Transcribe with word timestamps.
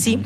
Así, 0.00 0.18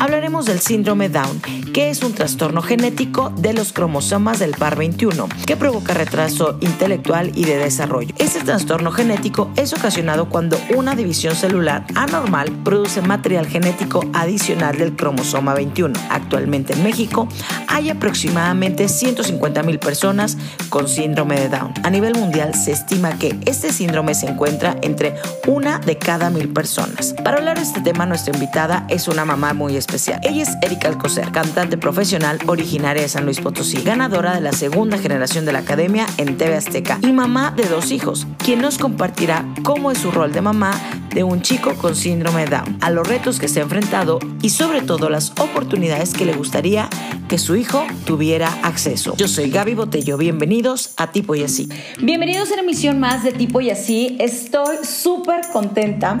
hablaremos 0.00 0.46
del 0.46 0.58
síndrome 0.58 1.10
Down, 1.10 1.42
que 1.74 1.90
es 1.90 2.02
un 2.02 2.14
trastorno 2.14 2.62
genético 2.62 3.28
de 3.28 3.52
los 3.52 3.74
cromosomas 3.74 4.38
del 4.38 4.52
par 4.52 4.74
21, 4.74 5.28
que 5.44 5.54
provoca 5.54 5.92
retraso 5.92 6.56
intelectual 6.62 7.32
y 7.34 7.44
de 7.44 7.58
desarrollo. 7.58 8.14
Trastorno 8.48 8.90
genético 8.92 9.50
es 9.56 9.74
ocasionado 9.74 10.30
cuando 10.30 10.58
una 10.74 10.94
división 10.94 11.36
celular 11.36 11.84
anormal 11.94 12.50
produce 12.64 13.02
material 13.02 13.46
genético 13.46 14.02
adicional 14.14 14.78
del 14.78 14.96
cromosoma 14.96 15.52
21. 15.52 15.92
Actualmente 16.08 16.72
en 16.72 16.82
México 16.82 17.28
hay 17.66 17.90
aproximadamente 17.90 18.88
150 18.88 19.62
mil 19.64 19.78
personas 19.78 20.38
con 20.70 20.88
síndrome 20.88 21.38
de 21.38 21.50
Down. 21.50 21.74
A 21.82 21.90
nivel 21.90 22.14
mundial 22.14 22.54
se 22.54 22.72
estima 22.72 23.18
que 23.18 23.38
este 23.44 23.70
síndrome 23.70 24.14
se 24.14 24.26
encuentra 24.26 24.78
entre 24.80 25.14
una 25.46 25.78
de 25.78 25.98
cada 25.98 26.30
mil 26.30 26.48
personas. 26.48 27.14
Para 27.22 27.36
hablar 27.36 27.58
de 27.58 27.64
este 27.64 27.82
tema, 27.82 28.06
nuestra 28.06 28.32
invitada 28.32 28.86
es 28.88 29.08
una 29.08 29.26
mamá 29.26 29.52
muy 29.52 29.76
especial. 29.76 30.20
Ella 30.22 30.44
es 30.44 30.56
Erika 30.62 30.88
Alcocer, 30.88 31.30
cantante 31.32 31.76
profesional 31.76 32.38
originaria 32.46 33.02
de 33.02 33.10
San 33.10 33.26
Luis 33.26 33.40
Potosí, 33.40 33.82
ganadora 33.82 34.34
de 34.34 34.40
la 34.40 34.52
segunda 34.52 34.96
generación 34.96 35.44
de 35.44 35.52
la 35.52 35.58
academia 35.58 36.06
en 36.16 36.38
TV 36.38 36.56
Azteca 36.56 36.98
y 37.02 37.12
mamá 37.12 37.52
de 37.54 37.66
dos 37.66 37.90
hijos, 37.92 38.26
quien 38.38 38.60
nos 38.60 38.78
compartirá 38.78 39.44
cómo 39.62 39.90
es 39.90 39.98
su 39.98 40.10
rol 40.10 40.32
de 40.32 40.40
mamá 40.40 40.72
de 41.14 41.24
un 41.24 41.42
chico 41.42 41.74
con 41.74 41.94
síndrome 41.94 42.44
de 42.44 42.56
Down, 42.56 42.78
a 42.80 42.90
los 42.90 43.06
retos 43.06 43.38
que 43.38 43.48
se 43.48 43.60
ha 43.60 43.64
enfrentado 43.64 44.18
y 44.42 44.50
sobre 44.50 44.82
todo 44.82 45.10
las 45.10 45.30
oportunidades 45.32 46.14
que 46.14 46.24
le 46.24 46.34
gustaría 46.34 46.88
que 47.28 47.38
su 47.38 47.56
hijo 47.56 47.84
tuviera 48.06 48.48
acceso. 48.62 49.14
Yo 49.16 49.28
soy 49.28 49.50
Gaby 49.50 49.74
Botello, 49.74 50.16
bienvenidos 50.16 50.94
a 50.96 51.12
Tipo 51.12 51.34
y 51.34 51.42
Así. 51.42 51.68
Bienvenidos 52.00 52.50
a 52.50 52.54
una 52.54 52.62
emisión 52.62 53.00
más 53.00 53.22
de 53.22 53.32
Tipo 53.32 53.60
y 53.60 53.70
Así. 53.70 54.16
Estoy 54.20 54.78
súper 54.82 55.42
contenta 55.52 56.18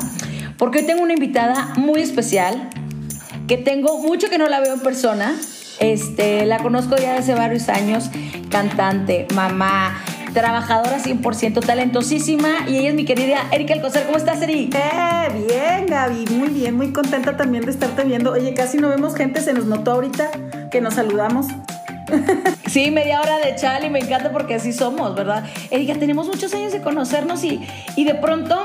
porque 0.58 0.82
tengo 0.82 1.02
una 1.02 1.14
invitada 1.14 1.72
muy 1.76 2.00
especial 2.00 2.70
que 3.46 3.56
tengo 3.56 3.98
mucho 3.98 4.28
que 4.28 4.38
no 4.38 4.48
la 4.48 4.60
veo 4.60 4.74
en 4.74 4.80
persona. 4.80 5.34
Este, 5.80 6.44
la 6.44 6.58
conozco 6.58 6.96
ya 6.96 7.14
desde 7.14 7.34
varios 7.34 7.68
años, 7.68 8.10
cantante, 8.50 9.26
mamá, 9.34 10.02
trabajadora 10.32 10.98
100%, 10.98 11.64
talentosísima 11.64 12.68
y 12.68 12.78
ella 12.78 12.90
es 12.90 12.94
mi 12.94 13.04
querida 13.04 13.46
Erika 13.52 13.74
Alcocer. 13.74 14.04
¿Cómo 14.06 14.18
estás, 14.18 14.40
Eri? 14.42 14.70
Eh, 14.72 15.46
bien, 15.46 15.86
Gaby, 15.86 16.26
muy 16.34 16.48
bien, 16.48 16.76
muy 16.76 16.92
contenta 16.92 17.36
también 17.36 17.64
de 17.64 17.70
estarte 17.70 18.04
viendo. 18.04 18.32
Oye, 18.32 18.54
casi 18.54 18.78
no 18.78 18.88
vemos 18.88 19.14
gente, 19.14 19.40
se 19.40 19.52
nos 19.52 19.66
notó 19.66 19.92
ahorita 19.92 20.30
que 20.70 20.80
nos 20.80 20.94
saludamos. 20.94 21.46
Sí, 22.68 22.90
media 22.90 23.20
hora 23.22 23.38
de 23.38 23.54
chal 23.56 23.84
y 23.84 23.90
me 23.90 23.98
encanta 23.98 24.30
porque 24.30 24.54
así 24.54 24.74
somos, 24.74 25.14
¿verdad? 25.14 25.44
Erika, 25.70 25.94
tenemos 25.94 26.26
muchos 26.26 26.52
años 26.52 26.70
de 26.70 26.82
conocernos 26.82 27.42
y, 27.42 27.66
y 27.96 28.04
de 28.04 28.14
pronto 28.14 28.62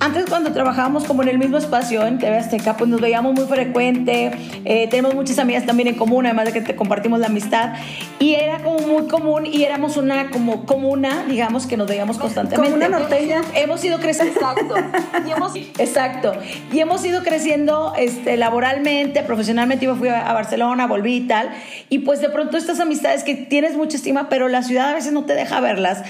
antes 0.00 0.26
cuando 0.28 0.52
trabajábamos 0.52 1.04
como 1.04 1.22
en 1.22 1.28
el 1.28 1.38
mismo 1.38 1.56
espacio 1.56 2.06
en 2.06 2.18
TV 2.18 2.36
Azteca, 2.36 2.76
pues 2.76 2.90
nos 2.90 3.00
veíamos 3.00 3.34
muy 3.34 3.46
frecuente, 3.46 4.32
eh, 4.64 4.88
tenemos 4.88 5.14
muchas 5.14 5.38
amigas 5.38 5.64
también 5.66 5.88
en 5.88 5.94
común, 5.94 6.26
además 6.26 6.46
de 6.46 6.52
que 6.52 6.60
te 6.60 6.76
compartimos 6.76 7.20
la 7.20 7.26
amistad, 7.26 7.74
y 8.18 8.34
era 8.34 8.62
como 8.62 8.78
muy 8.86 9.08
común 9.08 9.46
y 9.46 9.64
éramos 9.64 9.96
una 9.96 10.30
como 10.30 10.66
comuna, 10.66 11.24
digamos, 11.28 11.66
que 11.66 11.76
nos 11.76 11.88
veíamos 11.88 12.18
constantemente. 12.18 12.70
Como 12.70 12.76
una 12.76 12.88
norteña. 12.88 13.42
Hemos 13.54 13.84
ido 13.84 13.98
creciendo, 13.98 14.34
exacto, 14.34 14.74
y 15.26 15.30
hemos, 15.30 15.54
exacto, 15.56 16.32
y 16.72 16.80
hemos 16.80 17.04
ido 17.04 17.22
creciendo 17.22 17.92
este, 17.96 18.36
laboralmente, 18.36 19.22
profesionalmente, 19.22 19.86
yo 19.86 19.94
fui 19.96 20.08
a 20.08 20.32
Barcelona, 20.32 20.86
volví 20.86 21.16
y 21.16 21.26
tal, 21.26 21.50
y 21.88 22.00
pues 22.00 22.20
de 22.20 22.28
pronto 22.28 22.56
estas 22.56 22.80
amistades 22.80 23.24
que 23.24 23.34
tienes 23.34 23.76
mucha 23.76 23.96
estima, 23.96 24.28
pero 24.28 24.48
la 24.48 24.62
ciudad 24.62 24.90
a 24.90 24.94
veces 24.94 25.12
no 25.12 25.24
te 25.24 25.34
deja 25.34 25.60
verlas, 25.60 26.02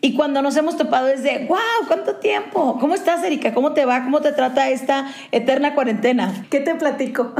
y 0.00 0.14
cuando 0.14 0.42
nos 0.42 0.54
hemos 0.56 0.76
topado 0.76 1.08
es 1.08 1.22
de, 1.22 1.46
wow, 1.48 1.58
¿cuánto 1.88 2.16
tiempo? 2.16 2.76
¿Cómo 2.78 2.94
estás, 2.94 3.24
Erika? 3.24 3.54
¿Cómo 3.54 3.72
te 3.72 3.86
va? 3.86 4.04
¿Cómo 4.04 4.20
te 4.20 4.32
trata 4.32 4.68
esta 4.68 5.06
eterna 5.32 5.74
cuarentena? 5.74 6.44
¿Qué 6.50 6.60
te 6.60 6.74
platico? 6.74 7.32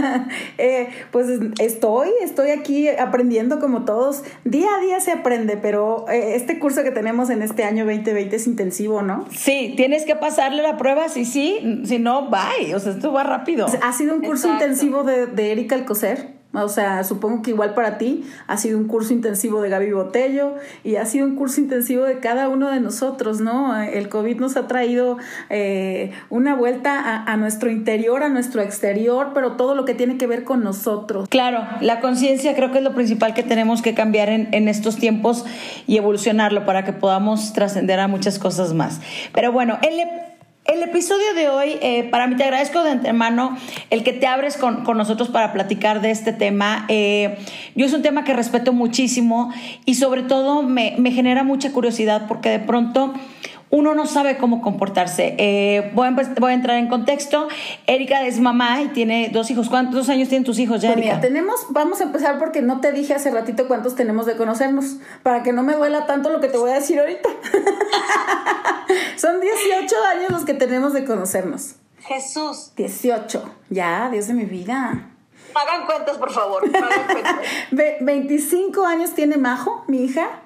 eh, 0.58 0.88
pues 1.12 1.28
estoy, 1.60 2.08
estoy 2.20 2.50
aquí 2.50 2.88
aprendiendo 2.88 3.60
como 3.60 3.84
todos. 3.84 4.24
Día 4.44 4.68
a 4.76 4.80
día 4.80 4.98
se 4.98 5.12
aprende, 5.12 5.56
pero 5.56 6.06
eh, 6.08 6.34
este 6.34 6.58
curso 6.58 6.82
que 6.82 6.90
tenemos 6.90 7.30
en 7.30 7.42
este 7.42 7.62
año 7.62 7.84
2020 7.84 8.34
es 8.34 8.46
intensivo, 8.48 9.02
¿no? 9.02 9.26
Sí, 9.30 9.74
tienes 9.76 10.04
que 10.04 10.16
pasarle 10.16 10.62
la 10.62 10.76
prueba, 10.76 11.08
sí, 11.08 11.24
sí, 11.24 11.82
si 11.84 12.00
no, 12.00 12.30
bye. 12.30 12.74
O 12.74 12.80
sea, 12.80 12.92
esto 12.92 13.12
va 13.12 13.22
rápido. 13.22 13.66
Ha 13.80 13.92
sido 13.92 14.14
un 14.14 14.22
curso 14.22 14.48
intensivo 14.48 15.04
de, 15.04 15.26
de 15.26 15.52
Erika 15.52 15.76
Alcocer. 15.76 16.37
O 16.54 16.68
sea, 16.68 17.04
supongo 17.04 17.42
que 17.42 17.50
igual 17.50 17.74
para 17.74 17.98
ti 17.98 18.24
ha 18.46 18.56
sido 18.56 18.78
un 18.78 18.88
curso 18.88 19.12
intensivo 19.12 19.60
de 19.60 19.68
Gaby 19.68 19.92
Botello 19.92 20.54
y 20.82 20.96
ha 20.96 21.04
sido 21.04 21.26
un 21.26 21.36
curso 21.36 21.60
intensivo 21.60 22.04
de 22.04 22.20
cada 22.20 22.48
uno 22.48 22.70
de 22.70 22.80
nosotros, 22.80 23.42
¿no? 23.42 23.78
El 23.78 24.08
COVID 24.08 24.40
nos 24.40 24.56
ha 24.56 24.66
traído 24.66 25.18
eh, 25.50 26.10
una 26.30 26.54
vuelta 26.54 27.22
a, 27.24 27.36
nuestro 27.36 27.70
interior, 27.70 28.22
a 28.22 28.30
nuestro 28.30 28.62
exterior, 28.62 29.32
pero 29.34 29.52
todo 29.52 29.74
lo 29.74 29.84
que 29.84 29.92
tiene 29.92 30.16
que 30.16 30.26
ver 30.26 30.44
con 30.44 30.64
nosotros. 30.64 31.28
Claro, 31.28 31.66
la 31.82 32.00
conciencia 32.00 32.54
creo 32.54 32.72
que 32.72 32.78
es 32.78 32.84
lo 32.84 32.94
principal 32.94 33.34
que 33.34 33.42
tenemos 33.42 33.82
que 33.82 33.92
cambiar 33.92 34.30
en, 34.30 34.48
en 34.52 34.68
estos 34.68 34.96
tiempos 34.96 35.44
y 35.86 35.98
evolucionarlo 35.98 36.64
para 36.64 36.82
que 36.82 36.94
podamos 36.94 37.52
trascender 37.52 38.00
a 38.00 38.08
muchas 38.08 38.38
cosas 38.38 38.72
más. 38.72 39.02
Pero 39.34 39.52
bueno, 39.52 39.78
el 39.82 40.27
el 40.68 40.82
episodio 40.82 41.32
de 41.34 41.48
hoy, 41.48 41.78
eh, 41.80 42.04
para 42.04 42.26
mí 42.26 42.36
te 42.36 42.44
agradezco 42.44 42.84
de 42.84 42.90
antemano 42.90 43.56
el 43.88 44.04
que 44.04 44.12
te 44.12 44.26
abres 44.26 44.58
con, 44.58 44.84
nosotros 44.84 45.30
para 45.30 45.52
platicar 45.52 46.02
de 46.02 46.10
este 46.10 46.34
tema. 46.34 46.84
Eh, 46.88 47.38
yo 47.74 47.86
es 47.86 47.94
un 47.94 48.02
tema 48.02 48.22
que 48.22 48.34
respeto 48.34 48.74
muchísimo 48.74 49.50
y 49.86 49.94
sobre 49.94 50.22
todo 50.22 50.62
me, 50.62 50.94
me 50.98 51.10
genera 51.10 51.42
mucha 51.42 51.72
curiosidad 51.72 52.26
porque 52.28 52.50
de 52.50 52.58
pronto 52.58 53.14
uno 53.70 53.94
no 53.94 54.06
sabe 54.06 54.38
cómo 54.38 54.62
comportarse. 54.62 55.34
Eh, 55.38 55.90
voy, 55.94 56.08
a, 56.08 56.16
voy, 56.38 56.50
a, 56.52 56.54
entrar 56.54 56.78
en 56.78 56.88
contexto. 56.88 57.48
Erika 57.86 58.26
es 58.26 58.40
mamá 58.40 58.82
y 58.82 58.88
tiene 58.88 59.30
dos 59.32 59.50
hijos. 59.50 59.68
¿Cuántos 59.68 60.08
años 60.08 60.28
tienen 60.28 60.44
tus 60.44 60.58
hijos 60.58 60.80
ya, 60.80 60.92
pues 60.92 61.04
Erika? 61.04 61.20
tenemos, 61.20 61.66
vamos 61.70 62.00
a 62.00 62.04
empezar 62.04 62.38
porque 62.38 62.62
no 62.62 62.80
te 62.80 62.92
dije 62.92 63.14
hace 63.14 63.30
ratito 63.30 63.68
cuántos 63.68 63.94
tenemos 63.94 64.26
de 64.26 64.36
conocernos, 64.36 64.96
para 65.22 65.42
que 65.42 65.52
no 65.52 65.62
me 65.62 65.74
duela 65.74 66.06
tanto 66.06 66.30
lo 66.30 66.40
que 66.40 66.48
te 66.48 66.56
voy 66.58 66.70
a 66.70 66.74
decir 66.74 66.98
ahorita. 66.98 67.28
Son 69.16 69.40
18 69.40 69.94
años 70.16 70.30
los 70.30 70.44
que 70.44 70.54
tenemos 70.54 70.92
de 70.92 71.04
conocernos. 71.04 71.74
Jesús. 72.00 72.72
18. 72.76 73.54
Ya, 73.70 74.08
Dios 74.10 74.28
de 74.28 74.34
mi 74.34 74.44
vida. 74.44 75.10
Hagan 75.54 75.86
cuentas, 75.86 76.16
por 76.16 76.30
favor. 76.32 76.64
Hagan 76.64 77.06
cuentas. 77.06 77.36
25 78.00 78.86
años 78.86 79.14
tiene 79.14 79.36
Majo, 79.36 79.84
mi 79.88 80.04
hija. 80.04 80.42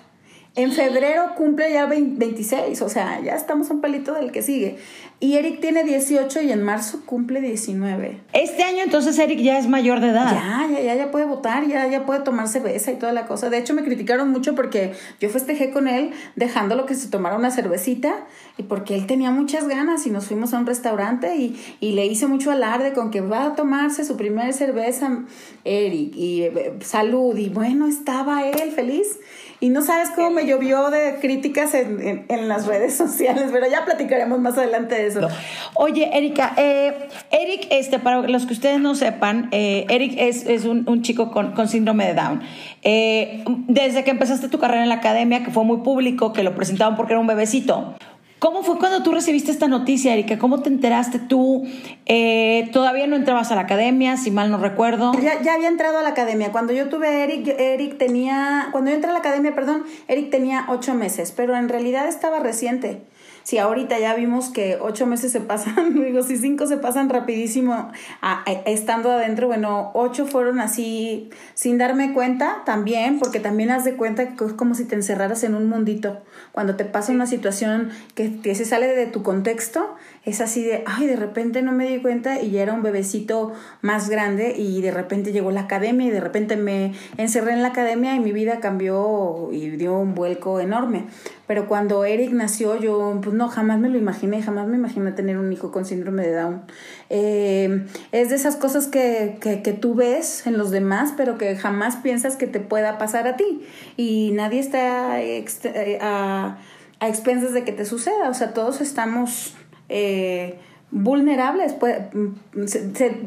En 0.54 0.70
febrero 0.70 1.34
cumple 1.34 1.72
ya 1.72 1.86
26, 1.86 2.82
o 2.82 2.88
sea, 2.90 3.20
ya 3.22 3.34
estamos 3.34 3.70
un 3.70 3.80
palito 3.80 4.12
del 4.12 4.32
que 4.32 4.42
sigue. 4.42 4.76
Y 5.18 5.36
Eric 5.36 5.60
tiene 5.60 5.82
18 5.82 6.42
y 6.42 6.52
en 6.52 6.62
marzo 6.62 7.00
cumple 7.06 7.40
19. 7.40 8.20
Este 8.34 8.62
año 8.62 8.82
entonces 8.84 9.18
Eric 9.18 9.38
ya 9.38 9.58
es 9.58 9.66
mayor 9.66 10.00
de 10.00 10.08
edad. 10.08 10.30
Ya, 10.30 10.68
ya, 10.70 10.82
ya, 10.82 10.94
ya 10.94 11.10
puede 11.10 11.24
votar, 11.24 11.66
ya, 11.66 11.86
ya 11.86 12.04
puede 12.04 12.20
tomar 12.20 12.48
cerveza 12.48 12.92
y 12.92 12.96
toda 12.96 13.12
la 13.12 13.24
cosa. 13.26 13.48
De 13.48 13.56
hecho, 13.56 13.72
me 13.72 13.82
criticaron 13.82 14.30
mucho 14.30 14.54
porque 14.54 14.92
yo 15.20 15.30
festejé 15.30 15.70
con 15.70 15.88
él 15.88 16.10
dejándolo 16.36 16.84
que 16.84 16.96
se 16.96 17.08
tomara 17.08 17.36
una 17.36 17.50
cervecita 17.50 18.26
y 18.58 18.64
porque 18.64 18.94
él 18.94 19.06
tenía 19.06 19.30
muchas 19.30 19.68
ganas 19.68 20.06
y 20.06 20.10
nos 20.10 20.26
fuimos 20.26 20.52
a 20.52 20.58
un 20.58 20.66
restaurante 20.66 21.34
y, 21.36 21.56
y 21.80 21.92
le 21.92 22.04
hice 22.04 22.26
mucho 22.26 22.50
alarde 22.50 22.92
con 22.92 23.10
que 23.10 23.22
va 23.22 23.44
a 23.44 23.54
tomarse 23.54 24.04
su 24.04 24.18
primera 24.18 24.52
cerveza, 24.52 25.20
Eric, 25.64 26.14
y 26.14 26.42
eh, 26.42 26.74
salud. 26.80 27.38
Y 27.38 27.48
bueno, 27.48 27.86
estaba 27.86 28.46
él 28.46 28.72
feliz. 28.72 29.18
Y 29.62 29.68
no 29.68 29.80
sabes 29.80 30.10
cómo 30.10 30.32
me 30.32 30.44
llovió 30.44 30.90
de 30.90 31.18
críticas 31.20 31.72
en, 31.74 32.24
en, 32.28 32.48
las 32.48 32.66
redes 32.66 32.94
sociales, 32.96 33.44
pero 33.52 33.70
ya 33.70 33.84
platicaremos 33.84 34.40
más 34.40 34.58
adelante 34.58 34.96
de 34.96 35.06
eso. 35.06 35.28
Oye, 35.74 36.10
Erika, 36.12 36.52
eh, 36.56 37.08
Eric, 37.30 37.68
este, 37.70 38.00
para 38.00 38.22
los 38.22 38.44
que 38.44 38.54
ustedes 38.54 38.80
no 38.80 38.96
sepan, 38.96 39.50
eh, 39.52 39.86
Eric 39.88 40.14
es, 40.18 40.46
es 40.46 40.64
un, 40.64 40.82
un, 40.88 41.02
chico 41.02 41.30
con, 41.30 41.52
con, 41.52 41.68
síndrome 41.68 42.08
de 42.08 42.14
Down. 42.14 42.42
Eh, 42.82 43.44
desde 43.68 44.02
que 44.02 44.10
empezaste 44.10 44.48
tu 44.48 44.58
carrera 44.58 44.82
en 44.82 44.88
la 44.88 44.96
academia, 44.96 45.44
que 45.44 45.52
fue 45.52 45.62
muy 45.62 45.76
público, 45.76 46.32
que 46.32 46.42
lo 46.42 46.56
presentaban 46.56 46.96
porque 46.96 47.12
era 47.12 47.20
un 47.20 47.28
bebecito, 47.28 47.94
¿Cómo 48.42 48.64
fue 48.64 48.76
cuando 48.76 49.04
tú 49.04 49.12
recibiste 49.12 49.52
esta 49.52 49.68
noticia, 49.68 50.12
Erika? 50.12 50.36
¿Cómo 50.36 50.62
te 50.62 50.68
enteraste 50.68 51.20
tú? 51.20 51.62
Eh, 52.06 52.70
todavía 52.72 53.06
no 53.06 53.14
entrabas 53.14 53.52
a 53.52 53.54
la 53.54 53.60
academia, 53.60 54.16
si 54.16 54.32
mal 54.32 54.50
no 54.50 54.58
recuerdo. 54.58 55.12
Ya, 55.22 55.40
ya 55.42 55.54
había 55.54 55.68
entrado 55.68 55.98
a 55.98 56.02
la 56.02 56.08
academia. 56.08 56.50
Cuando 56.50 56.72
yo 56.72 56.88
tuve 56.88 57.06
a 57.06 57.22
Eric, 57.22 57.46
Eric 57.46 57.98
tenía, 57.98 58.70
cuando 58.72 58.90
yo 58.90 58.96
entré 58.96 59.10
a 59.10 59.12
la 59.12 59.20
academia, 59.20 59.54
perdón, 59.54 59.84
Eric 60.08 60.30
tenía 60.30 60.66
ocho 60.70 60.92
meses, 60.94 61.30
pero 61.30 61.54
en 61.54 61.68
realidad 61.68 62.08
estaba 62.08 62.40
reciente 62.40 63.02
si 63.44 63.58
ahorita 63.58 63.98
ya 63.98 64.14
vimos 64.14 64.50
que 64.50 64.78
ocho 64.80 65.06
meses 65.06 65.32
se 65.32 65.40
pasan, 65.40 65.94
digo, 66.04 66.22
si 66.22 66.36
cinco 66.36 66.66
se 66.66 66.76
pasan 66.76 67.08
rapidísimo 67.08 67.90
estando 68.66 69.10
adentro, 69.10 69.48
bueno, 69.48 69.90
ocho 69.94 70.26
fueron 70.26 70.60
así 70.60 71.30
sin 71.54 71.78
darme 71.78 72.12
cuenta 72.12 72.62
también, 72.64 73.18
porque 73.18 73.40
también 73.40 73.70
haz 73.70 73.84
de 73.84 73.96
cuenta 73.96 74.34
que 74.34 74.44
es 74.44 74.52
como 74.52 74.74
si 74.74 74.84
te 74.84 74.94
encerraras 74.94 75.42
en 75.44 75.54
un 75.54 75.68
mundito. 75.68 76.22
Cuando 76.52 76.76
te 76.76 76.84
pasa 76.84 77.12
una 77.12 77.26
situación 77.26 77.90
que 78.14 78.54
se 78.54 78.64
sale 78.64 78.88
de 78.88 79.06
tu 79.06 79.22
contexto, 79.22 79.96
es 80.24 80.40
así 80.40 80.62
de, 80.62 80.84
ay, 80.86 81.06
de 81.06 81.16
repente 81.16 81.62
no 81.62 81.72
me 81.72 81.88
di 81.88 82.00
cuenta 82.00 82.40
y 82.40 82.52
ya 82.52 82.62
era 82.62 82.72
un 82.72 82.82
bebecito 82.82 83.52
más 83.80 84.08
grande 84.08 84.54
y 84.56 84.80
de 84.80 84.92
repente 84.92 85.32
llegó 85.32 85.50
la 85.50 85.62
academia 85.62 86.06
y 86.06 86.10
de 86.10 86.20
repente 86.20 86.56
me 86.56 86.94
encerré 87.16 87.52
en 87.52 87.62
la 87.62 87.68
academia 87.68 88.14
y 88.14 88.20
mi 88.20 88.30
vida 88.30 88.60
cambió 88.60 89.48
y 89.50 89.70
dio 89.70 89.98
un 89.98 90.14
vuelco 90.14 90.60
enorme. 90.60 91.06
Pero 91.48 91.66
cuando 91.66 92.04
Eric 92.04 92.30
nació, 92.30 92.78
yo 92.78 93.18
pues 93.20 93.34
no, 93.34 93.48
jamás 93.48 93.80
me 93.80 93.88
lo 93.88 93.98
imaginé, 93.98 94.40
jamás 94.42 94.68
me 94.68 94.76
imaginé 94.76 95.10
tener 95.10 95.38
un 95.38 95.52
hijo 95.52 95.72
con 95.72 95.84
síndrome 95.84 96.22
de 96.22 96.34
Down. 96.34 96.62
Eh, 97.10 97.84
es 98.12 98.30
de 98.30 98.36
esas 98.36 98.54
cosas 98.54 98.86
que, 98.86 99.38
que, 99.40 99.60
que 99.60 99.72
tú 99.72 99.96
ves 99.96 100.46
en 100.46 100.56
los 100.56 100.70
demás, 100.70 101.14
pero 101.16 101.36
que 101.36 101.56
jamás 101.56 101.96
piensas 101.96 102.36
que 102.36 102.46
te 102.46 102.60
pueda 102.60 102.96
pasar 102.96 103.26
a 103.26 103.36
ti. 103.36 103.66
Y 103.96 104.30
nadie 104.34 104.60
está 104.60 105.20
eh, 105.20 105.44
a, 106.00 106.58
a 107.00 107.08
expensas 107.08 107.52
de 107.52 107.64
que 107.64 107.72
te 107.72 107.84
suceda. 107.84 108.30
O 108.30 108.34
sea, 108.34 108.54
todos 108.54 108.80
estamos 108.80 109.56
eh, 109.92 110.58
vulnerables, 110.90 111.74
pues, 111.74 111.98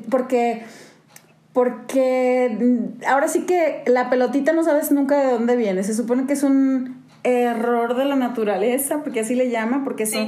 porque 0.09 0.63
porque 1.53 2.57
ahora 3.07 3.29
sí 3.29 3.45
que 3.45 3.81
la 3.85 4.09
pelotita 4.09 4.51
no 4.51 4.65
sabes 4.65 4.91
nunca 4.91 5.17
de 5.17 5.31
dónde 5.31 5.55
viene. 5.55 5.85
Se 5.85 5.93
supone 5.93 6.25
que 6.25 6.33
es 6.33 6.43
un 6.43 7.05
error 7.23 7.95
de 7.95 8.03
la 8.03 8.17
naturaleza, 8.17 9.01
porque 9.03 9.21
así 9.21 9.35
le 9.35 9.49
llama, 9.49 9.85
porque 9.85 10.03
eso, 10.03 10.19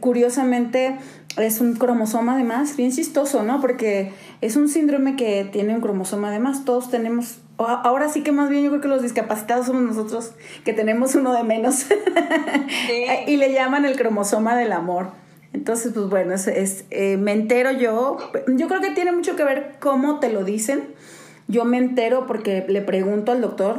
curiosamente 0.00 0.98
es 1.36 1.60
un 1.60 1.74
cromosoma 1.74 2.34
además, 2.34 2.76
bien 2.76 2.90
chistoso, 2.90 3.44
¿no? 3.44 3.60
Porque 3.60 4.12
es 4.40 4.56
un 4.56 4.68
síndrome 4.68 5.14
que 5.14 5.48
tiene 5.50 5.74
un 5.74 5.80
cromosoma 5.80 6.28
además, 6.28 6.64
todos 6.64 6.90
tenemos, 6.90 7.38
ahora 7.56 8.08
sí 8.08 8.22
que 8.22 8.32
más 8.32 8.50
bien 8.50 8.64
yo 8.64 8.70
creo 8.70 8.82
que 8.82 8.88
los 8.88 9.02
discapacitados 9.02 9.66
somos 9.66 9.82
nosotros 9.82 10.32
que 10.64 10.72
tenemos 10.72 11.14
uno 11.14 11.32
de 11.32 11.44
menos, 11.44 11.86
y 13.26 13.36
le 13.36 13.52
llaman 13.52 13.84
el 13.84 13.96
cromosoma 13.96 14.56
del 14.56 14.72
amor. 14.72 15.19
Entonces, 15.52 15.92
pues 15.92 16.06
bueno, 16.08 16.34
es, 16.34 16.84
eh, 16.90 17.16
me 17.16 17.32
entero 17.32 17.72
yo, 17.72 18.18
yo 18.56 18.68
creo 18.68 18.80
que 18.80 18.90
tiene 18.90 19.12
mucho 19.12 19.36
que 19.36 19.44
ver 19.44 19.76
cómo 19.80 20.20
te 20.20 20.32
lo 20.32 20.44
dicen. 20.44 20.82
Yo 21.48 21.64
me 21.64 21.78
entero 21.78 22.26
porque 22.26 22.64
le 22.68 22.80
pregunto 22.80 23.32
al 23.32 23.40
doctor, 23.40 23.78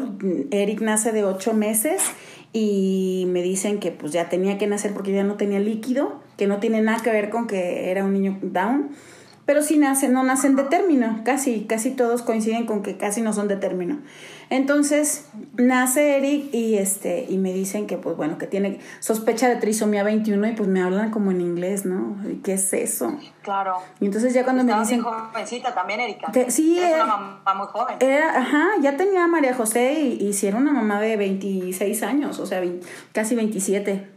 Eric 0.52 0.82
nace 0.82 1.14
de 1.14 1.24
ocho 1.24 1.54
meses 1.54 2.02
y 2.52 3.26
me 3.30 3.42
dicen 3.42 3.80
que 3.80 3.92
pues 3.92 4.12
ya 4.12 4.28
tenía 4.28 4.58
que 4.58 4.68
nacer 4.68 4.94
porque 4.94 5.14
ya 5.14 5.24
no 5.24 5.36
tenía 5.36 5.60
líquido, 5.60 6.20
que 6.38 6.48
no 6.48 6.60
tiene 6.60 6.82
nada 6.82 7.02
que 7.02 7.12
ver 7.12 7.30
con 7.30 7.48
que 7.48 7.90
era 7.90 8.04
un 8.04 8.12
niño 8.12 8.38
down 8.42 8.90
pero 9.46 9.62
sí 9.64 9.78
nacen, 9.78 10.14
no 10.14 10.24
nacen 10.24 10.56
de 10.56 10.64
término, 10.64 11.22
casi, 11.24 11.66
casi 11.66 11.92
todos 11.92 12.22
coinciden 12.22 12.66
con 12.66 12.84
que 12.84 12.98
casi 12.98 13.22
no 13.22 13.34
son 13.34 13.48
de 13.48 13.58
término. 13.58 14.00
Entonces, 14.50 15.30
nace 15.56 16.18
Eric 16.18 16.54
y 16.54 16.76
este, 16.78 17.26
y 17.30 17.38
me 17.38 17.54
dicen 17.54 17.88
que 17.88 17.98
pues 17.98 18.18
bueno, 18.18 18.38
que 18.38 18.48
tiene 18.48 18.82
sospecha 19.00 19.48
de 19.48 19.56
trisomía 19.56 20.04
21 20.04 20.46
y 20.50 20.52
pues 20.52 20.68
me 20.68 20.82
hablan 20.82 21.10
como 21.10 21.32
en 21.32 21.40
inglés, 21.40 21.86
¿no? 21.86 22.18
¿Y 22.30 22.42
qué 22.42 22.54
es 22.54 22.74
eso? 22.74 23.18
Claro. 23.44 23.78
Y 24.02 24.06
entonces 24.06 24.34
ya 24.34 24.44
cuando 24.44 24.66
me 24.66 24.78
dicen 24.78 25.02
jovencita 25.02 25.74
también, 25.74 26.02
Erika. 26.02 26.34
sí, 26.50 26.78
es 26.78 26.96
una 26.96 27.06
mamá 27.06 27.54
muy 27.56 27.68
joven. 27.68 27.96
Era, 28.02 28.38
ajá, 28.38 28.68
ya 28.82 28.98
tenía 28.98 29.24
a 29.24 29.28
María 29.28 29.56
José 29.56 29.94
y, 30.02 30.22
y 30.22 30.34
sí 30.34 30.48
era 30.48 30.58
una 30.58 30.74
mamá 30.74 31.00
de 31.00 31.16
26 31.16 32.04
años, 32.04 32.38
o 32.40 32.46
sea, 32.46 32.62
casi 33.14 33.36
27. 33.36 34.11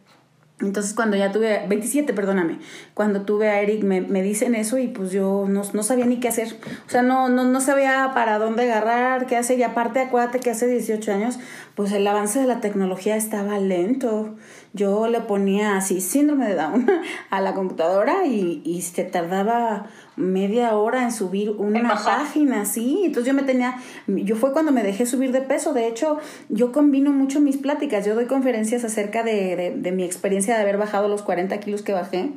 Entonces 0.61 0.95
cuando 0.95 1.17
ya 1.17 1.33
tuve, 1.33 1.67
27, 1.67 2.15
perdóname, 2.15 2.61
cuando 2.95 3.23
tuve 3.23 3.49
a 3.49 3.61
Eric 3.61 3.83
me, 3.83 4.01
me 4.01 4.23
dicen 4.23 4.55
eso 4.55 4.79
y 4.79 4.87
pues 4.87 5.11
yo 5.11 5.47
no, 5.49 5.63
no, 5.73 5.83
sabía 5.83 6.07
ni 6.07 6.21
qué 6.21 6.29
hacer. 6.29 6.57
O 6.87 6.91
sea, 6.91 7.03
no, 7.03 7.29
no, 7.29 7.45
no 7.45 7.61
sabía 7.61 8.13
para 8.15 8.39
dónde 8.39 8.71
agarrar, 8.71 9.27
qué 9.27 9.37
hacer. 9.37 9.59
Y 9.59 9.65
aparte 9.65 10.01
acuérdate 10.01 10.39
que 10.39 10.51
hace 10.51 10.69
18 10.69 11.13
años 11.13 11.41
pues 11.75 11.91
el 11.91 12.07
avance 12.07 12.39
de 12.39 12.47
la 12.47 12.61
tecnología 12.61 13.17
estaba 13.17 13.59
lento. 13.59 14.37
Yo 14.75 15.07
le 15.07 15.21
ponía 15.21 15.77
así 15.77 16.01
síndrome 16.01 16.49
de 16.49 16.57
Down 16.57 16.91
a 17.31 17.41
la 17.41 17.55
computadora 17.55 18.27
y, 18.27 18.61
y 18.65 18.83
se 18.83 19.05
tardaba 19.05 19.87
media 20.17 20.77
hora 20.77 21.05
en 21.05 21.13
subir 21.13 21.51
una 21.51 21.95
página, 21.95 22.65
sí. 22.65 23.03
Entonces 23.05 23.33
yo 23.33 23.35
me 23.35 23.45
tenía, 23.45 23.77
yo 24.09 24.35
fue 24.35 24.53
cuando 24.53 24.73
me 24.73 24.83
dejé 24.83 25.07
subir 25.07 25.31
de 25.31 25.43
peso. 25.43 25.73
De 25.73 25.87
hecho, 25.87 26.19
yo 26.49 26.73
combino 26.73 27.13
mucho 27.13 27.41
mis 27.41 27.57
pláticas. 27.57 28.05
Yo 28.05 28.17
doy 28.17 28.27
conferencias 28.27 28.85
acerca 28.85 29.23
de, 29.23 29.55
de, 29.55 29.75
de 29.77 29.93
mi 29.93 30.03
experiencia 30.03 30.57
de 30.57 30.63
haber 30.63 30.77
bajado 30.77 31.07
los 31.07 31.23
40 31.23 31.57
kilos 31.61 31.83
que 31.83 31.93
bajé. 31.93 32.33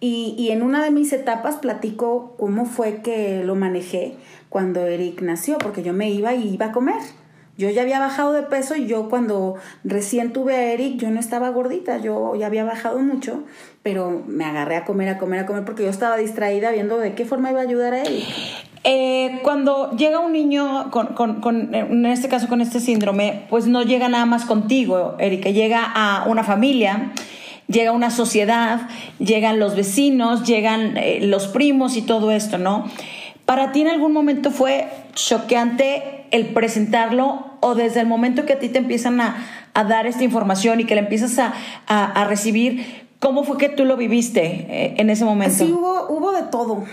Y, 0.00 0.34
y 0.36 0.50
en 0.50 0.62
una 0.62 0.82
de 0.82 0.90
mis 0.90 1.12
etapas 1.12 1.56
platico 1.56 2.34
cómo 2.38 2.66
fue 2.66 3.02
que 3.02 3.42
lo 3.44 3.54
manejé 3.54 4.14
cuando 4.48 4.86
Eric 4.86 5.22
nació, 5.22 5.58
porque 5.58 5.82
yo 5.82 5.92
me 5.92 6.10
iba 6.10 6.34
y 6.34 6.54
iba 6.54 6.66
a 6.66 6.72
comer. 6.72 7.00
Yo 7.58 7.68
ya 7.70 7.82
había 7.82 7.98
bajado 7.98 8.32
de 8.32 8.44
peso 8.44 8.76
y 8.76 8.86
yo 8.86 9.08
cuando 9.08 9.56
recién 9.82 10.32
tuve 10.32 10.54
a 10.54 10.72
Eric, 10.72 10.96
yo 10.96 11.10
no 11.10 11.18
estaba 11.18 11.48
gordita, 11.48 11.98
yo 11.98 12.36
ya 12.36 12.46
había 12.46 12.62
bajado 12.62 13.00
mucho, 13.00 13.42
pero 13.82 14.22
me 14.28 14.44
agarré 14.44 14.76
a 14.76 14.84
comer, 14.84 15.08
a 15.08 15.18
comer, 15.18 15.40
a 15.40 15.46
comer, 15.46 15.64
porque 15.64 15.82
yo 15.82 15.90
estaba 15.90 16.16
distraída 16.16 16.70
viendo 16.70 16.98
de 16.98 17.14
qué 17.14 17.24
forma 17.24 17.50
iba 17.50 17.58
a 17.58 17.64
ayudar 17.64 17.94
a 17.94 18.02
Eric. 18.02 18.24
Eh, 18.84 19.40
cuando 19.42 19.90
llega 19.96 20.20
un 20.20 20.32
niño, 20.32 20.92
con, 20.92 21.40
con, 21.40 21.74
en 21.74 22.06
este 22.06 22.28
caso 22.28 22.46
con 22.46 22.60
este 22.60 22.78
síndrome, 22.78 23.46
pues 23.50 23.66
no 23.66 23.82
llega 23.82 24.08
nada 24.08 24.24
más 24.24 24.44
contigo, 24.44 25.16
Erika, 25.18 25.50
llega 25.50 25.82
a 25.84 26.26
una 26.28 26.44
familia 26.44 27.12
llega 27.68 27.92
una 27.92 28.10
sociedad, 28.10 28.88
llegan 29.18 29.58
los 29.58 29.76
vecinos, 29.76 30.44
llegan 30.44 30.96
eh, 30.96 31.18
los 31.20 31.48
primos 31.48 31.96
y 31.96 32.02
todo 32.02 32.30
esto, 32.30 32.56
¿no? 32.56 32.86
¿Para 33.48 33.72
ti 33.72 33.80
en 33.80 33.88
algún 33.88 34.12
momento 34.12 34.50
fue 34.50 34.90
choqueante 35.14 36.26
el 36.32 36.48
presentarlo 36.52 37.46
o 37.60 37.74
desde 37.74 38.00
el 38.00 38.06
momento 38.06 38.44
que 38.44 38.52
a 38.52 38.58
ti 38.58 38.68
te 38.68 38.76
empiezan 38.76 39.22
a, 39.22 39.38
a 39.72 39.84
dar 39.84 40.06
esta 40.06 40.22
información 40.22 40.80
y 40.80 40.84
que 40.84 40.94
la 40.94 41.00
empiezas 41.00 41.38
a, 41.38 41.54
a, 41.86 42.24
recibir, 42.26 43.06
¿cómo 43.20 43.44
fue 43.44 43.56
que 43.56 43.70
tú 43.70 43.86
lo 43.86 43.96
viviste 43.96 44.44
eh, 44.44 44.94
en 44.98 45.08
ese 45.08 45.24
momento? 45.24 45.64
Sí, 45.64 45.72
hubo, 45.72 46.08
hubo 46.10 46.32
de 46.32 46.42
todo. 46.42 46.84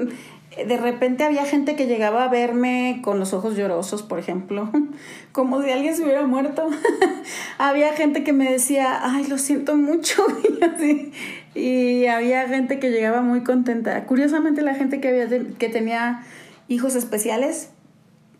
de 0.66 0.76
repente 0.76 1.22
había 1.22 1.44
gente 1.44 1.76
que 1.76 1.86
llegaba 1.86 2.24
a 2.24 2.28
verme 2.28 3.00
con 3.02 3.20
los 3.20 3.32
ojos 3.32 3.56
llorosos, 3.56 4.02
por 4.02 4.18
ejemplo, 4.18 4.68
como 5.32 5.62
si 5.62 5.70
alguien 5.70 5.94
se 5.94 6.02
hubiera 6.02 6.26
muerto. 6.26 6.68
había 7.58 7.92
gente 7.92 8.24
que 8.24 8.32
me 8.32 8.50
decía, 8.50 9.00
ay, 9.02 9.26
lo 9.28 9.38
siento 9.38 9.76
mucho. 9.76 10.26
y 10.60 10.64
así, 10.64 11.12
y 11.54 12.06
había 12.06 12.48
gente 12.48 12.78
que 12.78 12.90
llegaba 12.90 13.22
muy 13.22 13.42
contenta. 13.42 14.04
Curiosamente 14.04 14.62
la 14.62 14.74
gente 14.74 15.00
que, 15.00 15.08
había, 15.08 15.28
que 15.58 15.68
tenía 15.68 16.22
hijos 16.68 16.94
especiales 16.94 17.70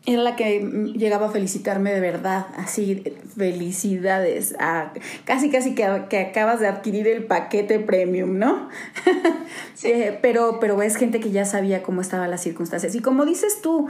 era 0.07 0.23
la 0.23 0.35
que 0.35 0.61
llegaba 0.95 1.27
a 1.27 1.31
felicitarme 1.31 1.93
de 1.93 2.01
verdad, 2.01 2.47
así, 2.57 3.03
felicidades, 3.37 4.55
a, 4.59 4.93
casi 5.27 5.51
casi 5.51 5.75
que, 5.75 6.05
que, 6.09 6.19
acabas 6.19 6.59
de 6.59 6.69
adquirir 6.69 7.07
el 7.07 7.25
paquete 7.25 7.79
premium, 7.81 8.39
¿no? 8.39 8.69
Sí. 9.75 9.89
eh, 9.89 10.19
pero, 10.21 10.59
pero 10.61 10.77
ves 10.77 10.97
gente 10.97 11.21
que 11.21 11.31
ya 11.31 11.45
sabía 11.45 11.83
cómo 11.83 12.01
estaban 12.01 12.31
las 12.31 12.43
circunstancias. 12.43 12.95
Y 12.95 13.01
como 13.01 13.25
dices 13.25 13.61
tú, 13.63 13.89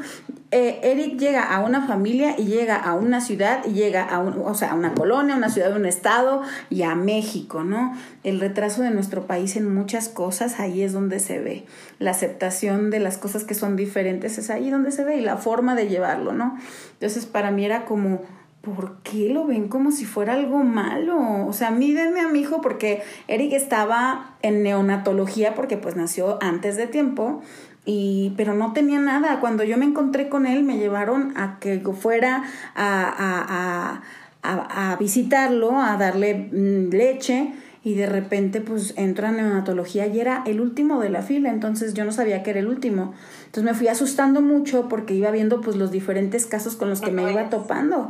eh, 0.53 0.81
Eric 0.83 1.17
llega 1.19 1.43
a 1.43 1.61
una 1.61 1.87
familia 1.87 2.35
y 2.39 2.47
llega 2.47 2.77
a 2.77 2.95
una 2.95 3.21
ciudad 3.21 3.65
y 3.67 3.73
llega 3.73 4.05
a, 4.05 4.19
un, 4.19 4.41
o 4.45 4.55
sea, 4.55 4.73
a 4.73 4.75
una 4.75 4.95
colonia, 4.95 5.35
a 5.35 5.39
una 5.39 5.49
ciudad, 5.49 5.73
a 5.73 5.77
un 5.77 5.87
estado 5.87 6.43
y 6.71 6.83
a 6.83 6.95
México, 6.95 7.63
¿no? 7.63 7.97
El 8.25 8.41
retraso 8.41 8.83
de 8.83 8.91
nuestro 8.91 9.27
país 9.27 9.57
en 9.57 9.73
muchas 9.73 10.09
cosas, 10.09 10.59
ahí 10.59 10.83
es 10.83 10.93
donde 10.93 11.21
se 11.21 11.39
ve. 11.39 11.67
La 11.99 12.13
aceptación 12.13 12.91
de 12.91 13.01
las 13.01 13.17
cosas 13.17 13.45
que 13.45 13.55
son 13.55 13.77
diferentes 13.77 14.39
es 14.39 14.51
ahí 14.51 14.71
donde 14.71 14.91
se 14.91 15.05
ve 15.05 15.17
y 15.17 15.21
la 15.21 15.37
forma 15.37 15.75
de 15.75 15.89
¿no? 16.33 16.57
Entonces 16.93 17.27
para 17.27 17.51
mí 17.51 17.65
era 17.65 17.85
como, 17.85 18.23
¿por 18.63 18.99
qué 19.03 19.29
lo 19.31 19.47
ven 19.47 19.69
como 19.69 19.91
si 19.91 20.05
fuera 20.05 20.35
algo 20.35 20.59
malo? 20.59 21.47
O 21.47 21.53
sea, 21.53 21.71
mídenme 21.71 22.21
a 22.21 22.29
mi 22.29 22.41
hijo 22.41 22.61
porque 22.61 23.03
Eric 23.29 23.53
estaba 23.53 24.37
en 24.43 24.63
neonatología 24.63 25.55
porque 25.55 25.77
pues 25.77 25.97
nació 25.97 26.39
antes 26.43 26.77
de 26.77 26.87
tiempo 26.87 27.43
y 27.85 28.35
pero 28.37 28.55
no 28.55 28.73
tenía 28.73 28.99
nada. 28.99 29.41
Cuando 29.41 29.65
yo 29.65 29.77
me 29.77 29.87
encontré 29.87 30.29
con 30.29 30.47
él 30.47 30.63
me 30.63 30.79
llevaron 30.79 31.37
a 31.37 31.59
que 31.59 31.81
fuera 31.81 32.45
a, 32.75 33.15
a, 33.19 34.03
a, 34.43 34.93
a 34.93 34.97
visitarlo, 34.97 35.81
a 35.81 35.97
darle 35.97 36.49
leche 36.53 37.53
y 37.83 37.95
de 37.95 38.07
repente 38.07 38.61
pues 38.61 38.93
entra 38.97 39.31
en 39.31 39.37
neonatología 39.37 40.07
y 40.07 40.21
era 40.21 40.43
el 40.47 40.61
último 40.61 41.01
de 41.01 41.09
la 41.09 41.23
fila, 41.23 41.51
entonces 41.51 41.95
yo 41.95 42.05
no 42.05 42.13
sabía 42.13 42.43
que 42.43 42.51
era 42.51 42.61
el 42.61 42.69
último. 42.69 43.15
Entonces 43.47 43.65
me 43.65 43.75
fui 43.75 43.89
asustando 43.89 44.43
mucho 44.43 44.89
porque 44.89 45.15
iba 45.15 45.31
viendo 45.31 45.61
pues 45.61 45.77
los 45.77 45.91
diferentes 45.91 46.47
casos 46.47 46.77
con 46.77 46.91
los 46.91 47.01
que 47.01 47.11
me 47.11 47.31
iba 47.31 47.49
topando. 47.49 48.09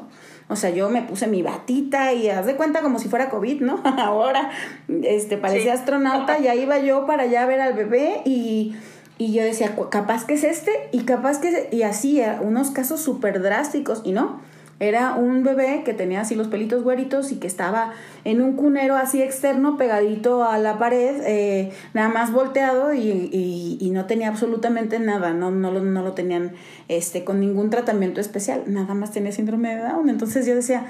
O 0.48 0.56
sea, 0.56 0.70
yo 0.70 0.90
me 0.90 1.02
puse 1.02 1.28
mi 1.28 1.42
batita 1.42 2.12
y 2.12 2.28
haz 2.28 2.44
de 2.44 2.56
cuenta 2.56 2.82
como 2.82 2.98
si 2.98 3.08
fuera 3.08 3.30
COVID, 3.30 3.60
¿no? 3.60 3.80
Ahora, 3.84 4.50
este, 4.88 5.36
parecía 5.36 5.74
sí. 5.74 5.78
astronauta, 5.78 6.40
ya 6.40 6.56
iba 6.56 6.78
yo 6.80 7.06
para 7.06 7.22
allá 7.22 7.44
a 7.44 7.46
ver 7.46 7.60
al 7.60 7.74
bebé 7.74 8.22
y, 8.24 8.74
y 9.18 9.32
yo 9.32 9.44
decía, 9.44 9.76
capaz 9.90 10.24
que 10.24 10.34
es 10.34 10.42
este 10.42 10.72
y 10.90 11.04
capaz 11.04 11.38
que 11.40 11.48
es... 11.48 11.72
Y 11.72 11.84
así, 11.84 12.20
unos 12.40 12.72
casos 12.72 13.00
súper 13.00 13.40
drásticos 13.40 14.02
y 14.02 14.10
no. 14.10 14.40
Era 14.80 15.14
un 15.14 15.42
bebé 15.42 15.82
que 15.84 15.92
tenía 15.92 16.22
así 16.22 16.34
los 16.34 16.48
pelitos 16.48 16.82
güeritos 16.82 17.32
y 17.32 17.36
que 17.36 17.46
estaba 17.46 17.92
en 18.24 18.40
un 18.40 18.54
cunero 18.56 18.96
así 18.96 19.22
externo 19.22 19.76
pegadito 19.76 20.42
a 20.42 20.58
la 20.58 20.78
pared, 20.78 21.22
eh, 21.26 21.70
nada 21.92 22.08
más 22.08 22.32
volteado 22.32 22.94
y, 22.94 23.00
y, 23.00 23.78
y, 23.78 23.90
no 23.90 24.06
tenía 24.06 24.28
absolutamente 24.28 24.98
nada, 24.98 25.34
no, 25.34 25.50
no, 25.50 25.70
lo, 25.70 25.80
no 25.80 26.02
lo 26.02 26.12
tenían 26.12 26.52
este, 26.88 27.24
con 27.24 27.40
ningún 27.40 27.68
tratamiento 27.68 28.20
especial, 28.20 28.62
nada 28.66 28.94
más 28.94 29.12
tenía 29.12 29.32
síndrome 29.32 29.76
de 29.76 29.82
Down. 29.82 30.08
Entonces 30.08 30.46
yo 30.46 30.54
decía, 30.54 30.86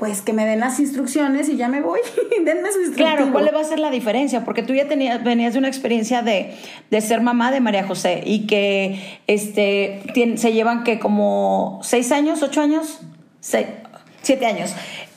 pues 0.00 0.22
que 0.22 0.32
me 0.32 0.46
den 0.46 0.60
las 0.60 0.80
instrucciones 0.80 1.50
y 1.50 1.56
ya 1.56 1.68
me 1.68 1.82
voy. 1.82 2.00
Denme 2.44 2.72
su 2.72 2.80
instructivo. 2.80 3.06
Claro, 3.16 3.32
¿cuál 3.32 3.50
va 3.54 3.60
a 3.60 3.64
ser 3.64 3.78
la 3.78 3.90
diferencia? 3.90 4.46
Porque 4.46 4.62
tú 4.62 4.72
ya 4.72 4.88
tenías, 4.88 5.22
venías 5.22 5.52
de 5.52 5.58
una 5.58 5.68
experiencia 5.68 6.22
de, 6.22 6.54
de 6.90 7.00
ser 7.02 7.20
mamá 7.20 7.52
de 7.52 7.60
María 7.60 7.86
José 7.86 8.22
y 8.24 8.46
que 8.46 8.98
este, 9.26 10.02
se 10.36 10.52
llevan 10.54 10.84
que 10.84 10.98
como 10.98 11.80
seis 11.82 12.12
años, 12.12 12.42
ocho 12.42 12.62
años, 12.62 13.02
siete 13.40 14.46
años. 14.46 14.74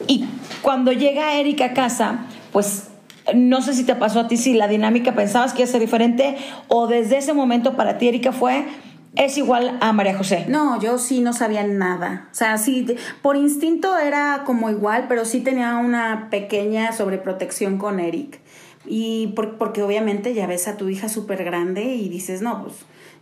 Y 0.07 0.25
cuando 0.61 0.91
llega 0.91 1.35
Erika 1.35 1.65
a 1.65 1.73
casa, 1.73 2.25
pues 2.51 2.89
no 3.33 3.61
sé 3.61 3.73
si 3.73 3.83
te 3.83 3.95
pasó 3.95 4.21
a 4.21 4.27
ti, 4.27 4.37
si 4.37 4.53
la 4.53 4.67
dinámica 4.67 5.13
pensabas 5.13 5.53
que 5.53 5.61
iba 5.61 5.69
a 5.69 5.71
ser 5.71 5.81
diferente 5.81 6.37
o 6.67 6.87
desde 6.87 7.17
ese 7.17 7.33
momento 7.33 7.75
para 7.75 7.97
ti, 7.97 8.07
Erika, 8.07 8.31
fue 8.31 8.65
es 9.15 9.37
igual 9.37 9.77
a 9.79 9.93
María 9.93 10.17
José. 10.17 10.45
No, 10.47 10.81
yo 10.81 10.97
sí 10.97 11.21
no 11.21 11.33
sabía 11.33 11.63
nada. 11.63 12.29
O 12.31 12.35
sea, 12.35 12.57
sí, 12.57 12.85
por 13.21 13.35
instinto 13.35 13.97
era 13.97 14.41
como 14.45 14.71
igual, 14.71 15.05
pero 15.07 15.23
sí 15.25 15.41
tenía 15.41 15.77
una 15.77 16.29
pequeña 16.31 16.91
sobreprotección 16.91 17.77
con 17.77 17.99
Eric. 17.99 18.39
Y 18.85 19.33
porque 19.37 19.83
obviamente 19.83 20.33
ya 20.33 20.47
ves 20.47 20.67
a 20.67 20.77
tu 20.77 20.89
hija 20.89 21.09
súper 21.09 21.43
grande 21.43 21.83
y 21.83 22.09
dices, 22.09 22.41
no, 22.41 22.63
pues 22.63 22.75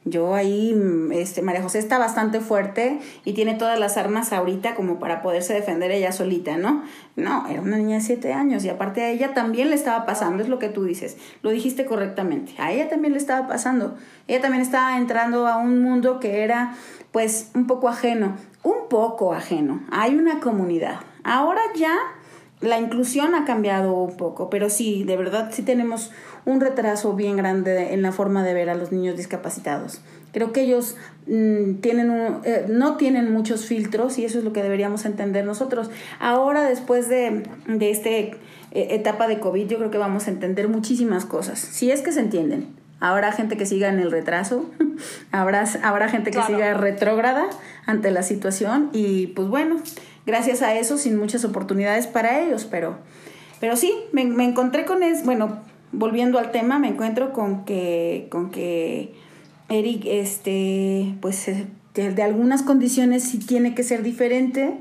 yo 0.03 0.33
ahí, 0.33 0.73
mm, 0.73 1.11
este, 1.11 1.43
María 1.43 1.61
José 1.61 1.77
está 1.77 1.99
bastante 1.99 2.39
fuerte 2.39 2.99
y 3.23 3.33
tiene 3.33 3.53
todas 3.53 3.79
las 3.79 3.97
armas 3.97 4.33
ahorita 4.33 4.73
como 4.73 4.99
para 4.99 5.21
poderse 5.21 5.53
defender 5.53 5.91
ella 5.91 6.11
solita, 6.11 6.57
¿no? 6.57 6.83
No, 7.15 7.47
era 7.47 7.61
una 7.61 7.77
niña 7.77 7.97
de 7.97 8.01
siete 8.01 8.33
años 8.33 8.65
y 8.65 8.69
aparte 8.69 9.01
a 9.03 9.09
ella 9.09 9.33
también 9.35 9.69
le 9.69 9.75
estaba 9.75 10.05
pasando, 10.05 10.41
es 10.41 10.49
lo 10.49 10.57
que 10.57 10.69
tú 10.69 10.85
dices, 10.85 11.17
lo 11.43 11.51
dijiste 11.51 11.85
correctamente, 11.85 12.53
a 12.57 12.71
ella 12.71 12.89
también 12.89 13.13
le 13.13 13.19
estaba 13.19 13.47
pasando, 13.47 13.95
ella 14.27 14.41
también 14.41 14.63
estaba 14.63 14.97
entrando 14.97 15.47
a 15.47 15.57
un 15.57 15.81
mundo 15.81 16.19
que 16.19 16.43
era 16.43 16.73
pues 17.11 17.51
un 17.53 17.67
poco 17.67 17.87
ajeno, 17.87 18.37
un 18.63 18.89
poco 18.89 19.33
ajeno, 19.33 19.81
hay 19.91 20.15
una 20.15 20.39
comunidad, 20.39 21.01
ahora 21.23 21.61
ya 21.75 21.95
la 22.61 22.79
inclusión 22.79 23.35
ha 23.35 23.43
cambiado 23.43 23.93
un 23.93 24.15
poco, 24.15 24.49
pero 24.49 24.69
sí, 24.69 25.03
de 25.03 25.17
verdad 25.17 25.49
sí 25.51 25.63
tenemos 25.63 26.11
un 26.45 26.61
retraso 26.61 27.13
bien 27.13 27.37
grande 27.37 27.93
en 27.93 28.01
la 28.01 28.11
forma 28.11 28.43
de 28.43 28.53
ver 28.53 28.69
a 28.69 28.75
los 28.75 28.91
niños 28.91 29.17
discapacitados. 29.17 30.01
Creo 30.33 30.53
que 30.53 30.61
ellos 30.61 30.95
mm, 31.27 31.75
tienen 31.81 32.11
eh, 32.43 32.65
no 32.69 32.97
tienen 32.97 33.31
muchos 33.33 33.65
filtros 33.65 34.17
y 34.17 34.25
eso 34.25 34.39
es 34.39 34.43
lo 34.43 34.53
que 34.53 34.63
deberíamos 34.63 35.05
entender 35.05 35.45
nosotros. 35.45 35.89
Ahora, 36.19 36.63
después 36.63 37.09
de, 37.09 37.43
de 37.67 37.91
esta 37.91 38.09
eh, 38.09 38.37
etapa 38.71 39.27
de 39.27 39.39
COVID, 39.39 39.67
yo 39.67 39.77
creo 39.77 39.91
que 39.91 39.97
vamos 39.97 40.27
a 40.27 40.31
entender 40.31 40.69
muchísimas 40.69 41.25
cosas, 41.25 41.59
si 41.59 41.91
es 41.91 42.01
que 42.01 42.11
se 42.11 42.21
entienden. 42.21 42.67
Habrá 43.01 43.31
gente 43.31 43.57
que 43.57 43.65
siga 43.65 43.89
en 43.89 43.99
el 43.99 44.11
retraso, 44.11 44.69
habrá, 45.31 45.65
habrá 45.81 46.07
gente 46.07 46.29
que 46.29 46.41
siga 46.43 46.75
retrógrada 46.75 47.47
ante 47.87 48.11
la 48.11 48.21
situación 48.21 48.89
y 48.93 49.27
pues 49.27 49.47
bueno, 49.47 49.77
gracias 50.25 50.61
a 50.61 50.75
eso 50.75 50.97
sin 50.97 51.17
muchas 51.17 51.43
oportunidades 51.43 52.07
para 52.07 52.39
ellos, 52.41 52.67
pero, 52.69 52.97
pero 53.59 53.75
sí, 53.75 53.93
me, 54.11 54.21
encontré 54.21 54.85
con 54.85 55.03
es, 55.03 55.25
bueno, 55.25 55.61
volviendo 55.91 56.39
al 56.39 56.51
tema, 56.51 56.79
me 56.79 56.89
encuentro 56.89 57.33
con 57.33 57.65
que, 57.65 58.27
con 58.29 58.51
que 58.51 59.13
Eric, 59.69 60.03
este, 60.05 61.15
pues 61.21 61.49
de, 61.93 62.23
algunas 62.23 62.63
condiciones 62.63 63.23
sí 63.23 63.39
tiene 63.39 63.75
que 63.75 63.83
ser 63.83 64.03
diferente, 64.03 64.77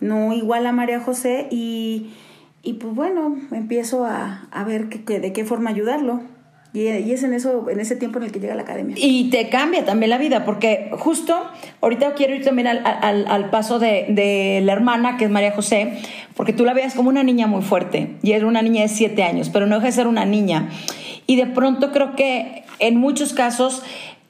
no 0.00 0.32
igual 0.32 0.66
a 0.66 0.72
María 0.72 1.00
José 1.00 1.48
y, 1.50 2.12
y 2.62 2.74
pues 2.74 2.94
bueno, 2.94 3.36
empiezo 3.52 4.04
a, 4.04 4.48
a 4.50 4.64
ver 4.64 4.88
que, 4.88 5.20
de 5.20 5.32
qué 5.32 5.44
forma 5.44 5.70
ayudarlo. 5.70 6.22
Y, 6.74 6.86
es 6.86 7.22
en 7.22 7.34
eso, 7.34 7.68
en 7.68 7.80
ese 7.80 7.96
tiempo 7.96 8.18
en 8.18 8.24
el 8.24 8.32
que 8.32 8.40
llega 8.40 8.54
la 8.54 8.62
academia. 8.62 8.96
Y 8.98 9.28
te 9.28 9.50
cambia 9.50 9.84
también 9.84 10.08
la 10.08 10.16
vida, 10.16 10.46
porque 10.46 10.90
justo 10.92 11.36
ahorita 11.82 12.14
quiero 12.14 12.34
ir 12.34 12.42
también 12.44 12.66
al, 12.66 13.26
al, 13.28 13.50
paso 13.50 13.78
de, 13.78 14.06
de, 14.08 14.62
la 14.64 14.72
hermana, 14.72 15.18
que 15.18 15.26
es 15.26 15.30
María 15.30 15.52
José, 15.52 15.98
porque 16.34 16.54
tú 16.54 16.64
la 16.64 16.72
veías 16.72 16.94
como 16.94 17.10
una 17.10 17.22
niña 17.22 17.46
muy 17.46 17.60
fuerte, 17.60 18.16
y 18.22 18.32
era 18.32 18.46
una 18.46 18.62
niña 18.62 18.82
de 18.82 18.88
siete 18.88 19.22
años, 19.22 19.50
pero 19.50 19.66
no 19.66 19.74
deja 19.74 19.86
de 19.88 19.92
ser 19.92 20.06
una 20.06 20.24
niña. 20.24 20.70
Y 21.26 21.36
de 21.36 21.46
pronto 21.46 21.92
creo 21.92 22.16
que 22.16 22.64
en 22.78 22.96
muchos 22.96 23.34
casos 23.34 23.82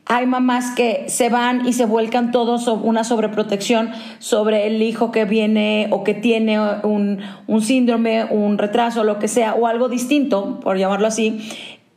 hay 0.04 0.26
mamás 0.26 0.74
que 0.74 1.04
se 1.06 1.28
van 1.28 1.66
y 1.66 1.74
se 1.74 1.86
vuelcan 1.86 2.32
todos 2.32 2.66
una 2.66 3.04
sobreprotección 3.04 3.92
sobre 4.18 4.66
el 4.66 4.82
hijo 4.82 5.12
que 5.12 5.24
viene 5.24 5.86
o 5.90 6.02
que 6.02 6.12
tiene 6.12 6.58
un, 6.82 7.20
un 7.46 7.62
síndrome, 7.62 8.24
un 8.24 8.58
retraso, 8.58 9.04
lo 9.04 9.20
que 9.20 9.28
sea, 9.28 9.54
o 9.54 9.68
algo 9.68 9.88
distinto, 9.88 10.58
por 10.60 10.76
llamarlo 10.76 11.06
así 11.06 11.48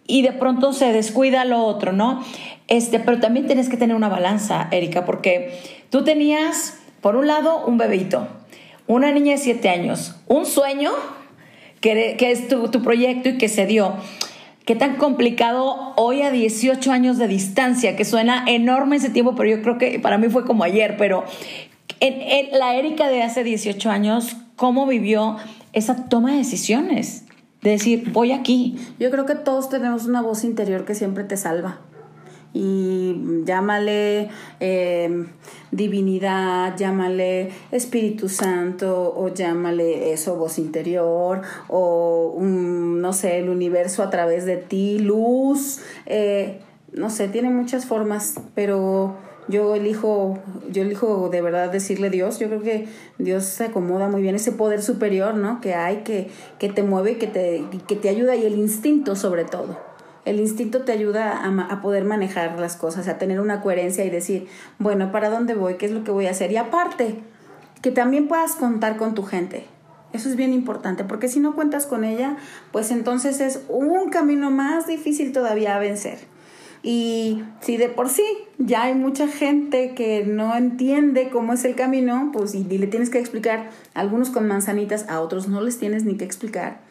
y 0.07 0.21
de 0.21 0.31
pronto 0.31 0.73
se 0.73 0.91
descuida 0.93 1.45
lo 1.45 1.63
otro, 1.63 1.91
¿no? 1.91 2.23
Este, 2.67 2.99
pero 2.99 3.19
también 3.19 3.47
tienes 3.47 3.69
que 3.69 3.77
tener 3.77 3.95
una 3.95 4.09
balanza, 4.09 4.67
Erika, 4.71 5.05
porque 5.05 5.59
tú 5.89 6.03
tenías, 6.03 6.79
por 7.01 7.15
un 7.15 7.27
lado, 7.27 7.65
un 7.65 7.77
bebito, 7.77 8.27
una 8.87 9.11
niña 9.11 9.33
de 9.33 9.37
siete 9.37 9.69
años, 9.69 10.15
un 10.27 10.45
sueño 10.45 10.91
que, 11.81 12.15
que 12.17 12.31
es 12.31 12.47
tu, 12.47 12.69
tu, 12.69 12.81
proyecto 12.81 13.29
y 13.29 13.37
que 13.37 13.49
se 13.49 13.65
dio. 13.65 13.93
Qué 14.65 14.75
tan 14.75 14.95
complicado 14.95 15.93
hoy 15.95 16.23
a 16.23 16.31
18 16.31 16.91
años 16.91 17.19
de 17.19 17.27
distancia, 17.27 17.95
que 17.95 18.05
suena 18.05 18.43
enorme 18.47 18.95
ese 18.95 19.11
tiempo, 19.11 19.35
pero 19.35 19.49
yo 19.49 19.61
creo 19.61 19.77
que 19.77 19.99
para 19.99 20.17
mí 20.17 20.29
fue 20.29 20.43
como 20.45 20.63
ayer, 20.63 20.97
pero 20.97 21.23
la 22.51 22.75
Erika 22.75 23.07
de 23.07 23.21
hace 23.21 23.43
18 23.43 23.89
años, 23.89 24.35
¿cómo 24.55 24.87
vivió 24.87 25.37
esa 25.73 26.07
toma 26.07 26.31
de 26.31 26.37
decisiones? 26.37 27.24
De 27.65 27.71
decir, 27.71 28.11
voy 28.11 28.31
aquí. 28.31 28.77
Yo 28.99 29.09
creo 29.09 29.25
que 29.25 29.33
todos 29.33 29.69
tenemos 29.69 30.05
una 30.05 30.21
voz 30.21 30.43
interior 30.43 30.85
que 30.85 30.93
siempre 30.93 31.23
te 31.23 31.35
salva. 31.35 31.79
Y 32.53 33.43
llámale 33.43 34.29
eh, 34.59 35.25
divinidad, 35.71 36.77
llámale 36.77 37.49
Espíritu 37.71 38.29
Santo, 38.29 39.13
o 39.17 39.33
llámale 39.33 40.13
eso, 40.13 40.35
voz 40.37 40.59
interior, 40.59 41.41
o 41.67 42.37
no 42.39 43.13
sé, 43.13 43.39
el 43.39 43.49
universo 43.49 44.03
a 44.03 44.11
través 44.11 44.45
de 44.45 44.57
ti, 44.57 44.99
luz, 44.99 45.79
eh, 46.05 46.59
no 46.93 47.09
sé, 47.09 47.27
tiene 47.27 47.49
muchas 47.49 47.87
formas, 47.87 48.35
pero 48.53 49.17
yo 49.47 49.75
elijo, 49.75 50.39
yo 50.71 50.81
elijo 50.81 51.29
de 51.29 51.41
verdad 51.41 51.71
decirle 51.71 52.09
Dios, 52.09 52.39
yo 52.39 52.47
creo 52.47 52.61
que 52.61 52.87
Dios 53.17 53.45
se 53.45 53.65
acomoda 53.65 54.07
muy 54.07 54.21
bien 54.21 54.35
ese 54.35 54.51
poder 54.51 54.81
superior, 54.81 55.35
¿no? 55.35 55.61
Que 55.61 55.75
hay, 55.75 55.97
que, 55.97 56.29
que 56.59 56.69
te 56.69 56.83
mueve 56.83 57.17
que 57.17 57.27
te, 57.27 57.63
que 57.87 57.95
te 57.95 58.09
ayuda 58.09 58.35
y 58.35 58.45
el 58.45 58.55
instinto 58.55 59.15
sobre 59.15 59.45
todo. 59.45 59.79
El 60.25 60.39
instinto 60.39 60.81
te 60.81 60.91
ayuda 60.91 61.37
a, 61.37 61.71
a, 61.71 61.81
poder 61.81 62.03
manejar 62.03 62.59
las 62.59 62.75
cosas, 62.75 63.07
a 63.07 63.19
tener 63.19 63.39
una 63.39 63.61
coherencia 63.61 64.03
y 64.05 64.09
decir, 64.09 64.47
bueno, 64.79 65.11
¿para 65.11 65.29
dónde 65.29 65.53
voy? 65.53 65.75
¿Qué 65.75 65.85
es 65.85 65.91
lo 65.91 66.03
que 66.03 66.09
voy 66.09 66.25
a 66.25 66.31
hacer? 66.31 66.51
Y 66.51 66.57
aparte, 66.57 67.19
que 67.83 67.91
también 67.91 68.27
puedas 68.27 68.55
contar 68.55 68.97
con 68.97 69.13
tu 69.13 69.21
gente. 69.21 69.67
Eso 70.13 70.29
es 70.29 70.35
bien 70.35 70.53
importante, 70.53 71.03
porque 71.03 71.27
si 71.27 71.39
no 71.39 71.53
cuentas 71.55 71.85
con 71.85 72.03
ella, 72.03 72.37
pues 72.71 72.89
entonces 72.89 73.41
es 73.41 73.61
un 73.67 74.09
camino 74.09 74.49
más 74.49 74.87
difícil 74.87 75.31
todavía 75.33 75.75
a 75.75 75.79
vencer. 75.79 76.17
Y 76.87 77.43
si 77.61 77.77
de 77.77 77.89
por 77.89 78.09
sí 78.09 78.23
ya 78.59 78.83
hay 78.83 78.93
mucha 78.93 79.27
gente 79.27 79.95
que 79.95 80.23
no 80.23 80.55
entiende 80.55 81.29
cómo 81.31 81.53
es 81.53 81.65
el 81.65 81.73
camino, 81.73 82.29
pues 82.31 82.53
y, 82.53 82.63
le 82.63 82.85
tienes 82.85 83.09
que 83.09 83.17
explicar, 83.17 83.71
algunos 83.95 84.29
con 84.29 84.47
manzanitas, 84.47 85.09
a 85.09 85.19
otros 85.19 85.47
no 85.47 85.61
les 85.61 85.79
tienes 85.79 86.05
ni 86.05 86.15
que 86.15 86.25
explicar. 86.25 86.81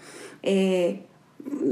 Eh, 0.42 1.04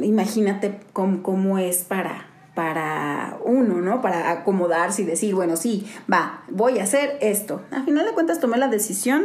imagínate 0.03 0.79
cómo, 0.93 1.25
cómo 1.25 1.59
es 1.59 1.79
para, 1.79 2.29
para 2.55 3.39
uno, 3.45 3.81
¿no? 3.81 4.01
Para 4.01 4.31
acomodarse 4.31 5.03
y 5.03 5.05
decir, 5.05 5.35
bueno, 5.35 5.57
sí, 5.57 5.85
va, 6.11 6.45
voy 6.49 6.79
a 6.79 6.85
hacer 6.85 7.19
esto. 7.23 7.63
Al 7.73 7.85
final 7.85 8.07
de 8.07 8.13
cuentas 8.13 8.39
tomé 8.39 8.57
la 8.57 8.69
decisión 8.69 9.25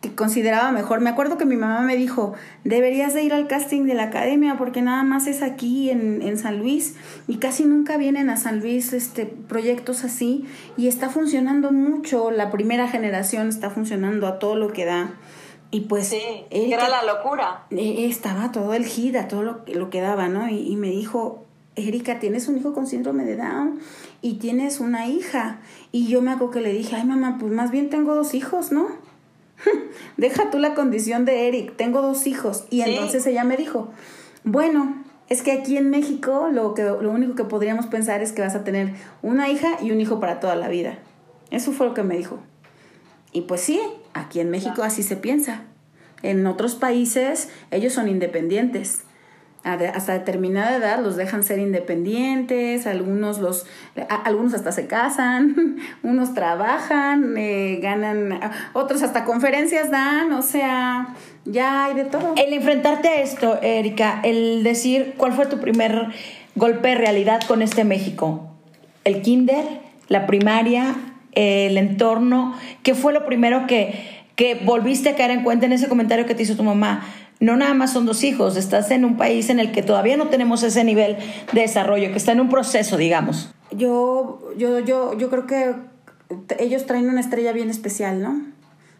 que 0.00 0.14
consideraba 0.14 0.70
mejor. 0.70 1.00
Me 1.00 1.10
acuerdo 1.10 1.38
que 1.38 1.44
mi 1.44 1.56
mamá 1.56 1.80
me 1.80 1.96
dijo, 1.96 2.34
deberías 2.64 3.14
de 3.14 3.22
ir 3.22 3.32
al 3.32 3.48
casting 3.48 3.84
de 3.84 3.94
la 3.94 4.04
academia 4.04 4.56
porque 4.56 4.80
nada 4.80 5.02
más 5.02 5.26
es 5.26 5.42
aquí 5.42 5.90
en, 5.90 6.22
en, 6.22 6.38
San 6.38 6.58
Luis 6.58 6.94
y 7.26 7.38
casi 7.38 7.64
nunca 7.64 7.96
vienen 7.96 8.30
a 8.30 8.36
San 8.36 8.60
Luis 8.60 8.92
este, 8.92 9.26
proyectos 9.26 10.04
así 10.04 10.46
y 10.76 10.86
está 10.86 11.08
funcionando 11.08 11.72
mucho, 11.72 12.30
la 12.30 12.50
primera 12.50 12.86
generación 12.86 13.48
está 13.48 13.70
funcionando 13.70 14.28
a 14.28 14.38
todo 14.38 14.54
lo 14.54 14.72
que 14.72 14.84
da. 14.84 15.14
Y 15.70 15.82
pues... 15.82 16.08
Sí, 16.08 16.22
era 16.50 16.88
la 16.88 17.02
locura. 17.02 17.66
E, 17.70 18.06
estaba 18.06 18.52
todo 18.52 18.74
el 18.74 18.86
gira, 18.86 19.28
todo 19.28 19.42
lo, 19.42 19.64
lo 19.66 19.90
que 19.90 20.00
daba, 20.00 20.28
¿no? 20.28 20.48
Y, 20.48 20.60
y 20.60 20.76
me 20.76 20.88
dijo, 20.88 21.44
Erika, 21.74 22.20
tienes 22.20 22.48
un 22.48 22.56
hijo 22.56 22.72
con 22.72 22.86
síndrome 22.86 23.24
de 23.24 23.36
Down 23.36 23.80
y 24.22 24.34
tienes 24.34 24.80
una 24.80 25.08
hija. 25.08 25.58
Y 25.92 26.06
yo 26.06 26.22
me 26.22 26.30
acuerdo 26.30 26.52
que 26.52 26.60
le 26.60 26.72
dije, 26.72 26.96
ay 26.96 27.04
mamá, 27.04 27.36
pues 27.38 27.52
más 27.52 27.70
bien 27.70 27.90
tengo 27.90 28.14
dos 28.14 28.34
hijos, 28.34 28.72
¿no? 28.72 28.86
Deja 30.16 30.50
tú 30.50 30.58
la 30.58 30.74
condición 30.74 31.24
de 31.24 31.48
Eric, 31.48 31.76
tengo 31.76 32.02
dos 32.02 32.26
hijos. 32.26 32.64
Y 32.70 32.82
entonces 32.82 33.26
ella 33.26 33.44
me 33.44 33.56
dijo, 33.56 33.90
bueno, 34.44 35.04
es 35.28 35.42
que 35.42 35.52
aquí 35.52 35.76
en 35.76 35.90
México 35.90 36.48
lo, 36.50 36.74
que, 36.74 36.82
lo 36.82 37.10
único 37.10 37.34
que 37.34 37.44
podríamos 37.44 37.86
pensar 37.86 38.22
es 38.22 38.32
que 38.32 38.42
vas 38.42 38.54
a 38.54 38.64
tener 38.64 38.94
una 39.22 39.48
hija 39.48 39.78
y 39.82 39.90
un 39.90 40.00
hijo 40.00 40.20
para 40.20 40.40
toda 40.40 40.56
la 40.56 40.68
vida. 40.68 40.98
Eso 41.50 41.72
fue 41.72 41.86
lo 41.86 41.94
que 41.94 42.02
me 42.02 42.16
dijo. 42.16 42.38
Y 43.32 43.42
pues 43.42 43.60
sí, 43.60 43.80
aquí 44.14 44.40
en 44.40 44.50
México 44.50 44.82
así 44.82 45.02
se 45.02 45.16
piensa. 45.16 45.64
En 46.22 46.46
otros 46.46 46.74
países 46.74 47.50
ellos 47.70 47.92
son 47.92 48.08
independientes. 48.08 49.02
Hasta 49.64 50.12
determinada 50.12 50.76
edad 50.76 51.02
los 51.02 51.16
dejan 51.16 51.42
ser 51.42 51.58
independientes, 51.58 52.86
algunos 52.86 53.38
los 53.38 53.66
algunos 54.24 54.54
hasta 54.54 54.72
se 54.72 54.86
casan, 54.86 55.76
unos 56.02 56.34
trabajan, 56.34 57.36
eh, 57.36 57.78
ganan, 57.82 58.40
otros 58.72 59.02
hasta 59.02 59.24
conferencias 59.24 59.90
dan, 59.90 60.32
o 60.32 60.42
sea, 60.42 61.14
ya 61.44 61.86
hay 61.86 61.94
de 61.94 62.04
todo. 62.04 62.34
El 62.36 62.52
enfrentarte 62.52 63.08
a 63.08 63.20
esto, 63.20 63.60
Erika, 63.62 64.20
el 64.22 64.62
decir 64.62 65.14
cuál 65.16 65.32
fue 65.32 65.46
tu 65.46 65.58
primer 65.58 66.08
golpe 66.54 66.88
de 66.88 66.94
realidad 66.94 67.40
con 67.46 67.62
este 67.62 67.84
México, 67.84 68.48
el 69.04 69.22
kinder, 69.22 69.64
la 70.08 70.26
primaria, 70.26 70.94
el 71.32 71.76
entorno, 71.76 72.54
¿qué 72.82 72.94
fue 72.94 73.12
lo 73.12 73.26
primero 73.26 73.66
que 73.66 74.18
que 74.38 74.54
volviste 74.54 75.08
a 75.08 75.16
caer 75.16 75.32
en 75.32 75.42
cuenta 75.42 75.66
en 75.66 75.72
ese 75.72 75.88
comentario 75.88 76.24
que 76.24 76.32
te 76.32 76.44
hizo 76.44 76.54
tu 76.54 76.62
mamá? 76.62 77.04
No 77.40 77.56
nada 77.56 77.74
más 77.74 77.92
son 77.92 78.06
dos 78.06 78.24
hijos, 78.24 78.56
estás 78.56 78.90
en 78.90 79.04
un 79.04 79.16
país 79.16 79.50
en 79.50 79.60
el 79.60 79.72
que 79.72 79.82
todavía 79.82 80.16
no 80.16 80.28
tenemos 80.28 80.62
ese 80.62 80.84
nivel 80.84 81.16
de 81.52 81.60
desarrollo, 81.60 82.10
que 82.10 82.16
está 82.18 82.32
en 82.32 82.40
un 82.40 82.48
proceso, 82.48 82.96
digamos. 82.96 83.52
Yo, 83.70 84.40
yo, 84.56 84.80
yo, 84.80 85.16
yo 85.16 85.30
creo 85.30 85.46
que 85.46 85.74
ellos 86.58 86.86
traen 86.86 87.08
una 87.08 87.20
estrella 87.20 87.52
bien 87.52 87.70
especial, 87.70 88.22
¿no? 88.22 88.42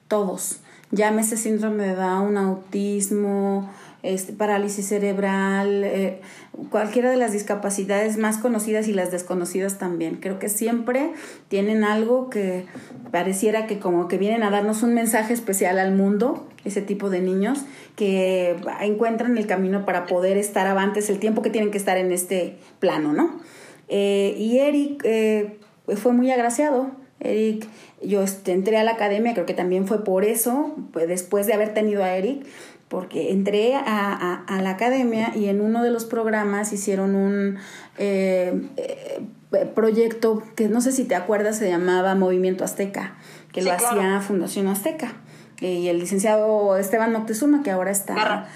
Todos. 0.08 0.60
Llámese 0.90 1.36
síndrome 1.36 1.84
de 1.84 1.94
Down, 1.94 2.36
autismo, 2.36 3.68
este, 4.02 4.32
parálisis 4.32 4.88
cerebral, 4.88 5.84
eh, 5.84 6.20
cualquiera 6.70 7.10
de 7.10 7.16
las 7.16 7.32
discapacidades 7.32 8.16
más 8.16 8.38
conocidas 8.38 8.88
y 8.88 8.92
las 8.92 9.10
desconocidas 9.10 9.78
también. 9.78 10.16
Creo 10.16 10.38
que 10.38 10.48
siempre 10.48 11.12
tienen 11.48 11.84
algo 11.84 12.30
que 12.30 12.64
pareciera 13.10 13.66
que 13.66 13.78
como 13.78 14.08
que 14.08 14.18
vienen 14.18 14.42
a 14.42 14.50
darnos 14.50 14.82
un 14.82 14.94
mensaje 14.94 15.32
especial 15.32 15.78
al 15.78 15.94
mundo, 15.94 16.46
ese 16.64 16.82
tipo 16.82 17.10
de 17.10 17.20
niños, 17.20 17.60
que 17.96 18.56
encuentran 18.80 19.38
el 19.38 19.46
camino 19.46 19.84
para 19.84 20.06
poder 20.06 20.36
estar 20.36 20.66
avantes 20.66 21.08
el 21.10 21.18
tiempo 21.18 21.42
que 21.42 21.50
tienen 21.50 21.70
que 21.70 21.78
estar 21.78 21.96
en 21.96 22.12
este 22.12 22.56
plano, 22.80 23.12
¿no? 23.12 23.40
Eh, 23.88 24.34
y 24.36 24.58
Eric 24.58 25.02
eh, 25.04 25.58
fue 25.96 26.12
muy 26.12 26.30
agraciado. 26.30 26.90
Eric, 27.20 27.66
yo 28.02 28.24
entré 28.46 28.76
a 28.76 28.84
la 28.84 28.92
academia, 28.92 29.34
creo 29.34 29.46
que 29.46 29.54
también 29.54 29.86
fue 29.86 30.04
por 30.04 30.24
eso, 30.24 30.76
pues 30.92 31.08
después 31.08 31.46
de 31.46 31.54
haber 31.54 31.74
tenido 31.74 32.04
a 32.04 32.14
Eric, 32.14 32.46
porque 32.88 33.32
entré 33.32 33.74
a, 33.74 34.44
la 34.62 34.70
academia 34.70 35.32
y 35.36 35.46
en 35.46 35.60
uno 35.60 35.82
de 35.82 35.90
los 35.90 36.04
programas 36.04 36.72
hicieron 36.72 37.14
un 37.14 37.58
eh, 37.98 38.62
eh, 38.76 39.66
proyecto 39.74 40.42
que 40.56 40.68
no 40.68 40.80
sé 40.80 40.92
si 40.92 41.04
te 41.04 41.14
acuerdas, 41.14 41.58
se 41.58 41.68
llamaba 41.68 42.14
Movimiento 42.14 42.64
Azteca, 42.64 43.16
que 43.52 43.62
lo 43.62 43.72
hacía 43.72 44.20
Fundación 44.20 44.68
Azteca. 44.68 45.12
Y 45.60 45.88
el 45.88 45.98
licenciado 45.98 46.76
Esteban 46.76 47.12
Moctezuma, 47.12 47.64
que 47.64 47.72
ahora 47.72 47.90
está 47.90 48.46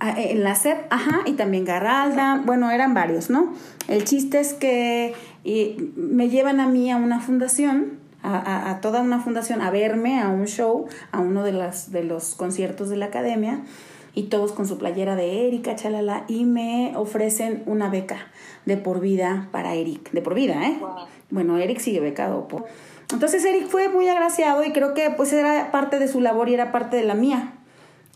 en 0.00 0.42
la 0.42 0.54
SEP, 0.54 0.78
ajá, 0.88 1.20
y 1.26 1.32
también 1.32 1.66
Garralda, 1.66 2.40
bueno, 2.42 2.70
eran 2.70 2.94
varios, 2.94 3.28
¿no? 3.28 3.52
El 3.86 4.04
chiste 4.04 4.40
es 4.40 4.54
que 4.54 5.14
me 5.94 6.30
llevan 6.30 6.60
a 6.60 6.66
mí 6.66 6.90
a 6.90 6.96
una 6.96 7.20
fundación 7.20 7.97
a, 8.22 8.78
toda 8.82 9.00
una 9.00 9.20
fundación 9.20 9.60
a 9.60 9.70
verme 9.70 10.20
a 10.20 10.28
un 10.28 10.46
show, 10.46 10.86
a 11.12 11.20
uno 11.20 11.44
de, 11.44 11.52
las, 11.52 11.92
de 11.92 12.04
los 12.04 12.34
conciertos 12.34 12.88
de 12.88 12.96
la 12.96 13.06
academia 13.06 13.60
y 14.14 14.24
todos 14.24 14.52
con 14.52 14.66
su 14.66 14.78
playera 14.78 15.14
de 15.14 15.46
Erika, 15.46 15.76
chalala, 15.76 16.24
y 16.26 16.44
me 16.44 16.92
ofrecen 16.96 17.62
una 17.66 17.88
beca 17.88 18.26
de 18.66 18.76
por 18.76 19.00
vida 19.00 19.48
para 19.52 19.74
Eric, 19.74 20.10
de 20.10 20.22
por 20.22 20.34
vida, 20.34 20.66
¿eh? 20.66 20.78
Bueno, 21.30 21.58
Eric 21.58 21.78
sigue 21.78 22.00
becado. 22.00 22.48
Por... 22.48 22.64
Entonces 23.12 23.44
Eric 23.44 23.68
fue 23.68 23.88
muy 23.88 24.08
agraciado 24.08 24.64
y 24.64 24.72
creo 24.72 24.92
que 24.92 25.10
pues 25.10 25.32
era 25.32 25.70
parte 25.70 25.98
de 25.98 26.08
su 26.08 26.20
labor 26.20 26.48
y 26.48 26.54
era 26.54 26.72
parte 26.72 26.96
de 26.96 27.04
la 27.04 27.14
mía, 27.14 27.52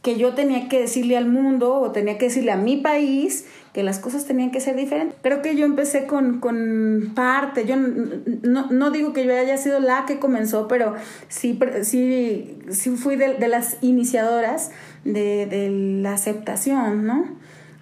que 0.02 0.16
yo 0.16 0.35
tenía 0.35 0.68
que 0.68 0.80
decirle 0.80 1.16
al 1.16 1.28
mundo 1.28 1.76
o 1.76 1.92
tenía 1.92 2.18
que 2.18 2.26
decirle 2.26 2.50
a 2.50 2.56
mi 2.56 2.78
país 2.78 3.47
que 3.72 3.82
las 3.82 3.98
cosas 3.98 4.26
tenían 4.26 4.50
que 4.50 4.60
ser 4.60 4.76
diferentes. 4.76 5.16
Creo 5.22 5.40
que 5.40 5.56
yo 5.56 5.64
empecé 5.64 6.06
con, 6.06 6.40
con 6.40 7.12
parte, 7.14 7.64
yo 7.64 7.76
no, 7.76 8.66
no, 8.70 8.90
digo 8.90 9.12
que 9.12 9.24
yo 9.24 9.34
haya 9.34 9.56
sido 9.56 9.80
la 9.80 10.04
que 10.06 10.18
comenzó, 10.18 10.68
pero 10.68 10.94
sí, 11.28 11.58
sí, 11.82 12.58
sí 12.68 12.90
fui 12.96 13.16
de, 13.16 13.34
de 13.34 13.48
las 13.48 13.78
iniciadoras 13.80 14.72
de, 15.04 15.46
de 15.46 15.70
la 16.02 16.12
aceptación, 16.12 17.06
¿no? 17.06 17.26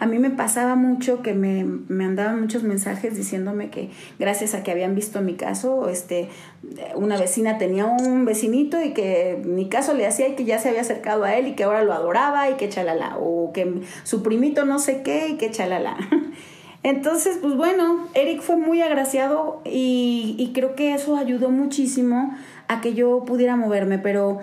A 0.00 0.06
mí 0.06 0.18
me 0.18 0.30
pasaba 0.30 0.76
mucho 0.76 1.22
que 1.22 1.34
me, 1.34 1.62
me 1.64 2.06
andaban 2.06 2.40
muchos 2.40 2.62
mensajes 2.62 3.14
diciéndome 3.14 3.68
que 3.68 3.90
gracias 4.18 4.54
a 4.54 4.62
que 4.62 4.70
habían 4.70 4.94
visto 4.94 5.20
mi 5.20 5.34
caso, 5.34 5.90
este, 5.90 6.30
una 6.94 7.18
vecina 7.18 7.58
tenía 7.58 7.84
un 7.84 8.24
vecinito 8.24 8.82
y 8.82 8.94
que 8.94 9.38
mi 9.44 9.68
caso 9.68 9.92
le 9.92 10.06
hacía 10.06 10.28
y 10.28 10.36
que 10.36 10.46
ya 10.46 10.58
se 10.58 10.70
había 10.70 10.80
acercado 10.80 11.24
a 11.24 11.36
él 11.36 11.48
y 11.48 11.52
que 11.52 11.64
ahora 11.64 11.84
lo 11.84 11.92
adoraba 11.92 12.48
y 12.48 12.54
que 12.54 12.70
chalala, 12.70 13.18
o 13.18 13.52
que 13.52 13.82
su 14.02 14.22
primito 14.22 14.64
no 14.64 14.78
sé 14.78 15.02
qué 15.02 15.28
y 15.28 15.36
que 15.36 15.50
chalala. 15.50 15.98
Entonces, 16.82 17.38
pues 17.42 17.54
bueno, 17.54 18.08
Eric 18.14 18.40
fue 18.40 18.56
muy 18.56 18.80
agraciado 18.80 19.60
y, 19.66 20.34
y 20.38 20.52
creo 20.54 20.74
que 20.74 20.94
eso 20.94 21.16
ayudó 21.16 21.50
muchísimo 21.50 22.34
a 22.68 22.80
que 22.80 22.94
yo 22.94 23.24
pudiera 23.26 23.54
moverme, 23.54 23.98
pero 23.98 24.38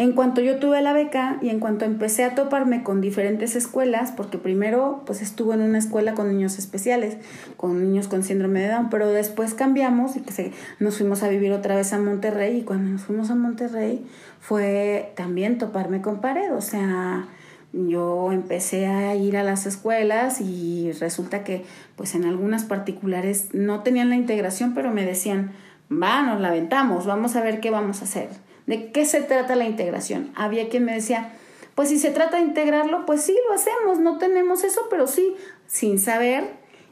en 0.00 0.14
cuanto 0.14 0.40
yo 0.40 0.56
tuve 0.58 0.80
la 0.80 0.94
beca 0.94 1.36
y 1.42 1.50
en 1.50 1.60
cuanto 1.60 1.84
empecé 1.84 2.24
a 2.24 2.34
toparme 2.34 2.82
con 2.82 3.02
diferentes 3.02 3.54
escuelas, 3.54 4.12
porque 4.12 4.38
primero 4.38 5.02
pues 5.04 5.20
estuve 5.20 5.52
en 5.52 5.60
una 5.60 5.76
escuela 5.76 6.14
con 6.14 6.28
niños 6.28 6.58
especiales, 6.58 7.18
con 7.58 7.82
niños 7.82 8.08
con 8.08 8.22
síndrome 8.22 8.60
de 8.60 8.68
Down, 8.68 8.88
pero 8.88 9.08
después 9.08 9.52
cambiamos 9.52 10.16
y 10.16 10.22
que 10.22 10.32
se, 10.32 10.52
nos 10.78 10.96
fuimos 10.96 11.22
a 11.22 11.28
vivir 11.28 11.52
otra 11.52 11.76
vez 11.76 11.92
a 11.92 11.98
Monterrey 11.98 12.60
y 12.60 12.62
cuando 12.62 12.92
nos 12.92 13.02
fuimos 13.02 13.28
a 13.28 13.34
Monterrey 13.34 14.02
fue 14.40 15.12
también 15.16 15.58
toparme 15.58 16.00
con 16.00 16.22
pared, 16.22 16.50
o 16.54 16.62
sea, 16.62 17.26
yo 17.74 18.32
empecé 18.32 18.86
a 18.86 19.14
ir 19.16 19.36
a 19.36 19.42
las 19.42 19.66
escuelas 19.66 20.40
y 20.40 20.92
resulta 20.92 21.44
que 21.44 21.66
pues 21.96 22.14
en 22.14 22.24
algunas 22.24 22.64
particulares 22.64 23.50
no 23.52 23.82
tenían 23.82 24.08
la 24.08 24.16
integración, 24.16 24.72
pero 24.72 24.92
me 24.92 25.04
decían, 25.04 25.52
va, 25.92 26.22
nos 26.22 26.40
la 26.40 26.48
aventamos, 26.48 27.04
vamos 27.04 27.36
a 27.36 27.42
ver 27.42 27.60
qué 27.60 27.70
vamos 27.70 28.00
a 28.00 28.04
hacer 28.04 28.49
¿De 28.70 28.92
qué 28.92 29.04
se 29.04 29.20
trata 29.20 29.56
la 29.56 29.64
integración? 29.64 30.30
Había 30.36 30.68
quien 30.68 30.84
me 30.84 30.94
decía, 30.94 31.32
pues 31.74 31.88
si 31.88 31.98
se 31.98 32.12
trata 32.12 32.36
de 32.36 32.44
integrarlo, 32.44 33.04
pues 33.04 33.20
sí, 33.20 33.36
lo 33.48 33.54
hacemos, 33.54 33.98
no 33.98 34.16
tenemos 34.18 34.62
eso, 34.62 34.82
pero 34.88 35.08
sí, 35.08 35.34
sin 35.66 35.98
saber 35.98 36.44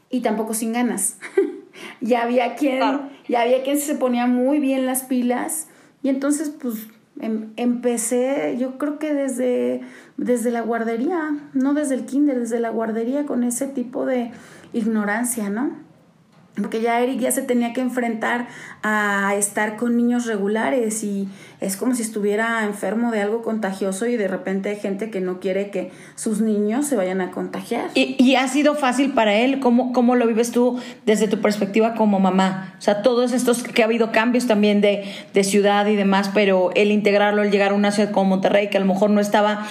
y 0.09 0.19
tampoco 0.19 0.53
sin 0.53 0.73
ganas. 0.73 1.15
ya 2.01 2.23
había 2.23 2.55
quien, 2.55 2.81
ya 3.29 3.43
había 3.43 3.63
quien 3.63 3.79
se 3.79 3.95
ponía 3.95 4.27
muy 4.27 4.59
bien 4.59 4.85
las 4.85 5.03
pilas 5.03 5.67
y 6.03 6.09
entonces 6.09 6.49
pues 6.49 6.87
em, 7.21 7.53
empecé, 7.55 8.57
yo 8.59 8.77
creo 8.77 8.99
que 8.99 9.13
desde, 9.13 9.79
desde 10.17 10.51
la 10.51 10.59
guardería, 10.59 11.29
no 11.53 11.73
desde 11.73 11.95
el 11.95 12.05
kinder, 12.05 12.41
desde 12.41 12.59
la 12.59 12.71
guardería 12.71 13.25
con 13.25 13.45
ese 13.45 13.67
tipo 13.67 14.05
de 14.05 14.31
ignorancia, 14.73 15.49
¿no? 15.49 15.77
Porque 16.61 16.81
ya 16.81 17.01
Eric 17.01 17.19
ya 17.19 17.31
se 17.31 17.41
tenía 17.41 17.73
que 17.73 17.81
enfrentar 17.81 18.47
a 18.83 19.33
estar 19.35 19.77
con 19.77 19.97
niños 19.97 20.25
regulares 20.25 21.03
y 21.03 21.27
es 21.59 21.75
como 21.75 21.93
si 21.93 22.01
estuviera 22.01 22.63
enfermo 22.65 23.11
de 23.11 23.21
algo 23.21 23.41
contagioso 23.41 24.05
y 24.05 24.15
de 24.15 24.27
repente 24.27 24.69
hay 24.69 24.77
gente 24.77 25.09
que 25.09 25.19
no 25.19 25.39
quiere 25.39 25.71
que 25.71 25.91
sus 26.15 26.39
niños 26.39 26.87
se 26.87 26.95
vayan 26.95 27.21
a 27.21 27.31
contagiar. 27.31 27.89
¿Y, 27.95 28.35
ha 28.35 28.47
sido 28.47 28.75
fácil 28.75 29.13
para 29.13 29.35
él? 29.35 29.59
¿Cómo, 29.59 29.91
¿Cómo 29.91 30.15
lo 30.15 30.25
vives 30.27 30.51
tú 30.51 30.79
desde 31.05 31.27
tu 31.27 31.41
perspectiva 31.41 31.95
como 31.95 32.19
mamá? 32.19 32.75
O 32.77 32.81
sea, 32.81 33.01
todos 33.01 33.33
estos 33.33 33.63
que 33.63 33.81
ha 33.81 33.85
habido 33.85 34.11
cambios 34.11 34.47
también 34.47 34.79
de, 34.79 35.03
de 35.33 35.43
ciudad 35.43 35.85
y 35.87 35.95
demás, 35.95 36.31
pero 36.33 36.71
el 36.75 36.91
integrarlo, 36.91 37.43
el 37.43 37.51
llegar 37.51 37.71
a 37.71 37.75
una 37.75 37.91
ciudad 37.91 38.11
como 38.11 38.29
Monterrey 38.29 38.69
que 38.69 38.77
a 38.77 38.79
lo 38.79 38.85
mejor 38.85 39.09
no 39.09 39.19
estaba 39.19 39.65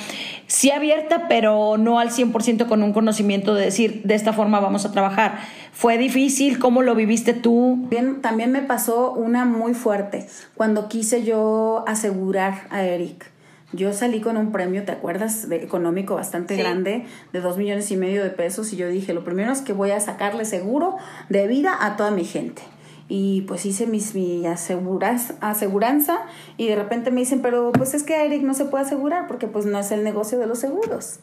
sí 0.49 0.71
abierta, 0.73 1.29
pero 1.29 1.77
no 1.79 2.01
al 2.01 2.11
100% 2.11 2.67
con 2.67 2.83
un 2.83 2.93
conocimiento 2.93 3.55
de 3.55 3.67
decir, 3.67 4.03
de 4.05 4.15
esta 4.15 4.33
forma 4.33 4.59
vamos 4.59 4.85
a 4.85 4.91
trabajar. 4.91 5.39
¿Fue 5.73 5.97
difícil? 5.99 6.59
¿Cómo 6.59 6.83
lo 6.83 6.97
viviste 6.97 7.35
tú? 7.35 7.87
Bien, 7.89 8.21
también 8.21 8.51
me 8.51 8.63
pasó 8.63 9.13
una 9.13 9.45
muy 9.45 9.75
fuerte 9.75 10.27
cuando 10.57 10.89
quise 10.89 11.23
yo 11.23 11.85
asegurar 11.87 12.67
a 12.71 12.83
Eric. 12.83 13.31
Yo 13.75 13.93
salí 13.93 14.23
con 14.23 14.39
un 14.39 14.51
premio, 14.51 14.85
¿te 14.85 14.93
acuerdas? 14.93 15.49
De 15.51 15.63
económico 15.63 16.15
bastante 16.15 16.57
grande, 16.57 17.05
de 17.35 17.41
dos 17.41 17.59
millones 17.59 17.91
y 17.91 17.99
medio 17.99 18.25
de 18.25 18.31
pesos, 18.31 18.73
y 18.73 18.77
yo 18.77 18.89
dije, 18.89 19.13
lo 19.13 19.25
primero 19.25 19.53
es 19.53 19.61
que 19.61 19.75
voy 19.75 19.91
a 19.91 20.01
sacarle 20.01 20.47
seguro 20.47 20.97
de 21.29 21.47
vida 21.47 21.77
a 21.79 21.97
toda 21.97 22.11
mi 22.11 22.25
gente 22.25 22.63
y 23.09 23.43
pues 23.43 23.65
hice 23.65 23.87
mis, 23.87 24.15
mi 24.15 24.47
aseguras, 24.47 25.35
aseguranza 25.41 26.27
y 26.59 26.69
de 26.69 26.77
repente 26.77 27.11
me 27.11 27.21
dicen, 27.21 27.41
pero 27.41 27.73
pues 27.73 27.95
es 27.95 28.03
que 28.03 28.15
a 28.15 28.25
Eric 28.25 28.43
no 28.43 28.53
se 28.55 28.67
puede 28.67 28.85
asegurar 28.85 29.27
porque 29.27 29.47
pues 29.47 29.65
no 29.65 29.79
es 29.79 29.91
el 29.91 30.05
negocio 30.05 30.39
de 30.39 30.47
los 30.47 30.59
seguros. 30.59 31.21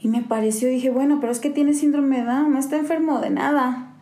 Y 0.00 0.08
me 0.08 0.20
pareció, 0.22 0.68
dije, 0.68 0.90
bueno, 0.90 1.18
pero 1.20 1.32
es 1.32 1.38
que 1.38 1.50
tiene 1.50 1.72
síndrome 1.72 2.18
de 2.18 2.24
Down, 2.24 2.52
no 2.52 2.58
está 2.58 2.76
enfermo 2.76 3.20
de 3.20 3.30
nada. 3.30 3.94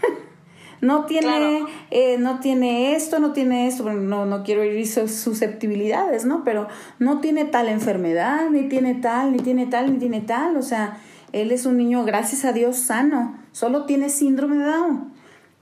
no 0.80 1.04
tiene, 1.04 1.64
eh, 1.90 2.16
no 2.18 2.40
tiene 2.40 2.96
esto, 2.96 3.18
no 3.18 3.32
tiene 3.32 3.68
esto, 3.68 3.92
no, 3.92 4.24
no 4.26 4.42
quiero 4.42 4.64
ir 4.64 4.86
sus 4.88 5.12
susceptibilidades, 5.12 6.24
¿no? 6.24 6.42
Pero 6.42 6.68
no 6.98 7.20
tiene 7.20 7.44
tal 7.44 7.68
enfermedad, 7.68 8.50
ni 8.50 8.68
tiene 8.68 8.94
tal, 8.94 9.32
ni 9.32 9.38
tiene 9.38 9.66
tal, 9.66 9.92
ni 9.92 9.98
tiene 9.98 10.22
tal. 10.22 10.56
O 10.56 10.62
sea, 10.62 10.98
él 11.32 11.52
es 11.52 11.66
un 11.66 11.76
niño, 11.76 12.04
gracias 12.04 12.44
a 12.44 12.52
Dios, 12.52 12.78
sano. 12.78 13.36
Solo 13.52 13.84
tiene 13.84 14.08
síndrome 14.08 14.56
de 14.56 14.64
Down. 14.64 15.15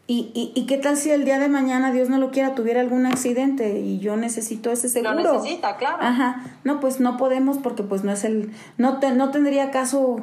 ¿Y, 0.06 0.30
y, 0.34 0.52
y 0.54 0.66
qué 0.66 0.76
tal 0.76 0.98
si 0.98 1.10
el 1.10 1.24
día 1.24 1.38
de 1.38 1.48
mañana, 1.48 1.90
Dios 1.90 2.10
no 2.10 2.18
lo 2.18 2.30
quiera, 2.30 2.54
tuviera 2.54 2.80
algún 2.80 3.06
accidente 3.06 3.78
y 3.80 4.00
yo 4.00 4.16
necesito 4.16 4.70
ese 4.70 4.90
seguro? 4.90 5.14
Lo 5.14 5.32
necesita, 5.34 5.78
claro. 5.78 5.96
Ajá. 6.00 6.44
No, 6.62 6.78
pues 6.78 7.00
no 7.00 7.16
podemos 7.16 7.56
porque 7.56 7.82
pues 7.82 8.04
no 8.04 8.12
es 8.12 8.24
el... 8.24 8.52
No, 8.76 8.98
te, 8.98 9.12
no 9.12 9.30
tendría 9.30 9.70
caso 9.70 10.18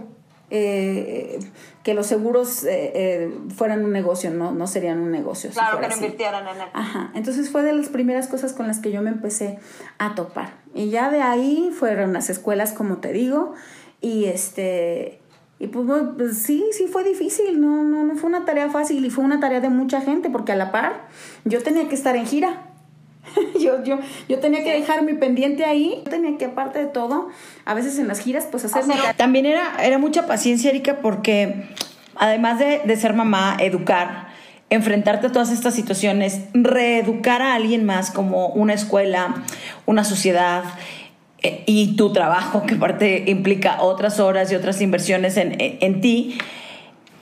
eh, 0.52 1.39
que 1.82 1.96
los 1.96 2.06
seguros 2.06 2.63
eh, 2.63 2.91
eh, 2.94 3.38
fueran 3.56 3.84
un 3.84 3.91
negocio, 3.91 4.30
no, 4.30 4.52
no 4.52 4.67
serían 4.67 5.00
un 5.00 5.10
negocio. 5.10 5.50
Claro, 5.50 5.80
que 5.80 5.88
no 5.88 5.96
invirtieran 5.96 6.48
en 6.48 6.62
él. 6.62 6.67
Ajá, 6.74 7.10
entonces 7.15 7.50
fue 7.50 7.63
de 7.63 7.74
las 7.74 7.89
primeras 7.89 8.28
cosas 8.28 8.54
con 8.54 8.67
las 8.67 8.80
que 8.80 8.91
yo 8.91 9.02
me 9.02 9.10
empecé 9.10 9.58
a 9.98 10.13
topar. 10.13 10.58
Y 10.76 10.91
ya 10.91 11.10
de 11.10 11.24
ahí 11.24 11.72
fueron 11.74 12.13
las 12.13 12.30
escuelas, 12.30 12.72
como 12.74 12.98
te 12.98 13.13
digo, 13.13 13.56
y 14.00 14.26
este... 14.26 15.17
Y 15.62 15.67
pues, 15.67 15.86
pues, 16.17 16.39
sí, 16.39 16.65
sí 16.71 16.88
fue 16.91 17.04
difícil, 17.04 17.62
no, 17.62 17.84
no, 17.84 18.04
no 18.04 18.15
fue 18.15 18.32
una 18.32 18.45
tarea 18.45 18.71
fácil 18.71 19.06
y 19.06 19.12
fue 19.12 19.24
una 19.24 19.39
tarea 19.39 19.60
de 19.60 19.69
mucha 19.69 20.02
gente, 20.02 20.32
porque 20.32 20.54
a 20.54 20.56
la 20.56 20.71
par 20.71 21.08
yo 21.45 21.62
tenía 21.62 21.88
que 21.88 21.93
estar 21.93 22.15
en 22.15 22.26
gira. 22.26 22.63
yo, 23.60 23.84
yo, 23.84 24.00
yo 24.28 24.39
tenía 24.39 24.63
que 24.63 24.74
dejar 24.74 25.04
mi 25.04 25.13
pendiente 25.13 25.63
ahí. 25.63 26.02
Yo 26.04 26.10
tenía 26.10 26.36
que, 26.39 26.45
aparte 26.45 26.80
de 26.80 26.88
todo, 26.88 27.30
a 27.63 27.76
veces 27.76 28.00
en 28.00 28.08
las 28.08 28.21
giras, 28.21 28.47
pues 28.50 28.65
hacer... 28.65 28.86
También 29.17 29.45
era, 29.45 29.76
era 29.84 30.00
mucha 30.00 30.26
paciencia, 30.26 30.71
Erika, 30.71 30.97
porque 31.00 31.67
además 32.15 32.58
de, 32.58 32.82
de 32.84 32.95
ser 32.95 33.13
mamá, 33.13 33.56
educar, 33.60 34.30
enfrentarte 34.71 35.28
a 35.28 35.32
todas 35.32 35.52
estas 35.52 35.76
situaciones, 35.76 36.39
reeducar 36.56 37.43
a 37.43 37.54
alguien 37.54 37.86
más 37.86 38.10
como 38.10 38.47
una 38.47 38.74
escuela, 38.74 39.36
una 39.86 40.04
sociedad 40.06 40.63
y 41.41 41.95
tu 41.95 42.13
trabajo, 42.13 42.63
que 42.63 42.75
aparte 42.75 43.23
implica 43.27 43.82
otras 43.82 44.19
horas 44.19 44.51
y 44.51 44.56
otras 44.56 44.82
inversiones 44.82 45.38
en, 45.38 45.56
en, 45.58 46.01
ti, 46.01 46.38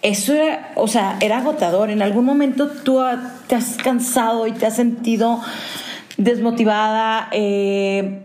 eso 0.02 0.34
era, 0.34 0.72
o 0.76 0.88
sea, 0.88 1.18
era 1.22 1.38
agotador. 1.38 1.90
En 1.90 2.02
algún 2.02 2.26
momento 2.26 2.68
tú 2.68 3.00
te 3.48 3.56
has 3.56 3.78
cansado 3.78 4.46
y 4.48 4.52
te 4.52 4.66
has 4.66 4.76
sentido 4.76 5.42
desmotivada, 6.18 7.30
eh, 7.32 8.24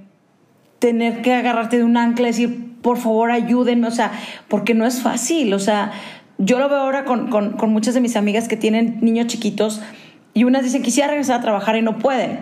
tener 0.80 1.22
que 1.22 1.32
agarrarte 1.32 1.78
de 1.78 1.84
un 1.84 1.96
ancla 1.96 2.28
y 2.28 2.30
decir, 2.32 2.74
por 2.82 2.98
favor, 2.98 3.30
ayúdenme, 3.30 3.86
o 3.86 3.92
sea, 3.92 4.12
porque 4.48 4.74
no 4.74 4.84
es 4.84 5.00
fácil, 5.00 5.54
o 5.54 5.58
sea, 5.58 5.92
yo 6.38 6.58
lo 6.58 6.68
veo 6.68 6.78
ahora 6.78 7.04
con, 7.04 7.30
con, 7.30 7.52
con 7.52 7.70
muchas 7.70 7.94
de 7.94 8.00
mis 8.00 8.16
amigas 8.16 8.48
que 8.48 8.56
tienen 8.56 8.98
niños 9.00 9.28
chiquitos 9.28 9.80
y 10.34 10.42
unas 10.42 10.64
dicen, 10.64 10.82
quisiera 10.82 11.08
regresar 11.08 11.38
a 11.38 11.42
trabajar 11.42 11.76
y 11.76 11.82
no 11.82 11.98
pueden. 11.98 12.40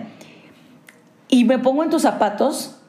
Y 1.29 1.45
me 1.45 1.59
pongo 1.59 1.85
en 1.85 1.91
tus 1.91 2.03
zapatos, 2.03 2.82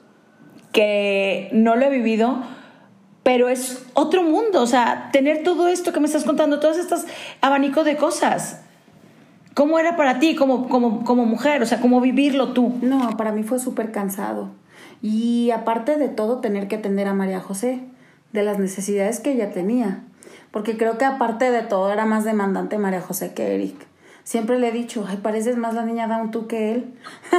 que 0.73 1.49
no 1.53 1.77
lo 1.77 1.85
he 1.85 1.89
vivido, 1.89 2.43
pero 3.23 3.47
es 3.47 3.85
otro 3.93 4.23
mundo, 4.23 4.61
o 4.61 4.67
sea, 4.67 5.09
tener 5.13 5.43
todo 5.43 5.69
esto 5.69 5.93
que 5.93 6.01
me 6.01 6.07
estás 6.07 6.25
contando, 6.25 6.59
todos 6.59 6.77
estos 6.77 7.05
abanicos 7.39 7.85
de 7.85 7.95
cosas. 7.95 8.59
¿Cómo 9.53 9.79
era 9.79 9.95
para 9.95 10.19
ti 10.19 10.35
como, 10.35 10.67
como, 10.67 11.05
como 11.05 11.25
mujer? 11.25 11.61
O 11.61 11.65
sea, 11.65 11.79
¿cómo 11.79 12.01
vivirlo 12.01 12.53
tú? 12.53 12.73
No, 12.81 13.15
para 13.15 13.31
mí 13.31 13.43
fue 13.43 13.59
súper 13.59 13.91
cansado. 13.91 14.49
Y 15.01 15.51
aparte 15.51 15.95
de 15.95 16.09
todo, 16.09 16.39
tener 16.39 16.67
que 16.67 16.77
atender 16.77 17.07
a 17.07 17.13
María 17.13 17.39
José, 17.39 17.81
de 18.33 18.43
las 18.43 18.57
necesidades 18.57 19.19
que 19.19 19.31
ella 19.31 19.51
tenía. 19.51 20.03
Porque 20.51 20.75
creo 20.75 20.97
que 20.97 21.05
aparte 21.05 21.51
de 21.51 21.61
todo 21.61 21.91
era 21.91 22.05
más 22.05 22.25
demandante 22.25 22.77
María 22.77 23.01
José 23.01 23.33
que 23.33 23.55
Eric. 23.55 23.75
Siempre 24.23 24.57
le 24.57 24.69
he 24.69 24.71
dicho, 24.71 25.05
ay, 25.05 25.17
pareces 25.17 25.57
más 25.57 25.73
la 25.73 25.83
niña 25.83 26.07
Down 26.07 26.31
tú 26.31 26.47
que 26.47 26.71
él. 26.71 26.93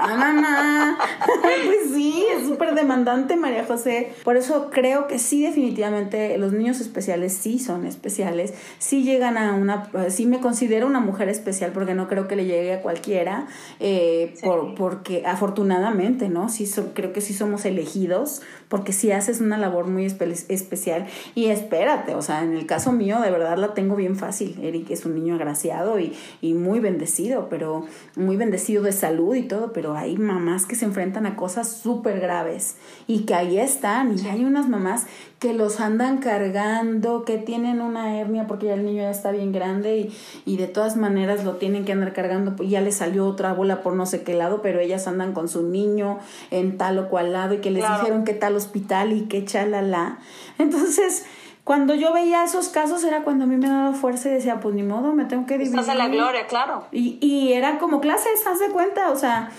Mamá, 0.00 0.98
pues 1.42 1.94
sí, 1.94 2.24
es 2.36 2.48
súper 2.48 2.74
demandante 2.74 3.36
María 3.36 3.64
José. 3.64 4.12
Por 4.24 4.36
eso 4.36 4.70
creo 4.72 5.06
que 5.06 5.20
sí, 5.20 5.44
definitivamente, 5.44 6.36
los 6.38 6.52
niños 6.52 6.80
especiales 6.80 7.32
sí 7.32 7.60
son 7.60 7.86
especiales. 7.86 8.54
Sí 8.78 9.04
llegan 9.04 9.38
a 9.38 9.54
una, 9.54 9.88
sí 10.08 10.26
me 10.26 10.40
considero 10.40 10.88
una 10.88 10.98
mujer 10.98 11.28
especial 11.28 11.70
porque 11.70 11.94
no 11.94 12.08
creo 12.08 12.26
que 12.26 12.34
le 12.34 12.46
llegue 12.46 12.74
a 12.74 12.82
cualquiera. 12.82 13.46
Eh, 13.78 14.32
sí. 14.34 14.44
por, 14.44 14.74
porque 14.74 15.22
afortunadamente, 15.26 16.28
¿no? 16.28 16.48
Sí, 16.48 16.66
so, 16.66 16.92
creo 16.92 17.12
que 17.12 17.20
sí 17.20 17.32
somos 17.32 17.64
elegidos 17.64 18.42
porque 18.68 18.92
sí 18.92 19.12
haces 19.12 19.40
una 19.40 19.58
labor 19.58 19.86
muy 19.86 20.06
espe 20.06 20.28
especial. 20.48 21.06
Y 21.36 21.46
espérate, 21.46 22.16
o 22.16 22.22
sea, 22.22 22.42
en 22.42 22.52
el 22.52 22.66
caso 22.66 22.90
mío, 22.90 23.20
de 23.20 23.30
verdad 23.30 23.56
la 23.58 23.74
tengo 23.74 23.94
bien 23.94 24.16
fácil. 24.16 24.58
Eric 24.60 24.90
es 24.90 25.06
un 25.06 25.14
niño 25.14 25.35
agraciado 25.36 25.98
y, 25.98 26.14
y 26.42 26.54
muy 26.54 26.80
bendecido, 26.80 27.48
pero 27.48 27.86
muy 28.16 28.36
bendecido 28.36 28.82
de 28.82 28.92
salud 28.92 29.34
y 29.34 29.42
todo, 29.42 29.72
pero 29.72 29.94
hay 29.94 30.16
mamás 30.16 30.66
que 30.66 30.74
se 30.74 30.84
enfrentan 30.84 31.26
a 31.26 31.36
cosas 31.36 31.70
súper 31.70 32.20
graves 32.20 32.76
y 33.06 33.20
que 33.20 33.34
ahí 33.34 33.58
están. 33.58 34.18
Y 34.18 34.26
hay 34.26 34.44
unas 34.44 34.68
mamás 34.68 35.06
que 35.38 35.52
los 35.52 35.80
andan 35.80 36.18
cargando, 36.18 37.24
que 37.24 37.36
tienen 37.38 37.80
una 37.80 38.18
hernia 38.18 38.46
porque 38.46 38.66
ya 38.66 38.74
el 38.74 38.84
niño 38.84 39.02
ya 39.02 39.10
está 39.10 39.30
bien 39.30 39.52
grande 39.52 39.98
y, 39.98 40.16
y 40.46 40.56
de 40.56 40.66
todas 40.66 40.96
maneras 40.96 41.44
lo 41.44 41.56
tienen 41.56 41.84
que 41.84 41.92
andar 41.92 42.12
cargando, 42.14 42.56
pues 42.56 42.70
ya 42.70 42.80
le 42.80 42.90
salió 42.90 43.26
otra 43.26 43.52
bola 43.52 43.82
por 43.82 43.94
no 43.94 44.06
sé 44.06 44.22
qué 44.22 44.34
lado, 44.34 44.62
pero 44.62 44.80
ellas 44.80 45.06
andan 45.06 45.32
con 45.32 45.48
su 45.48 45.62
niño 45.62 46.18
en 46.50 46.78
tal 46.78 46.98
o 46.98 47.08
cual 47.08 47.32
lado 47.32 47.54
y 47.54 47.58
que 47.58 47.70
les 47.70 47.84
claro. 47.84 48.00
dijeron 48.00 48.24
que 48.24 48.32
tal 48.34 48.56
hospital 48.56 49.12
y 49.12 49.22
que 49.22 49.44
chalala. 49.44 50.18
Entonces, 50.58 51.26
cuando 51.66 51.96
yo 51.96 52.12
veía 52.12 52.44
esos 52.44 52.68
casos 52.68 53.02
era 53.02 53.24
cuando 53.24 53.42
a 53.42 53.48
mí 53.48 53.56
me 53.56 53.68
daba 53.68 53.92
fuerza 53.92 54.28
y 54.28 54.34
decía, 54.34 54.60
pues 54.60 54.72
ni 54.76 54.84
modo, 54.84 55.12
me 55.14 55.24
tengo 55.24 55.46
que 55.46 55.58
dividir. 55.58 55.80
Estás 55.80 55.92
en 55.92 55.98
la 55.98 56.06
gloria, 56.06 56.46
claro. 56.46 56.86
Y, 56.92 57.18
y 57.20 57.54
eran 57.54 57.78
como 57.78 58.00
clases, 58.00 58.46
haz 58.46 58.60
de 58.60 58.68
cuenta, 58.68 59.10
o 59.10 59.16
sea, 59.16 59.50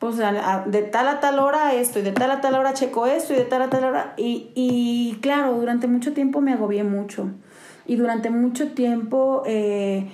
pues 0.00 0.16
de 0.16 0.82
tal 0.82 1.06
a 1.06 1.20
tal 1.20 1.38
hora 1.38 1.72
esto 1.74 2.00
y 2.00 2.02
de 2.02 2.10
tal 2.10 2.32
a 2.32 2.40
tal 2.40 2.56
hora 2.56 2.74
checo 2.74 3.06
esto 3.06 3.32
y 3.32 3.36
de 3.36 3.44
tal 3.44 3.62
a 3.62 3.70
tal 3.70 3.84
hora. 3.84 4.14
Y, 4.16 4.50
y 4.56 5.18
claro, 5.20 5.52
durante 5.52 5.86
mucho 5.86 6.12
tiempo 6.12 6.40
me 6.40 6.52
agobié 6.52 6.82
mucho. 6.82 7.28
Y 7.86 7.94
durante 7.94 8.28
mucho 8.28 8.72
tiempo 8.72 9.44
eh, 9.46 10.10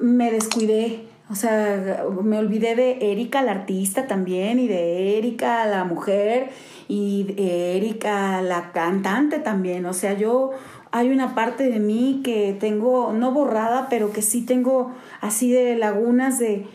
me 0.00 0.32
descuidé. 0.32 1.06
O 1.30 1.36
sea, 1.36 2.04
me 2.24 2.40
olvidé 2.40 2.74
de 2.74 3.12
Erika, 3.12 3.42
la 3.42 3.52
artista 3.52 4.08
también, 4.08 4.58
y 4.58 4.66
de 4.66 5.18
Erika, 5.18 5.64
la 5.66 5.84
mujer, 5.84 6.50
y 6.88 7.22
de 7.22 7.76
Erika, 7.76 8.42
la 8.42 8.72
cantante 8.72 9.38
también. 9.38 9.86
O 9.86 9.92
sea, 9.92 10.14
yo 10.14 10.50
hay 10.92 11.10
una 11.10 11.34
parte 11.34 11.68
de 11.70 11.78
mí 11.78 12.20
que 12.24 12.56
tengo, 12.58 13.12
no 13.12 13.32
borrada, 13.32 13.88
pero 13.88 14.12
que 14.12 14.22
sí 14.22 14.44
tengo 14.44 14.92
así 15.20 15.50
de 15.52 15.76
lagunas 15.76 16.38
de, 16.38 16.66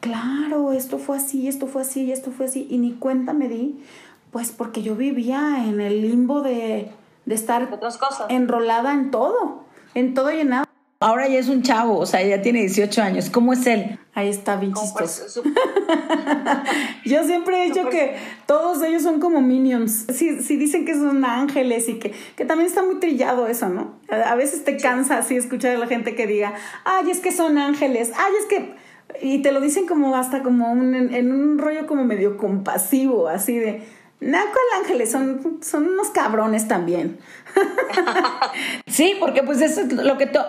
claro, 0.00 0.72
esto 0.72 0.98
fue 0.98 1.16
así, 1.16 1.48
esto 1.48 1.66
fue 1.66 1.82
así, 1.82 2.12
esto 2.12 2.30
fue 2.30 2.46
así, 2.46 2.66
y 2.70 2.78
ni 2.78 2.92
cuenta 2.92 3.32
me 3.32 3.48
di, 3.48 3.82
pues 4.30 4.50
porque 4.50 4.82
yo 4.82 4.94
vivía 4.94 5.64
en 5.66 5.80
el 5.80 6.02
limbo 6.02 6.42
de, 6.42 6.90
de 7.24 7.34
estar 7.34 7.68
Otras 7.72 7.98
cosas. 7.98 8.26
enrolada 8.28 8.92
en 8.92 9.10
todo, 9.10 9.64
en 9.94 10.14
todo 10.14 10.32
y 10.32 10.40
en 10.40 10.50
nada. 10.50 10.68
Ahora 11.00 11.28
ya 11.28 11.38
es 11.38 11.48
un 11.48 11.62
chavo, 11.62 11.98
o 11.98 12.06
sea, 12.06 12.22
ya 12.22 12.42
tiene 12.42 12.60
18 12.60 13.02
años. 13.02 13.30
¿Cómo 13.30 13.52
es 13.52 13.66
él? 13.66 13.98
Ahí 14.14 14.28
está 14.28 14.56
bien 14.56 14.74
chistoso. 14.74 15.42
Yo 17.04 17.24
siempre 17.24 17.62
he 17.62 17.68
dicho 17.68 17.88
que 17.88 18.16
todos 18.44 18.82
ellos 18.82 19.02
son 19.02 19.20
como 19.20 19.40
minions. 19.40 20.04
Si, 20.12 20.42
si 20.42 20.56
dicen 20.56 20.84
que 20.84 20.94
son 20.94 21.24
ángeles 21.24 21.88
y 21.88 21.94
que, 21.98 22.12
que 22.36 22.44
también 22.44 22.68
está 22.68 22.82
muy 22.82 22.96
trillado 23.00 23.46
eso, 23.46 23.70
¿no? 23.70 23.94
A, 24.10 24.32
a 24.32 24.34
veces 24.34 24.64
te 24.64 24.76
cansa 24.76 25.16
así 25.16 25.36
escuchar 25.36 25.76
a 25.76 25.78
la 25.78 25.86
gente 25.86 26.14
que 26.14 26.26
diga, 26.26 26.52
ay, 26.84 27.10
es 27.10 27.20
que 27.20 27.32
son 27.32 27.56
ángeles, 27.56 28.12
ay, 28.16 28.32
es 28.38 28.46
que... 28.46 28.74
Y 29.22 29.40
te 29.40 29.52
lo 29.52 29.60
dicen 29.60 29.86
como 29.86 30.14
hasta 30.14 30.42
como 30.42 30.70
un, 30.72 30.94
en, 30.94 31.14
en 31.14 31.32
un 31.32 31.58
rollo 31.58 31.86
como 31.86 32.04
medio 32.04 32.36
compasivo, 32.36 33.28
así 33.28 33.58
de 33.58 33.82
Naco 34.22 34.56
el 34.70 34.80
Ángeles 34.80 35.10
son, 35.10 35.58
son 35.62 35.88
unos 35.88 36.10
cabrones 36.10 36.68
también. 36.68 37.18
sí, 38.86 39.16
porque 39.18 39.42
pues 39.42 39.60
eso 39.60 39.80
es 39.80 39.92
lo 39.92 40.16
que, 40.16 40.26
to, 40.26 40.40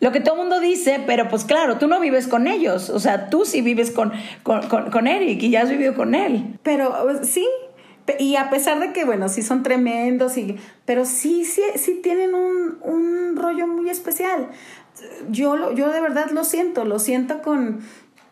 lo 0.00 0.10
que 0.10 0.20
todo 0.20 0.36
mundo 0.36 0.58
dice, 0.58 1.02
pero 1.06 1.28
pues 1.28 1.44
claro, 1.44 1.76
tú 1.76 1.86
no 1.86 2.00
vives 2.00 2.26
con 2.26 2.46
ellos. 2.46 2.88
O 2.88 2.98
sea, 2.98 3.28
tú 3.28 3.44
sí 3.44 3.60
vives 3.60 3.90
con, 3.90 4.12
con, 4.42 4.66
con, 4.68 4.90
con 4.90 5.06
Eric 5.06 5.42
y 5.42 5.50
ya 5.50 5.62
has 5.62 5.70
vivido 5.70 5.94
con 5.94 6.14
él. 6.14 6.58
Pero 6.62 6.94
sí, 7.22 7.46
y 8.18 8.36
a 8.36 8.48
pesar 8.48 8.80
de 8.80 8.92
que, 8.92 9.04
bueno, 9.04 9.28
sí 9.28 9.42
son 9.42 9.62
tremendos, 9.62 10.36
y, 10.38 10.56
pero 10.84 11.04
sí, 11.04 11.44
sí, 11.44 11.62
sí 11.76 12.00
tienen 12.02 12.34
un, 12.34 12.78
un 12.82 13.36
rollo 13.36 13.66
muy 13.66 13.90
especial. 13.90 14.48
Yo, 15.30 15.72
yo 15.72 15.92
de 15.92 16.00
verdad 16.00 16.30
lo 16.30 16.44
siento, 16.44 16.84
lo 16.84 16.98
siento 16.98 17.42
con, 17.42 17.80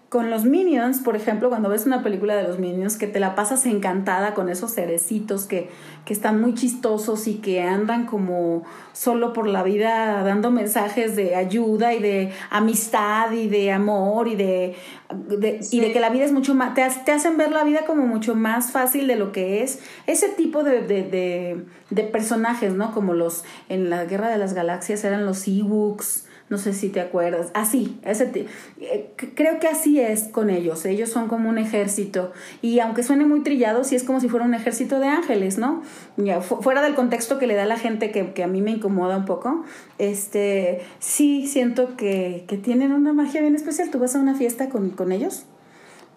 con 0.08 0.30
los 0.30 0.46
Minions, 0.46 1.00
por 1.00 1.16
ejemplo, 1.16 1.50
cuando 1.50 1.68
ves 1.68 1.84
una 1.84 2.02
película 2.02 2.34
de 2.34 2.42
los 2.44 2.58
Minions, 2.58 2.96
que 2.96 3.06
te 3.06 3.20
la 3.20 3.34
pasas 3.34 3.66
encantada 3.66 4.32
con 4.32 4.48
esos 4.48 4.72
cerecitos 4.72 5.44
que, 5.44 5.68
que 6.06 6.14
están 6.14 6.40
muy 6.40 6.54
chistosos 6.54 7.26
y 7.26 7.34
que 7.34 7.60
andan 7.60 8.06
como 8.06 8.62
solo 8.94 9.34
por 9.34 9.46
la 9.46 9.62
vida 9.62 10.22
dando 10.22 10.50
mensajes 10.50 11.14
de 11.14 11.34
ayuda 11.34 11.92
y 11.92 12.00
de 12.00 12.32
amistad 12.48 13.32
y 13.32 13.48
de 13.48 13.70
amor 13.70 14.28
y 14.28 14.36
de, 14.36 14.76
de 15.14 15.62
sí. 15.62 15.76
y 15.76 15.80
de 15.80 15.92
que 15.92 16.00
la 16.00 16.08
vida 16.08 16.24
es 16.24 16.32
mucho 16.32 16.54
más, 16.54 16.72
te, 16.72 16.88
te, 17.04 17.12
hacen 17.12 17.36
ver 17.36 17.52
la 17.52 17.64
vida 17.64 17.80
como 17.86 18.06
mucho 18.06 18.34
más 18.34 18.70
fácil 18.70 19.08
de 19.08 19.16
lo 19.16 19.30
que 19.30 19.62
es. 19.62 19.80
Ese 20.06 20.30
tipo 20.30 20.64
de, 20.64 20.80
de, 20.80 21.02
de, 21.02 21.66
de 21.90 22.02
personajes, 22.04 22.72
¿no? 22.72 22.94
Como 22.94 23.12
los 23.12 23.44
en 23.68 23.90
la 23.90 24.06
Guerra 24.06 24.30
de 24.30 24.38
las 24.38 24.54
Galaxias 24.54 25.04
eran 25.04 25.26
los 25.26 25.46
Ewoks 25.46 26.27
no 26.50 26.56
sé 26.58 26.72
si 26.72 26.88
te 26.88 27.00
acuerdas, 27.00 27.50
así, 27.54 27.98
ese 28.02 28.46
eh, 28.80 29.10
creo 29.34 29.60
que 29.60 29.68
así 29.68 30.00
es 30.00 30.24
con 30.28 30.48
ellos, 30.50 30.84
ellos 30.86 31.10
son 31.10 31.28
como 31.28 31.48
un 31.48 31.58
ejército 31.58 32.32
y 32.62 32.80
aunque 32.80 33.02
suene 33.02 33.26
muy 33.26 33.42
trillado, 33.42 33.84
sí 33.84 33.96
es 33.96 34.04
como 34.04 34.20
si 34.20 34.28
fuera 34.28 34.46
un 34.46 34.54
ejército 34.54 34.98
de 34.98 35.08
ángeles, 35.08 35.58
¿no? 35.58 35.82
Ya, 36.16 36.40
fuera 36.40 36.82
del 36.82 36.94
contexto 36.94 37.38
que 37.38 37.46
le 37.46 37.54
da 37.54 37.66
la 37.66 37.76
gente 37.76 38.10
que, 38.10 38.32
que, 38.32 38.42
a 38.42 38.46
mí 38.46 38.62
me 38.62 38.70
incomoda 38.70 39.16
un 39.16 39.24
poco, 39.24 39.64
este, 39.98 40.80
sí 40.98 41.46
siento 41.46 41.96
que, 41.96 42.44
que, 42.48 42.56
tienen 42.56 42.92
una 42.92 43.12
magia 43.12 43.40
bien 43.40 43.54
especial, 43.54 43.90
tú 43.90 43.98
vas 43.98 44.16
a 44.16 44.18
una 44.18 44.34
fiesta 44.34 44.68
con, 44.68 44.90
con 44.90 45.12
ellos 45.12 45.44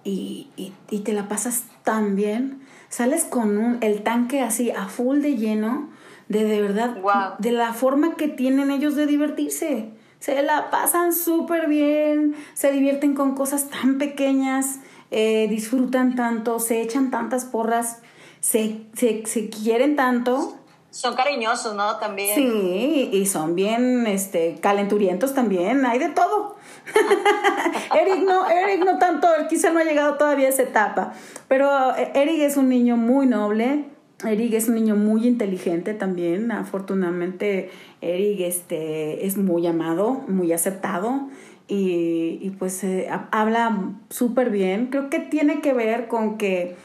y, 0.03 0.47
y, 0.55 0.73
y 0.89 0.99
te 0.99 1.13
la 1.13 1.27
pasas 1.27 1.63
tan 1.83 2.15
bien, 2.15 2.61
sales 2.89 3.23
con 3.25 3.57
un, 3.57 3.77
el 3.81 4.01
tanque 4.01 4.41
así 4.41 4.71
a 4.71 4.87
full 4.87 5.19
de 5.19 5.35
lleno, 5.35 5.89
de 6.29 6.45
de 6.45 6.61
verdad, 6.61 7.01
Wow. 7.01 7.35
de 7.39 7.51
la 7.51 7.73
forma 7.73 8.15
que 8.15 8.27
tienen 8.27 8.71
ellos 8.71 8.95
de 8.95 9.05
divertirse. 9.05 9.89
Se 10.21 10.39
la 10.43 10.69
pasan 10.69 11.13
súper 11.13 11.67
bien, 11.67 12.35
se 12.53 12.71
divierten 12.71 13.15
con 13.15 13.33
cosas 13.33 13.71
tan 13.71 13.97
pequeñas, 13.97 14.77
eh, 15.09 15.47
disfrutan 15.49 16.15
tanto, 16.15 16.59
se 16.59 16.79
echan 16.79 17.09
tantas 17.09 17.45
porras, 17.45 18.03
se, 18.39 18.83
se, 18.93 19.25
se 19.25 19.49
quieren 19.49 19.95
tanto. 19.95 20.59
Son 20.91 21.15
cariñosos, 21.15 21.73
¿no? 21.73 21.97
También. 21.97 22.35
Sí, 22.35 23.09
y 23.11 23.25
son 23.25 23.55
bien 23.55 24.05
este, 24.05 24.57
calenturientos 24.61 25.33
también, 25.33 25.87
hay 25.87 25.97
de 25.97 26.09
todo. 26.09 26.55
Eric 27.99 28.21
no, 28.23 28.47
Eric 28.47 28.85
no 28.85 28.99
tanto, 28.99 29.27
quizá 29.49 29.71
no 29.71 29.79
ha 29.79 29.83
llegado 29.83 30.17
todavía 30.19 30.45
a 30.45 30.49
esa 30.49 30.61
etapa, 30.61 31.13
pero 31.47 31.95
eh, 31.95 32.11
Eric 32.13 32.41
es 32.41 32.57
un 32.57 32.69
niño 32.69 32.95
muy 32.95 33.25
noble, 33.25 33.85
Eric 34.23 34.53
es 34.53 34.67
un 34.67 34.75
niño 34.75 34.95
muy 34.95 35.25
inteligente 35.25 35.95
también, 35.95 36.51
afortunadamente 36.51 37.71
Eric 38.01 38.39
este, 38.41 39.25
es 39.25 39.37
muy 39.37 39.65
amado, 39.67 40.23
muy 40.27 40.51
aceptado 40.53 41.29
y, 41.67 42.39
y 42.41 42.49
pues 42.57 42.83
eh, 42.83 43.07
ha- 43.09 43.29
habla 43.31 43.93
súper 44.09 44.49
bien, 44.49 44.87
creo 44.87 45.09
que 45.09 45.19
tiene 45.19 45.61
que 45.61 45.73
ver 45.73 46.07
con 46.07 46.37
que 46.37 46.75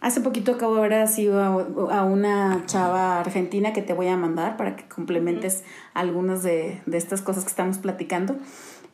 Hace 0.00 0.20
poquito 0.20 0.50
acabo 0.54 0.74
de 0.74 0.80
ver 0.82 0.94
así 0.94 1.28
a, 1.28 1.46
a 1.46 2.02
una 2.02 2.64
chava 2.66 3.20
argentina 3.20 3.72
que 3.72 3.82
te 3.82 3.92
voy 3.92 4.08
a 4.08 4.16
mandar 4.16 4.56
para 4.56 4.74
que 4.74 4.82
complementes 4.88 5.62
algunas 5.94 6.42
de, 6.42 6.80
de 6.86 6.98
estas 6.98 7.22
cosas 7.22 7.44
que 7.44 7.50
estamos 7.50 7.78
platicando. 7.78 8.34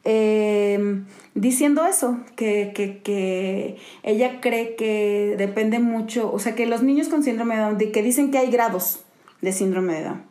Eh, 0.05 1.03
diciendo 1.35 1.87
eso, 1.87 2.19
que, 2.37 2.73
que, 2.75 2.99
que 3.03 3.79
ella 4.03 4.41
cree 4.43 4.77
que 4.77 5.35
depende 5.39 5.79
mucho, 5.79 6.31
o 6.31 6.39
sea, 6.39 6.55
que 6.55 6.67
los 6.67 6.83
niños 6.83 7.09
con 7.09 7.23
síndrome 7.23 7.57
de 7.57 7.63
Down, 7.63 7.79
que 7.79 8.03
dicen 8.03 8.31
que 8.31 8.37
hay 8.37 8.51
grados 8.51 9.01
de 9.41 9.53
síndrome 9.53 9.95
de 9.95 10.05
Down 10.05 10.23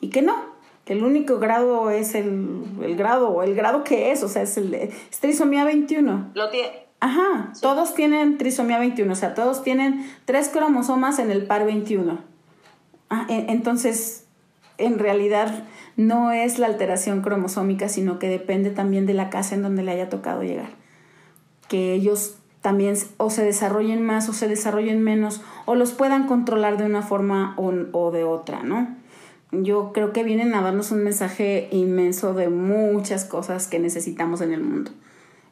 y 0.00 0.10
que 0.10 0.22
no, 0.22 0.34
que 0.86 0.92
el 0.92 1.02
único 1.02 1.40
grado 1.40 1.90
es 1.90 2.14
el, 2.14 2.62
el 2.80 2.96
grado 2.96 3.30
o 3.30 3.42
el 3.42 3.56
grado 3.56 3.82
que 3.82 4.12
es, 4.12 4.22
o 4.22 4.28
sea, 4.28 4.42
es, 4.42 4.56
el, 4.56 4.72
es 4.72 5.20
trisomía 5.20 5.64
21. 5.64 6.30
Lo 6.32 6.48
tiene. 6.48 6.86
Ajá, 7.00 7.52
todos 7.60 7.92
tienen 7.92 8.38
trisomía 8.38 8.78
21, 8.78 9.12
o 9.12 9.16
sea, 9.16 9.34
todos 9.34 9.64
tienen 9.64 10.08
tres 10.24 10.48
cromosomas 10.48 11.18
en 11.18 11.32
el 11.32 11.44
par 11.44 11.66
21. 11.66 12.20
Ah, 13.10 13.26
e- 13.28 13.46
entonces, 13.48 14.26
en 14.78 15.00
realidad 15.00 15.64
no 15.96 16.30
es 16.30 16.60
la 16.60 16.68
alteración 16.68 17.20
cromosómica, 17.20 17.88
sino 17.88 18.20
que 18.20 18.28
depende 18.28 18.70
también 18.70 19.06
de 19.06 19.14
la 19.14 19.28
casa 19.28 19.56
en 19.56 19.62
donde 19.62 19.82
le 19.82 19.90
haya 19.90 20.08
tocado 20.08 20.44
llegar. 20.44 20.70
Que 21.68 21.94
ellos 21.94 22.38
también 22.60 22.96
o 23.16 23.28
se 23.30 23.44
desarrollen 23.44 24.06
más 24.06 24.28
o 24.28 24.32
se 24.32 24.46
desarrollen 24.46 25.02
menos, 25.02 25.42
o 25.64 25.74
los 25.74 25.92
puedan 25.92 26.28
controlar 26.28 26.76
de 26.76 26.84
una 26.84 27.02
forma 27.02 27.54
o, 27.56 27.72
o 27.90 28.12
de 28.12 28.22
otra, 28.22 28.62
¿no? 28.62 28.94
Yo 29.52 29.92
creo 29.92 30.12
que 30.12 30.24
vienen 30.24 30.54
a 30.54 30.60
darnos 30.60 30.90
un 30.90 31.04
mensaje 31.04 31.68
inmenso 31.70 32.34
de 32.34 32.48
muchas 32.48 33.24
cosas 33.24 33.68
que 33.68 33.78
necesitamos 33.78 34.40
en 34.40 34.52
el 34.52 34.62
mundo. 34.62 34.90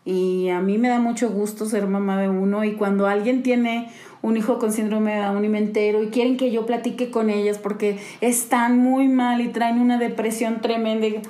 Y 0.04 0.48
a 0.50 0.60
mí 0.60 0.78
me 0.78 0.88
da 0.88 0.98
mucho 0.98 1.30
gusto 1.30 1.64
ser 1.64 1.86
mamá 1.86 2.20
de 2.20 2.28
uno 2.28 2.64
y 2.64 2.74
cuando 2.74 3.06
alguien 3.06 3.42
tiene 3.42 3.88
un 4.20 4.36
hijo 4.36 4.58
con 4.58 4.72
síndrome 4.72 5.14
de 5.14 5.20
Down 5.22 5.44
y 5.44 5.48
me 5.48 5.58
entero 5.58 6.02
y 6.02 6.08
quieren 6.08 6.36
que 6.36 6.50
yo 6.50 6.66
platique 6.66 7.10
con 7.10 7.30
ellas 7.30 7.58
porque 7.58 7.98
están 8.20 8.78
muy 8.78 9.08
mal 9.08 9.40
y 9.40 9.48
traen 9.48 9.78
una 9.78 9.96
depresión 9.96 10.60
tremenda, 10.60 11.06
y 11.06 11.22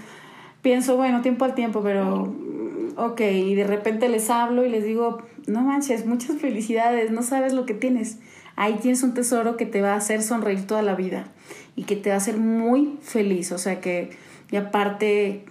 pienso, 0.62 0.96
bueno, 0.96 1.20
tiempo 1.20 1.44
al 1.44 1.54
tiempo, 1.54 1.82
pero 1.82 2.26
mm, 2.26 2.98
ok, 2.98 3.20
y 3.20 3.54
de 3.54 3.64
repente 3.64 4.08
les 4.08 4.30
hablo 4.30 4.64
y 4.64 4.70
les 4.70 4.84
digo, 4.84 5.18
no 5.46 5.60
manches, 5.60 6.06
muchas 6.06 6.38
felicidades, 6.38 7.10
no 7.10 7.22
sabes 7.22 7.52
lo 7.52 7.66
que 7.66 7.74
tienes. 7.74 8.18
Ahí 8.56 8.74
tienes 8.80 9.02
un 9.02 9.14
tesoro 9.14 9.56
que 9.56 9.66
te 9.66 9.82
va 9.82 9.92
a 9.94 9.96
hacer 9.96 10.22
sonreír 10.22 10.66
toda 10.66 10.82
la 10.82 10.94
vida 10.94 11.26
y 11.76 11.84
que 11.84 11.96
te 11.96 12.10
va 12.10 12.16
a 12.16 12.18
hacer 12.18 12.36
muy 12.36 12.98
feliz, 13.02 13.52
o 13.52 13.58
sea 13.58 13.80
que, 13.80 14.10
y 14.50 14.56
aparte 14.56 15.44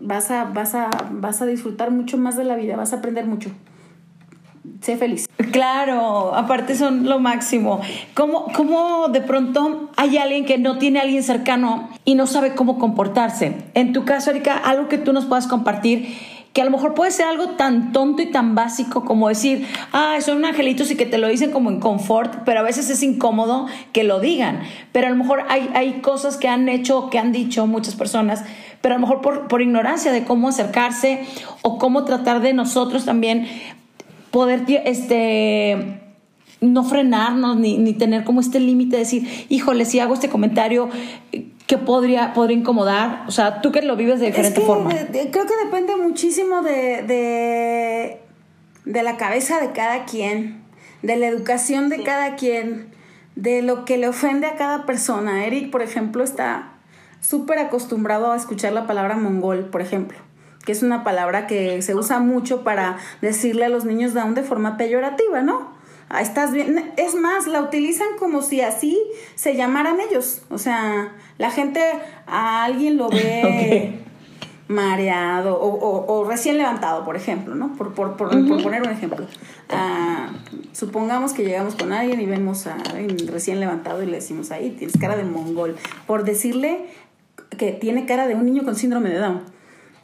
vas 0.00 0.30
a, 0.30 0.44
vas 0.44 0.74
a, 0.74 0.90
vas 1.10 1.42
a 1.42 1.46
disfrutar 1.46 1.90
mucho 1.90 2.18
más 2.18 2.36
de 2.36 2.44
la 2.44 2.56
vida, 2.56 2.76
vas 2.76 2.92
a 2.92 2.96
aprender 2.96 3.26
mucho. 3.26 3.50
Sé 4.80 4.96
feliz. 4.96 5.28
Claro, 5.50 6.34
aparte 6.34 6.74
son 6.74 7.04
lo 7.08 7.18
máximo. 7.18 7.80
¿Cómo, 8.14 8.52
¿Cómo 8.54 9.08
de 9.08 9.20
pronto 9.20 9.90
hay 9.96 10.18
alguien 10.18 10.44
que 10.44 10.58
no 10.58 10.78
tiene 10.78 10.98
a 10.98 11.02
alguien 11.02 11.22
cercano 11.22 11.88
y 12.04 12.14
no 12.14 12.26
sabe 12.26 12.54
cómo 12.54 12.78
comportarse? 12.78 13.64
En 13.74 13.92
tu 13.92 14.04
caso, 14.04 14.30
Erika, 14.30 14.56
algo 14.56 14.88
que 14.88 14.98
tú 14.98 15.12
nos 15.12 15.24
puedas 15.24 15.46
compartir 15.46 16.14
que 16.52 16.62
a 16.62 16.64
lo 16.64 16.70
mejor 16.70 16.94
puede 16.94 17.10
ser 17.10 17.26
algo 17.26 17.50
tan 17.50 17.92
tonto 17.92 18.22
y 18.22 18.26
tan 18.26 18.54
básico 18.54 19.04
como 19.04 19.28
decir, 19.28 19.66
ah, 19.92 20.16
son 20.20 20.44
angelitos 20.44 20.90
y 20.90 20.96
que 20.96 21.06
te 21.06 21.18
lo 21.18 21.28
dicen 21.28 21.50
como 21.50 21.70
en 21.70 21.80
confort, 21.80 22.42
pero 22.44 22.60
a 22.60 22.62
veces 22.62 22.90
es 22.90 23.02
incómodo 23.02 23.66
que 23.92 24.04
lo 24.04 24.20
digan. 24.20 24.60
Pero 24.92 25.06
a 25.06 25.10
lo 25.10 25.16
mejor 25.16 25.44
hay, 25.48 25.70
hay 25.74 26.00
cosas 26.00 26.36
que 26.36 26.48
han 26.48 26.68
hecho, 26.68 27.10
que 27.10 27.18
han 27.18 27.32
dicho 27.32 27.66
muchas 27.66 27.94
personas, 27.94 28.44
pero 28.80 28.94
a 28.94 28.98
lo 28.98 29.02
mejor 29.02 29.20
por, 29.20 29.48
por 29.48 29.62
ignorancia 29.62 30.12
de 30.12 30.24
cómo 30.24 30.48
acercarse 30.48 31.24
o 31.62 31.78
cómo 31.78 32.04
tratar 32.04 32.40
de 32.40 32.54
nosotros 32.54 33.04
también 33.04 33.46
poder 34.30 34.64
este 34.84 36.00
no 36.60 36.82
frenarnos 36.82 37.56
ni, 37.56 37.78
ni 37.78 37.92
tener 37.92 38.24
como 38.24 38.40
este 38.40 38.58
límite 38.58 38.96
de 38.96 39.00
decir, 39.00 39.46
híjole, 39.48 39.84
si 39.84 40.00
hago 40.00 40.14
este 40.14 40.28
comentario, 40.28 40.88
¿qué 41.68 41.78
podría, 41.78 42.32
podría 42.32 42.56
incomodar? 42.56 43.22
O 43.28 43.30
sea, 43.30 43.60
tú 43.60 43.70
que 43.70 43.82
lo 43.82 43.94
vives 43.94 44.18
de 44.18 44.26
diferente 44.26 44.58
es 44.60 44.66
que 44.66 44.66
forma. 44.66 44.92
de- 44.92 45.04
de- 45.04 45.30
creo 45.30 45.46
que 45.46 45.54
depende 45.64 45.94
muchísimo 45.94 46.62
de, 46.62 47.02
de, 47.04 48.20
de 48.84 49.02
la 49.04 49.16
cabeza 49.16 49.60
de 49.60 49.70
cada 49.72 50.04
quien, 50.04 50.64
de 51.02 51.14
la 51.16 51.26
educación 51.28 51.88
de 51.90 52.02
cada 52.02 52.34
quien, 52.34 52.88
de 53.36 53.62
lo 53.62 53.84
que 53.84 53.98
le 53.98 54.08
ofende 54.08 54.46
a 54.48 54.56
cada 54.56 54.84
persona. 54.86 55.44
Eric, 55.46 55.70
por 55.70 55.82
ejemplo, 55.82 56.24
está 56.24 56.72
súper 57.20 57.58
acostumbrado 57.58 58.32
a 58.32 58.36
escuchar 58.36 58.72
la 58.72 58.86
palabra 58.86 59.16
mongol, 59.16 59.66
por 59.66 59.80
ejemplo, 59.82 60.18
que 60.64 60.72
es 60.72 60.82
una 60.82 61.04
palabra 61.04 61.46
que 61.46 61.82
se 61.82 61.94
usa 61.94 62.18
mucho 62.18 62.64
para 62.64 62.96
decirle 63.20 63.64
a 63.64 63.68
los 63.68 63.84
niños 63.84 64.14
down 64.14 64.34
de 64.34 64.42
forma 64.42 64.76
peyorativa, 64.76 65.42
¿no? 65.42 65.76
Ahí 66.10 66.22
estás 66.24 66.52
bien. 66.52 66.92
Es 66.96 67.14
más, 67.14 67.46
la 67.46 67.60
utilizan 67.62 68.08
como 68.18 68.42
si 68.42 68.60
así 68.60 68.98
se 69.34 69.54
llamaran 69.56 69.96
ellos. 70.00 70.42
O 70.50 70.58
sea, 70.58 71.12
la 71.38 71.50
gente 71.50 71.80
a 72.26 72.64
alguien 72.64 72.96
lo 72.96 73.08
ve 73.10 73.94
mareado 74.68 75.58
o, 75.58 75.66
o- 75.68 76.18
o 76.20 76.24
recién 76.28 76.58
levantado, 76.58 77.04
por 77.04 77.16
ejemplo, 77.16 77.54
¿no? 77.54 77.74
Por, 77.76 77.94
por, 77.94 78.16
por- 78.16 78.30
por 78.48 78.62
poner 78.62 78.82
un 78.82 78.90
ejemplo. 78.90 79.26
Ah, 79.70 80.30
supongamos 80.72 81.32
que 81.32 81.42
llegamos 81.44 81.74
con 81.74 81.92
alguien 81.92 82.20
y 82.20 82.26
vemos 82.26 82.66
a 82.66 82.74
alguien 82.74 83.28
recién 83.28 83.60
levantado 83.60 84.02
y 84.02 84.06
le 84.06 84.16
decimos 84.16 84.50
ahí, 84.50 84.70
tienes 84.70 84.96
cara 84.98 85.16
de 85.16 85.24
mongol. 85.24 85.76
Por 86.06 86.24
decirle 86.24 86.86
que 87.56 87.72
tiene 87.72 88.04
cara 88.04 88.26
de 88.26 88.34
un 88.34 88.44
niño 88.44 88.62
con 88.64 88.76
síndrome 88.76 89.08
de 89.10 89.18
Down. 89.18 89.42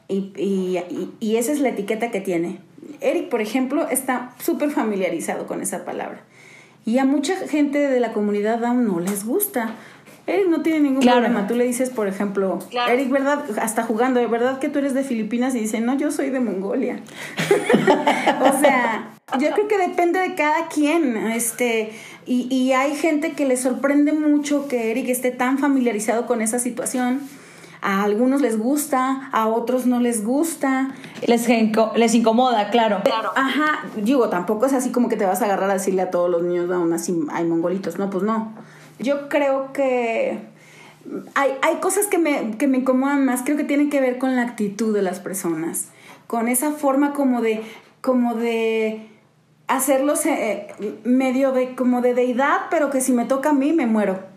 Y, 0.08 0.32
y, 0.36 0.78
y- 0.90 1.12
y 1.20 1.36
esa 1.36 1.52
es 1.52 1.60
la 1.60 1.68
etiqueta 1.70 2.10
que 2.10 2.20
tiene. 2.20 2.60
Eric, 3.04 3.28
por 3.28 3.40
ejemplo, 3.40 3.88
está 3.88 4.32
súper 4.42 4.70
familiarizado 4.70 5.46
con 5.46 5.60
esa 5.62 5.84
palabra. 5.84 6.20
Y 6.86 6.98
a 6.98 7.04
mucha 7.04 7.34
gente 7.48 7.78
de 7.78 8.00
la 8.00 8.12
comunidad 8.12 8.58
Down 8.58 8.86
no 8.86 9.00
les 9.00 9.24
gusta. 9.24 9.74
Eric 10.26 10.48
no 10.48 10.62
tiene 10.62 10.80
ningún 10.80 11.02
Claro. 11.02 11.20
problema. 11.20 11.46
Tú 11.46 11.54
le 11.54 11.64
dices, 11.64 11.90
por 11.90 12.08
ejemplo, 12.08 12.58
Claro. 12.70 12.92
Eric, 12.92 13.10
¿verdad? 13.10 13.44
Hasta 13.60 13.82
jugando, 13.84 14.20
¿de 14.20 14.26
verdad 14.26 14.58
que 14.58 14.68
tú 14.70 14.78
eres 14.78 14.94
de 14.94 15.02
Filipinas? 15.04 15.54
Y 15.54 15.60
dice, 15.60 15.80
no, 15.80 15.96
yo 15.98 16.10
soy 16.10 16.30
de 16.30 16.40
Mongolia. 16.40 17.00
o 18.40 18.60
sea, 18.60 19.10
yo 19.38 19.50
creo 19.52 19.68
que 19.68 19.78
depende 19.78 20.18
de 20.20 20.34
cada 20.34 20.68
quien. 20.68 21.16
Este, 21.16 21.90
y, 22.26 22.52
y 22.54 22.72
hay 22.72 22.94
gente 22.96 23.32
que 23.32 23.46
le 23.46 23.56
sorprende 23.56 24.12
mucho 24.12 24.66
que 24.68 24.90
Eric 24.90 25.08
esté 25.08 25.30
tan 25.30 25.58
familiarizado 25.58 26.26
con 26.26 26.40
esa 26.40 26.58
situación. 26.58 27.20
A 27.86 28.02
algunos 28.02 28.40
les 28.40 28.58
gusta, 28.58 29.28
a 29.30 29.46
otros 29.46 29.84
no 29.84 30.00
les 30.00 30.24
gusta. 30.24 30.94
Les, 31.26 31.46
les 31.96 32.14
incomoda, 32.14 32.70
claro. 32.70 33.02
Claro. 33.04 33.30
Ajá, 33.36 33.84
digo, 33.96 34.30
tampoco 34.30 34.64
es 34.64 34.72
así 34.72 34.90
como 34.90 35.10
que 35.10 35.16
te 35.16 35.26
vas 35.26 35.42
a 35.42 35.44
agarrar 35.44 35.68
a 35.68 35.74
decirle 35.74 36.00
a 36.00 36.10
todos 36.10 36.30
los 36.30 36.42
niños, 36.42 36.70
aún 36.70 36.94
así 36.94 37.14
hay 37.30 37.44
mongolitos. 37.44 37.98
No, 37.98 38.08
pues 38.08 38.24
no. 38.24 38.54
Yo 38.98 39.28
creo 39.28 39.74
que 39.74 40.38
hay, 41.34 41.50
hay 41.60 41.76
cosas 41.76 42.06
que 42.06 42.16
me, 42.16 42.56
que 42.56 42.66
me 42.66 42.78
incomodan 42.78 43.24
más, 43.26 43.42
creo 43.44 43.58
que 43.58 43.64
tienen 43.64 43.90
que 43.90 44.00
ver 44.00 44.16
con 44.16 44.34
la 44.34 44.42
actitud 44.42 44.94
de 44.94 45.02
las 45.02 45.20
personas, 45.20 45.88
con 46.26 46.48
esa 46.48 46.72
forma 46.72 47.12
como 47.12 47.42
de, 47.42 47.62
como 48.00 48.34
de 48.34 49.10
hacerlos 49.66 50.24
eh, 50.26 50.68
medio 51.04 51.52
de, 51.52 51.74
como 51.74 52.00
de 52.00 52.14
deidad, 52.14 52.62
pero 52.70 52.88
que 52.90 53.00
si 53.00 53.12
me 53.12 53.24
toca 53.26 53.50
a 53.50 53.54
mí 53.54 53.72
me 53.72 53.86
muero. 53.86 54.33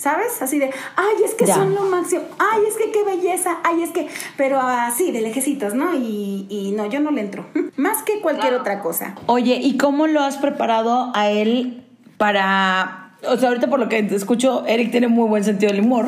¿Sabes? 0.00 0.40
Así 0.40 0.58
de, 0.58 0.70
ay, 0.96 1.14
es 1.22 1.34
que 1.34 1.44
Ya. 1.44 1.56
son 1.56 1.74
lo 1.74 1.82
máximo, 1.82 2.22
ay, 2.38 2.62
es 2.66 2.74
que 2.78 2.90
qué 2.90 3.04
belleza, 3.04 3.58
ay, 3.64 3.82
es 3.82 3.90
que, 3.90 4.08
pero 4.38 4.58
así, 4.58 5.12
de 5.12 5.20
lejecitos, 5.20 5.74
¿no? 5.74 5.92
Y, 5.94 6.46
y 6.48 6.72
no, 6.74 6.86
yo 6.86 7.00
no 7.00 7.10
le 7.10 7.20
entro. 7.20 7.44
Más 7.76 8.02
que 8.02 8.18
cualquier 8.22 8.48
Claro. 8.48 8.62
otra 8.62 8.80
cosa. 8.80 9.14
Oye, 9.26 9.56
¿y 9.62 9.76
cómo 9.76 10.06
lo 10.06 10.20
has 10.22 10.38
preparado 10.38 11.12
a 11.14 11.28
él 11.28 11.84
para... 12.16 13.12
O 13.28 13.36
sea, 13.36 13.50
ahorita 13.50 13.68
por 13.68 13.78
lo 13.78 13.90
que 13.90 14.02
te 14.02 14.14
escucho, 14.16 14.64
Eric 14.66 14.90
tiene 14.90 15.08
muy 15.08 15.28
buen 15.28 15.44
sentido 15.44 15.70
del 15.70 15.82
humor. 15.84 16.06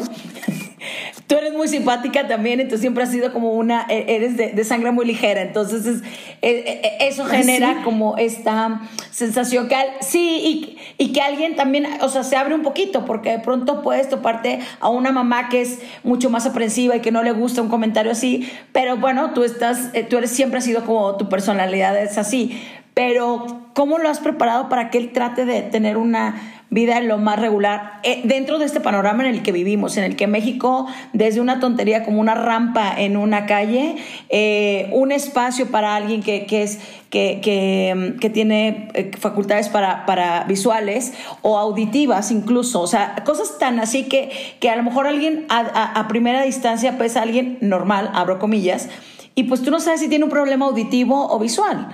Tú 1.32 1.38
eres 1.38 1.54
muy 1.54 1.66
simpática 1.66 2.28
también, 2.28 2.60
entonces 2.60 2.82
siempre 2.82 3.04
has 3.04 3.10
sido 3.10 3.32
como 3.32 3.52
una, 3.52 3.86
e, 3.88 4.16
eres 4.16 4.36
de, 4.36 4.64
sangre 4.64 4.90
muy 4.90 5.06
ligera, 5.06 5.40
entonces 5.40 6.02
e, 6.42 6.50
e, 6.50 7.08
eso 7.08 7.24
genera 7.24 7.80
como 7.84 8.18
esta 8.18 8.82
sensación 9.10 9.66
que 9.66 9.76
sí, 10.02 10.76
y, 10.98 11.02
y, 11.02 11.12
que 11.14 11.22
alguien 11.22 11.56
también, 11.56 11.86
o 12.02 12.10
sea, 12.10 12.22
se 12.22 12.36
abre 12.36 12.54
un 12.54 12.60
poquito, 12.60 13.06
porque 13.06 13.30
de 13.30 13.38
pronto 13.38 13.80
puedes 13.80 14.10
toparte 14.10 14.60
a 14.78 14.90
una 14.90 15.10
mamá 15.10 15.48
que 15.48 15.62
es 15.62 15.78
mucho 16.04 16.28
más 16.28 16.44
aprensiva 16.44 16.96
y 16.96 17.00
que 17.00 17.12
no 17.12 17.22
le 17.22 17.32
gusta 17.32 17.62
un 17.62 17.70
comentario 17.70 18.12
así, 18.12 18.46
pero 18.72 18.98
bueno, 18.98 19.32
tú 19.32 19.42
estás, 19.42 19.88
eh, 19.94 20.02
tú 20.02 20.18
eres 20.18 20.32
siempre 20.32 20.58
has 20.58 20.64
sido 20.64 20.84
como 20.84 21.16
tu 21.16 21.30
personalidad 21.30 21.98
es 21.98 22.18
así, 22.18 22.60
pero 22.92 23.62
¿cómo 23.72 23.96
lo 23.96 24.10
has 24.10 24.20
preparado 24.20 24.68
para 24.68 24.90
que 24.90 24.98
él 24.98 25.12
trate 25.12 25.46
de 25.46 25.62
tener 25.62 25.96
una 25.96 26.61
vida 26.72 27.00
lo 27.00 27.18
más 27.18 27.38
regular 27.38 28.00
eh, 28.02 28.22
dentro 28.24 28.58
de 28.58 28.64
este 28.64 28.80
panorama 28.80 29.22
en 29.22 29.34
el 29.34 29.42
que 29.42 29.52
vivimos, 29.52 29.98
en 29.98 30.04
el 30.04 30.16
que 30.16 30.26
México, 30.26 30.86
desde 31.12 31.40
una 31.40 31.60
tontería 31.60 32.02
como 32.02 32.18
una 32.18 32.34
rampa 32.34 32.94
en 32.96 33.18
una 33.18 33.44
calle, 33.44 33.96
eh, 34.30 34.88
un 34.92 35.12
espacio 35.12 35.70
para 35.70 35.94
alguien 35.94 36.22
que, 36.22 36.46
es, 36.50 36.80
que, 37.10 37.40
que, 37.42 38.30
tiene 38.30 38.88
eh, 38.94 39.10
facultades 39.18 39.68
para, 39.68 40.06
para, 40.06 40.44
visuales 40.44 41.12
o 41.42 41.58
auditivas 41.58 42.30
incluso, 42.30 42.80
o 42.80 42.86
sea, 42.86 43.16
cosas 43.24 43.58
tan 43.58 43.78
así 43.78 44.04
que, 44.04 44.30
que 44.58 44.70
a 44.70 44.76
lo 44.76 44.82
mejor 44.82 45.06
alguien 45.06 45.44
a, 45.50 46.00
a 46.00 46.08
primera 46.08 46.42
distancia 46.42 46.96
pues 46.96 47.18
alguien 47.18 47.58
normal, 47.60 48.10
abro 48.14 48.38
comillas, 48.38 48.88
y 49.34 49.44
pues 49.44 49.62
tú 49.62 49.70
no 49.70 49.78
sabes 49.78 50.00
si 50.00 50.08
tiene 50.08 50.24
un 50.24 50.30
problema 50.30 50.64
auditivo 50.64 51.28
o 51.30 51.38
visual. 51.38 51.90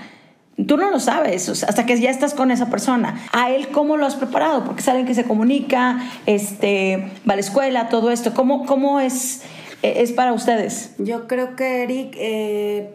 Tú 0.67 0.77
no 0.77 0.91
lo 0.91 0.99
sabes 0.99 1.49
hasta 1.63 1.87
que 1.87 2.01
ya 2.01 2.11
estás 2.11 2.35
con 2.35 2.51
esa 2.51 2.69
persona. 2.69 3.21
A 3.33 3.51
él, 3.51 3.69
¿cómo 3.69 3.97
lo 3.97 4.07
has 4.07 4.17
preparado? 4.17 4.65
Porque 4.65 4.83
saben 4.83 5.07
que 5.07 5.15
se 5.15 5.25
comunica, 5.25 6.01
este, 6.27 7.13
va 7.29 7.35
a 7.35 7.37
la 7.37 7.41
escuela, 7.41 7.89
todo 7.89 8.11
esto. 8.11 8.35
¿Cómo, 8.35 8.67
cómo 8.67 8.99
es, 8.99 9.43
es 9.83 10.11
para 10.13 10.33
ustedes? 10.33 10.95
Yo 10.99 11.29
creo 11.29 11.55
que 11.55 11.85
Eric 11.85 12.17
eh, 12.19 12.91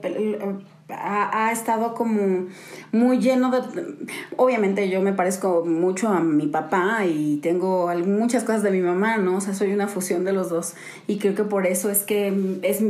ha, 0.98 1.52
estado 1.52 1.94
como 1.94 2.48
muy 2.92 3.20
lleno 3.20 3.52
de... 3.52 3.62
Obviamente 4.38 4.90
yo 4.90 5.02
me 5.02 5.14
parezco 5.14 5.64
mucho 5.66 6.10
a 6.10 6.20
mi 6.20 6.48
papá 6.48 7.06
y 7.06 7.38
tengo 7.38 7.92
muchas 8.06 8.44
cosas 8.44 8.64
de 8.64 8.72
mi 8.72 8.82
mamá, 8.82 9.18
¿no? 9.18 9.38
O 9.38 9.42
sea, 9.42 9.54
soy 9.54 9.74
una 9.74 9.88
fusión 9.88 10.24
de 10.24 10.34
los 10.34 10.50
dos 10.50 10.76
y 11.08 11.18
creo 11.18 11.36
que 11.36 11.44
por 11.44 11.66
eso 11.66 11.90
es 11.90 12.04
que 12.04 12.60
es 12.64 12.82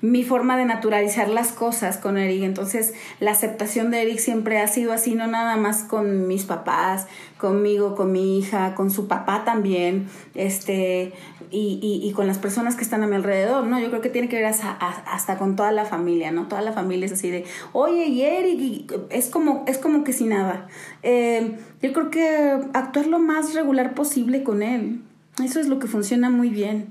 mi 0.00 0.24
forma 0.24 0.56
de 0.56 0.64
naturalizar 0.64 1.28
las 1.28 1.52
cosas 1.52 1.98
con 1.98 2.18
Eric. 2.18 2.42
Entonces, 2.42 2.94
la 3.20 3.32
aceptación 3.32 3.90
de 3.90 4.02
Eric 4.02 4.18
siempre 4.18 4.60
ha 4.60 4.66
sido 4.66 4.92
así, 4.92 5.14
no 5.14 5.26
nada 5.26 5.56
más 5.56 5.84
con 5.84 6.26
mis 6.26 6.44
papás, 6.44 7.06
conmigo, 7.38 7.96
con 7.96 8.12
mi 8.12 8.38
hija, 8.38 8.74
con 8.74 8.90
su 8.90 9.08
papá 9.08 9.44
también, 9.44 10.08
este, 10.34 11.12
y, 11.52 11.78
y, 11.82 12.08
y, 12.08 12.12
con 12.12 12.26
las 12.26 12.38
personas 12.38 12.76
que 12.76 12.82
están 12.82 13.02
a 13.02 13.06
mi 13.06 13.14
alrededor, 13.14 13.66
¿no? 13.66 13.78
Yo 13.78 13.90
creo 13.90 14.00
que 14.00 14.08
tiene 14.08 14.28
que 14.28 14.36
ver 14.36 14.46
hasta, 14.46 14.72
hasta 14.72 15.36
con 15.38 15.54
toda 15.54 15.70
la 15.70 15.84
familia, 15.84 16.32
¿no? 16.32 16.48
Toda 16.48 16.62
la 16.62 16.72
familia 16.72 17.06
es 17.06 17.12
así 17.12 17.30
de, 17.30 17.44
oye, 17.72 18.06
y 18.06 18.22
Eric, 18.22 18.92
es 19.10 19.28
como, 19.28 19.64
es 19.68 19.78
como 19.78 20.02
que 20.02 20.12
sin 20.12 20.30
nada. 20.30 20.66
Eh, 21.02 21.58
yo 21.82 21.92
creo 21.92 22.10
que 22.10 22.58
actuar 22.72 23.06
lo 23.06 23.18
más 23.18 23.54
regular 23.54 23.94
posible 23.94 24.42
con 24.42 24.62
él, 24.62 25.02
eso 25.44 25.60
es 25.60 25.68
lo 25.68 25.78
que 25.78 25.86
funciona 25.86 26.30
muy 26.30 26.48
bien. 26.48 26.88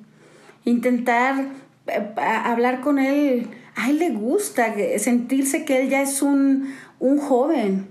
Intentar 0.63 1.47
eh, 1.87 2.13
hablar 2.17 2.81
con 2.81 2.99
él, 2.99 3.47
a 3.75 3.89
él 3.89 3.99
le 3.99 4.11
gusta 4.11 4.73
sentirse 4.99 5.65
que 5.65 5.81
él 5.81 5.89
ya 5.89 6.01
es 6.01 6.21
un, 6.21 6.73
un 6.99 7.17
joven. 7.17 7.87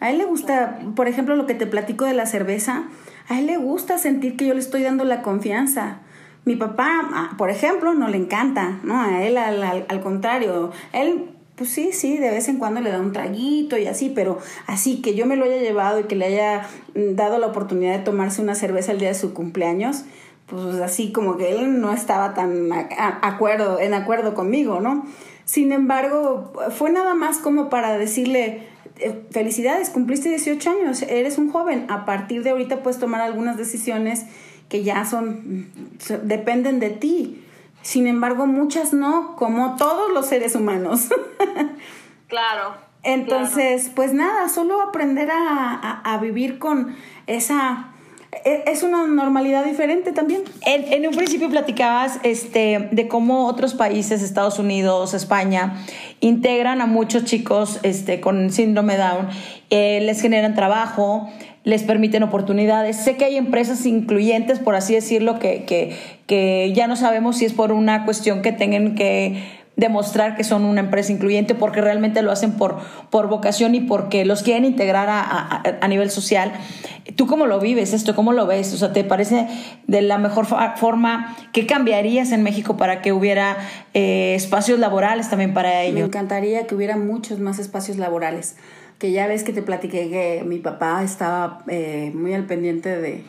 A 0.00 0.10
él 0.10 0.18
le 0.18 0.24
gusta, 0.24 0.80
por 0.96 1.08
ejemplo, 1.08 1.36
lo 1.36 1.46
que 1.46 1.54
te 1.54 1.66
platico 1.66 2.04
de 2.04 2.14
la 2.14 2.26
cerveza, 2.26 2.84
a 3.28 3.38
él 3.38 3.46
le 3.46 3.56
gusta 3.56 3.98
sentir 3.98 4.36
que 4.36 4.46
yo 4.46 4.54
le 4.54 4.60
estoy 4.60 4.82
dando 4.82 5.04
la 5.04 5.22
confianza. 5.22 5.98
Mi 6.44 6.56
papá, 6.56 7.08
ah, 7.12 7.34
por 7.38 7.50
ejemplo, 7.50 7.94
no 7.94 8.08
le 8.08 8.18
encanta, 8.18 8.80
¿no? 8.82 9.00
A 9.00 9.24
él 9.24 9.38
al, 9.38 9.62
al, 9.62 10.00
contrario, 10.02 10.72
él 10.92 11.30
pues 11.56 11.70
sí, 11.70 11.90
sí, 11.92 12.18
de 12.18 12.30
vez 12.30 12.48
en 12.48 12.58
cuando 12.58 12.80
le 12.80 12.90
da 12.90 13.00
un 13.00 13.12
traguito 13.12 13.78
y 13.78 13.86
así, 13.86 14.10
pero 14.12 14.38
así 14.66 15.00
que 15.00 15.14
yo 15.14 15.24
me 15.24 15.36
lo 15.36 15.44
haya 15.44 15.58
llevado 15.58 16.00
y 16.00 16.04
que 16.04 16.16
le 16.16 16.26
haya 16.26 16.66
mm, 16.94 17.14
dado 17.14 17.38
la 17.38 17.46
oportunidad 17.46 17.96
de 17.96 18.04
tomarse 18.04 18.42
una 18.42 18.54
cerveza 18.54 18.92
el 18.92 18.98
día 18.98 19.08
de 19.08 19.14
su 19.14 19.32
cumpleaños, 19.34 20.04
pues 20.46 20.76
así 20.80 21.12
como 21.12 21.36
que 21.36 21.52
él 21.52 21.80
no 21.80 21.92
estaba 21.92 22.34
tan 22.34 22.70
acuerdo, 22.72 23.78
en 23.80 23.94
acuerdo 23.94 24.34
conmigo, 24.34 24.80
¿no? 24.80 25.06
Sin 25.44 25.72
embargo, 25.72 26.52
fue 26.76 26.90
nada 26.90 27.14
más 27.14 27.38
como 27.38 27.68
para 27.68 27.96
decirle, 27.98 28.66
felicidades, 29.30 29.90
cumpliste 29.90 30.28
18 30.28 30.70
años, 30.70 31.02
eres 31.02 31.38
un 31.38 31.50
joven, 31.50 31.86
a 31.88 32.04
partir 32.04 32.42
de 32.42 32.50
ahorita 32.50 32.82
puedes 32.82 33.00
tomar 33.00 33.20
algunas 33.20 33.56
decisiones 33.56 34.24
que 34.68 34.82
ya 34.82 35.04
son, 35.04 35.68
dependen 36.22 36.80
de 36.80 36.90
ti. 36.90 37.44
Sin 37.82 38.06
embargo, 38.06 38.46
muchas 38.46 38.92
no, 38.94 39.36
como 39.36 39.76
todos 39.76 40.12
los 40.12 40.26
seres 40.26 40.54
humanos. 40.54 41.08
claro. 42.28 42.76
Entonces, 43.02 43.90
pues 43.94 44.14
nada, 44.14 44.48
solo 44.48 44.80
aprender 44.80 45.28
a 45.30 46.18
vivir 46.22 46.58
con 46.58 46.96
esa 47.26 47.93
es 48.44 48.82
una 48.82 49.06
normalidad 49.06 49.64
diferente 49.64 50.12
también. 50.12 50.42
En, 50.64 51.06
un 51.06 51.14
principio 51.14 51.48
platicabas 51.50 52.18
este, 52.22 52.88
de 52.90 53.08
cómo 53.08 53.46
otros 53.46 53.74
países, 53.74 54.22
Estados 54.22 54.58
Unidos, 54.58 55.14
España, 55.14 55.84
integran 56.20 56.80
a 56.80 56.86
muchos 56.86 57.24
chicos 57.24 57.80
este, 57.82 58.20
con 58.20 58.50
síndrome 58.50 58.96
Down, 58.96 59.28
eh, 59.70 60.00
les 60.02 60.20
generan 60.20 60.54
trabajo, 60.54 61.28
les 61.64 61.82
permiten 61.82 62.22
oportunidades. 62.22 62.96
Sé 62.96 63.16
que 63.16 63.24
hay 63.24 63.36
empresas 63.36 63.86
incluyentes, 63.86 64.58
por 64.58 64.74
así 64.74 64.94
decirlo, 64.94 65.38
que, 65.38 65.64
que, 65.64 65.96
que 66.26 66.72
ya 66.74 66.86
no 66.86 66.96
sabemos 66.96 67.38
si 67.38 67.44
es 67.44 67.52
por 67.52 67.72
una 67.72 68.04
cuestión 68.04 68.42
que 68.42 68.52
tengan 68.52 68.94
que 68.94 69.63
demostrar 69.76 70.36
que 70.36 70.44
son 70.44 70.64
una 70.64 70.80
empresa 70.80 71.12
incluyente 71.12 71.54
porque 71.54 71.80
realmente 71.80 72.22
lo 72.22 72.30
hacen 72.30 72.52
por, 72.52 72.78
por 73.10 73.28
vocación 73.28 73.74
y 73.74 73.80
porque 73.80 74.24
los 74.24 74.42
quieren 74.42 74.64
integrar 74.64 75.08
a, 75.08 75.62
a, 75.80 75.88
nivel 75.88 76.10
social. 76.10 76.52
¿Tú 77.16 77.26
cómo 77.26 77.46
lo 77.46 77.58
vives 77.58 77.92
esto? 77.92 78.14
¿Cómo 78.14 78.32
lo 78.32 78.46
ves? 78.46 78.72
O 78.72 78.76
sea, 78.76 78.92
¿te 78.92 79.02
parece 79.02 79.48
de 79.86 80.02
la 80.02 80.18
mejor 80.18 80.46
forma? 80.46 81.36
¿Qué 81.52 81.66
cambiarías 81.66 82.30
en 82.30 82.42
México 82.44 82.76
para 82.76 83.02
que 83.02 83.12
hubiera 83.12 83.56
eh, 83.94 84.34
espacios 84.36 84.78
laborales 84.78 85.28
también 85.28 85.54
para 85.54 85.82
ellos? 85.82 86.00
Me 86.00 86.06
encantaría 86.06 86.66
que 86.66 86.74
hubiera 86.74 86.96
muchos 86.96 87.40
más 87.40 87.58
espacios 87.58 87.96
laborales. 87.96 88.56
Que 88.98 89.10
ya 89.10 89.26
ves 89.26 89.42
que 89.42 89.52
te 89.52 89.60
platiqué 89.60 90.08
que 90.08 90.44
mi 90.46 90.58
papá 90.60 91.02
estaba 91.02 91.64
eh, 91.66 92.12
muy 92.14 92.32
al 92.32 92.46
pendiente 92.46 92.96
de, 92.96 93.24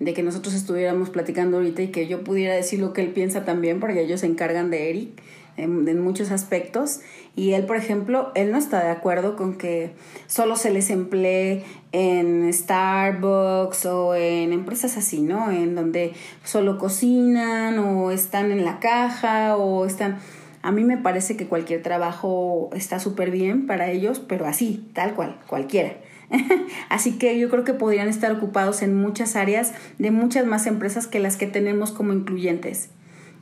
de 0.00 0.14
que 0.14 0.22
nosotros 0.22 0.54
estuviéramos 0.54 1.10
platicando 1.10 1.58
ahorita 1.58 1.82
y 1.82 1.88
que 1.88 2.06
yo 2.06 2.24
pudiera 2.24 2.54
decir 2.54 2.80
lo 2.80 2.94
que 2.94 3.02
él 3.02 3.08
piensa 3.08 3.44
también, 3.44 3.78
porque 3.78 4.00
ellos 4.00 4.20
se 4.20 4.26
encargan 4.26 4.70
de 4.70 4.88
Eric 4.88 5.22
en, 5.56 6.00
muchos 6.00 6.30
aspectos. 6.30 7.00
Y 7.36 7.52
él, 7.52 7.64
por 7.64 7.76
ejemplo, 7.76 8.32
él 8.34 8.50
no 8.50 8.58
está 8.58 8.82
de 8.84 8.90
acuerdo 8.90 9.36
con 9.36 9.56
que 9.56 9.92
solo 10.26 10.56
se 10.56 10.70
les 10.70 10.90
emplee 10.90 11.64
en 11.92 12.52
Starbucks 12.52 13.86
o 13.86 14.14
en 14.14 14.52
empresas 14.52 14.96
así, 14.96 15.22
¿no? 15.22 15.50
En 15.50 15.74
donde 15.74 16.12
solo 16.44 16.78
cocinan 16.78 17.78
o 17.78 18.10
están 18.10 18.50
en 18.50 18.64
la 18.64 18.80
caja 18.80 19.56
o 19.56 19.86
están... 19.86 20.18
A 20.62 20.70
mí 20.70 20.84
me 20.84 20.96
parece 20.96 21.36
que 21.36 21.46
cualquier 21.46 21.82
trabajo 21.82 22.70
está 22.72 23.00
súper 23.00 23.32
bien 23.32 23.66
para 23.66 23.90
ellos, 23.90 24.20
pero 24.20 24.46
así, 24.46 24.88
tal 24.92 25.14
cual, 25.14 25.40
cualquiera. 25.48 25.96
Así 26.88 27.18
que 27.18 27.38
yo 27.38 27.50
creo 27.50 27.64
que 27.64 27.74
podrían 27.74 28.08
estar 28.08 28.32
ocupados 28.32 28.82
en 28.82 28.94
muchas 28.94 29.36
áreas 29.36 29.72
de 29.98 30.10
muchas 30.10 30.46
más 30.46 30.66
empresas 30.66 31.06
que 31.06 31.18
las 31.18 31.36
que 31.36 31.46
tenemos 31.46 31.90
como 31.92 32.12
incluyentes. 32.12 32.90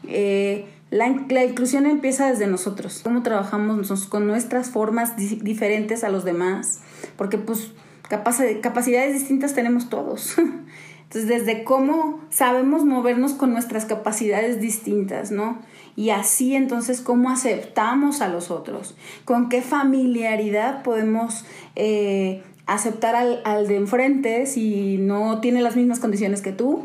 Eh, 0.09 0.66
la, 0.90 1.07
inclusión 1.07 1.87
empieza 1.87 2.29
desde 2.29 2.46
nosotros, 2.46 3.00
cómo 3.05 3.22
trabajamos 3.22 4.07
con 4.07 4.26
nuestras 4.26 4.70
formas 4.70 5.16
diferentes 5.16 6.03
a 6.03 6.09
los 6.09 6.24
demás, 6.24 6.81
porque 7.16 7.38
pues 7.38 7.72
capacidades 8.09 9.12
distintas 9.12 9.55
tenemos 9.55 9.88
todos. 9.88 10.37
Entonces, 11.05 11.29
desde 11.29 11.64
cómo 11.64 12.20
sabemos 12.31 12.85
movernos 12.85 13.33
con 13.33 13.53
nuestras 13.53 13.85
capacidades 13.85 14.61
distintas, 14.61 15.33
¿no? 15.33 15.59
Y 15.96 16.11
así 16.11 16.55
entonces 16.55 17.00
cómo 17.00 17.31
aceptamos 17.31 18.20
a 18.20 18.29
los 18.29 18.53
otros, 18.53 18.96
con 19.24 19.48
qué 19.48 19.61
familiaridad 19.61 20.85
podemos 20.85 21.44
eh, 21.74 22.44
aceptar 22.66 23.16
al, 23.16 23.40
al, 23.44 23.66
de 23.66 23.74
enfrente 23.74 24.46
si 24.46 24.98
no 24.98 25.40
tiene 25.40 25.62
las 25.62 25.74
mismas 25.74 25.98
condiciones 25.98 26.42
que 26.42 26.53
tú 26.53 26.85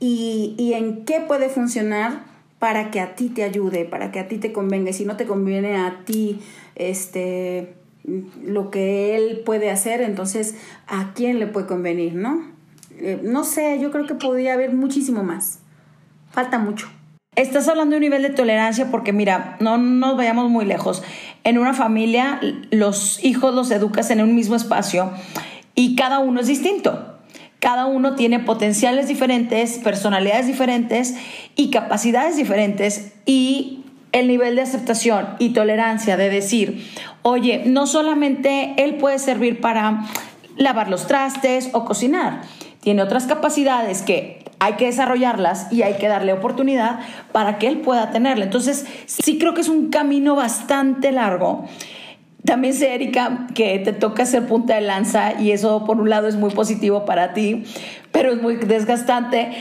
y, 0.00 0.54
y 0.56 0.72
en 0.72 1.04
qué 1.04 1.20
puede 1.20 1.50
funcionar 1.50 2.29
para 2.60 2.90
que 2.90 3.00
a 3.00 3.16
ti 3.16 3.30
te 3.30 3.42
ayude, 3.42 3.86
para 3.86 4.12
que 4.12 4.20
a 4.20 4.28
ti 4.28 4.36
te 4.36 4.52
convenga. 4.52 4.90
Y 4.90 4.92
si 4.92 5.06
no 5.06 5.16
te 5.16 5.26
conviene 5.26 5.78
a 5.78 6.04
ti 6.04 6.40
este, 6.76 7.74
lo 8.44 8.70
que 8.70 9.16
él 9.16 9.40
puede 9.44 9.70
hacer, 9.70 10.02
entonces 10.02 10.54
a 10.86 11.12
quién 11.14 11.40
le 11.40 11.48
puede 11.48 11.66
convenir, 11.66 12.14
¿no? 12.14 12.44
Eh, 12.98 13.18
no 13.24 13.44
sé, 13.44 13.80
yo 13.80 13.90
creo 13.90 14.06
que 14.06 14.14
podría 14.14 14.52
haber 14.52 14.74
muchísimo 14.74 15.24
más. 15.24 15.60
Falta 16.32 16.58
mucho. 16.58 16.88
Estás 17.34 17.66
hablando 17.66 17.92
de 17.92 17.96
un 17.96 18.02
nivel 18.02 18.22
de 18.22 18.30
tolerancia 18.30 18.90
porque 18.90 19.14
mira, 19.14 19.56
no 19.60 19.78
nos 19.78 20.18
vayamos 20.18 20.50
muy 20.50 20.66
lejos. 20.66 21.02
En 21.44 21.56
una 21.56 21.72
familia 21.72 22.40
los 22.70 23.24
hijos 23.24 23.54
los 23.54 23.70
educas 23.70 24.10
en 24.10 24.20
un 24.20 24.34
mismo 24.34 24.54
espacio 24.54 25.10
y 25.74 25.96
cada 25.96 26.18
uno 26.18 26.40
es 26.40 26.48
distinto 26.48 27.09
cada 27.60 27.86
uno 27.86 28.14
tiene 28.14 28.40
potenciales 28.40 29.06
diferentes, 29.06 29.78
personalidades 29.78 30.46
diferentes 30.46 31.14
y 31.54 31.70
capacidades 31.70 32.36
diferentes 32.36 33.12
y 33.26 33.84
el 34.12 34.26
nivel 34.26 34.56
de 34.56 34.62
aceptación 34.62 35.28
y 35.38 35.50
tolerancia 35.50 36.16
de 36.16 36.30
decir, 36.30 36.90
oye, 37.22 37.62
no 37.66 37.86
solamente 37.86 38.74
él 38.78 38.96
puede 38.96 39.18
servir 39.18 39.60
para 39.60 40.06
lavar 40.56 40.88
los 40.88 41.06
trastes 41.06 41.68
o 41.72 41.84
cocinar, 41.84 42.42
tiene 42.80 43.02
otras 43.02 43.26
capacidades 43.26 44.02
que 44.02 44.44
hay 44.58 44.74
que 44.74 44.86
desarrollarlas 44.86 45.72
y 45.72 45.82
hay 45.82 45.94
que 45.94 46.08
darle 46.08 46.32
oportunidad 46.32 47.00
para 47.32 47.58
que 47.58 47.66
él 47.66 47.78
pueda 47.78 48.10
tenerla. 48.10 48.44
Entonces, 48.44 48.86
sí 49.06 49.38
creo 49.38 49.54
que 49.54 49.62
es 49.62 49.68
un 49.68 49.90
camino 49.90 50.34
bastante 50.34 51.12
largo. 51.12 51.66
También 52.44 52.74
sé, 52.74 52.94
Erika, 52.94 53.46
que 53.54 53.78
te 53.80 53.92
toca 53.92 54.24
ser 54.24 54.46
punta 54.46 54.74
de 54.74 54.80
lanza 54.80 55.40
y 55.40 55.52
eso 55.52 55.84
por 55.84 56.00
un 56.00 56.08
lado 56.08 56.26
es 56.26 56.36
muy 56.36 56.50
positivo 56.50 57.04
para 57.04 57.34
ti, 57.34 57.64
pero 58.12 58.32
es 58.32 58.40
muy 58.40 58.56
desgastante. 58.56 59.52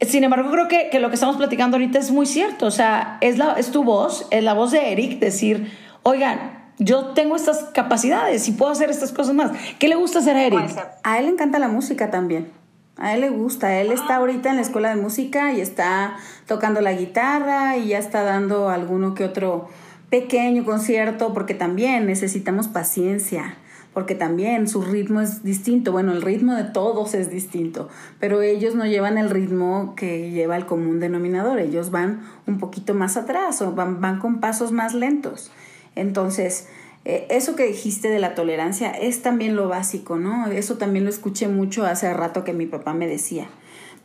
Sin 0.00 0.24
embargo, 0.24 0.50
creo 0.50 0.68
que, 0.68 0.88
que 0.90 0.98
lo 0.98 1.08
que 1.08 1.14
estamos 1.14 1.36
platicando 1.36 1.76
ahorita 1.76 1.98
es 1.98 2.10
muy 2.10 2.26
cierto. 2.26 2.66
O 2.66 2.70
sea, 2.70 3.18
es, 3.20 3.38
la, 3.38 3.52
es 3.52 3.70
tu 3.70 3.84
voz, 3.84 4.26
es 4.30 4.42
la 4.42 4.54
voz 4.54 4.72
de 4.72 4.92
Eric 4.92 5.20
decir, 5.20 5.70
oigan, 6.02 6.64
yo 6.78 7.06
tengo 7.08 7.36
estas 7.36 7.64
capacidades 7.72 8.48
y 8.48 8.52
puedo 8.52 8.72
hacer 8.72 8.90
estas 8.90 9.12
cosas 9.12 9.34
más. 9.34 9.52
¿Qué 9.78 9.88
le 9.88 9.94
gusta 9.94 10.18
hacer 10.18 10.36
a 10.36 10.44
Eric? 10.44 10.76
A 11.04 11.18
él 11.18 11.26
le 11.26 11.30
encanta 11.32 11.58
la 11.58 11.68
música 11.68 12.10
también. 12.10 12.50
A 12.96 13.14
él 13.14 13.20
le 13.20 13.30
gusta. 13.30 13.80
Él 13.80 13.92
está 13.92 14.16
ahorita 14.16 14.50
en 14.50 14.56
la 14.56 14.62
escuela 14.62 14.88
de 14.88 14.96
música 14.96 15.52
y 15.52 15.60
está 15.60 16.16
tocando 16.46 16.80
la 16.80 16.92
guitarra 16.92 17.76
y 17.76 17.88
ya 17.88 17.98
está 17.98 18.22
dando 18.22 18.70
alguno 18.70 19.14
que 19.14 19.24
otro 19.24 19.68
pequeño 20.10 20.64
concierto 20.64 21.32
porque 21.34 21.54
también 21.54 22.06
necesitamos 22.06 22.68
paciencia 22.68 23.56
porque 23.94 24.16
también 24.16 24.68
su 24.68 24.82
ritmo 24.82 25.20
es 25.20 25.44
distinto. 25.44 25.92
Bueno, 25.92 26.12
el 26.12 26.20
ritmo 26.20 26.54
de 26.54 26.64
todos 26.64 27.14
es 27.14 27.30
distinto, 27.30 27.88
pero 28.18 28.42
ellos 28.42 28.74
no 28.74 28.84
llevan 28.84 29.16
el 29.16 29.30
ritmo 29.30 29.94
que 29.96 30.32
lleva 30.32 30.56
el 30.56 30.66
común 30.66 30.98
denominador. 30.98 31.60
Ellos 31.60 31.92
van 31.92 32.20
un 32.46 32.58
poquito 32.58 32.92
más 32.92 33.16
atrás 33.16 33.62
o 33.62 33.72
van, 33.72 34.00
van 34.00 34.18
con 34.18 34.40
pasos 34.40 34.72
más 34.72 34.94
lentos. 34.94 35.52
Entonces, 35.94 36.66
eh, 37.04 37.26
eso 37.30 37.54
que 37.54 37.66
dijiste 37.66 38.08
de 38.08 38.18
la 38.18 38.34
tolerancia 38.34 38.90
es 38.90 39.22
también 39.22 39.54
lo 39.54 39.68
básico, 39.68 40.16
¿no? 40.16 40.48
Eso 40.48 40.76
también 40.76 41.04
lo 41.04 41.10
escuché 41.10 41.46
mucho 41.46 41.86
hace 41.86 42.12
rato 42.12 42.42
que 42.42 42.52
mi 42.52 42.66
papá 42.66 42.94
me 42.94 43.06
decía. 43.06 43.46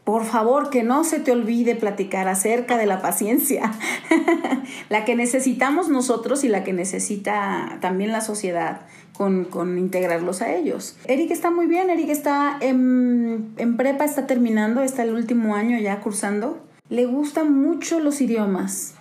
Por 0.03 0.25
favor, 0.25 0.69
que 0.69 0.81
no 0.81 1.03
se 1.03 1.19
te 1.19 1.31
olvide 1.31 1.75
platicar 1.75 2.27
acerca 2.27 2.77
de 2.77 2.87
la 2.87 3.01
paciencia, 3.01 3.71
la 4.89 5.05
que 5.05 5.15
necesitamos 5.15 5.89
nosotros 5.89 6.43
y 6.43 6.47
la 6.47 6.63
que 6.63 6.73
necesita 6.73 7.77
también 7.79 8.11
la 8.11 8.21
sociedad 8.21 8.81
con, 9.13 9.45
con, 9.45 9.77
integrarlos 9.77 10.41
a 10.41 10.55
ellos. 10.55 10.97
Eric 11.05 11.31
está 11.31 11.51
muy 11.51 11.67
bien, 11.67 11.89
Eric 11.89 12.09
está 12.09 12.57
en, 12.61 13.53
en 13.57 13.77
prepa, 13.77 14.05
está 14.05 14.25
terminando, 14.25 14.81
está 14.81 15.03
el 15.03 15.13
último 15.13 15.55
año 15.55 15.77
ya 15.77 15.99
cursando. 15.99 16.57
Le 16.89 17.05
gustan 17.05 17.53
mucho 17.53 17.99
los 17.99 18.21
idiomas. 18.21 18.95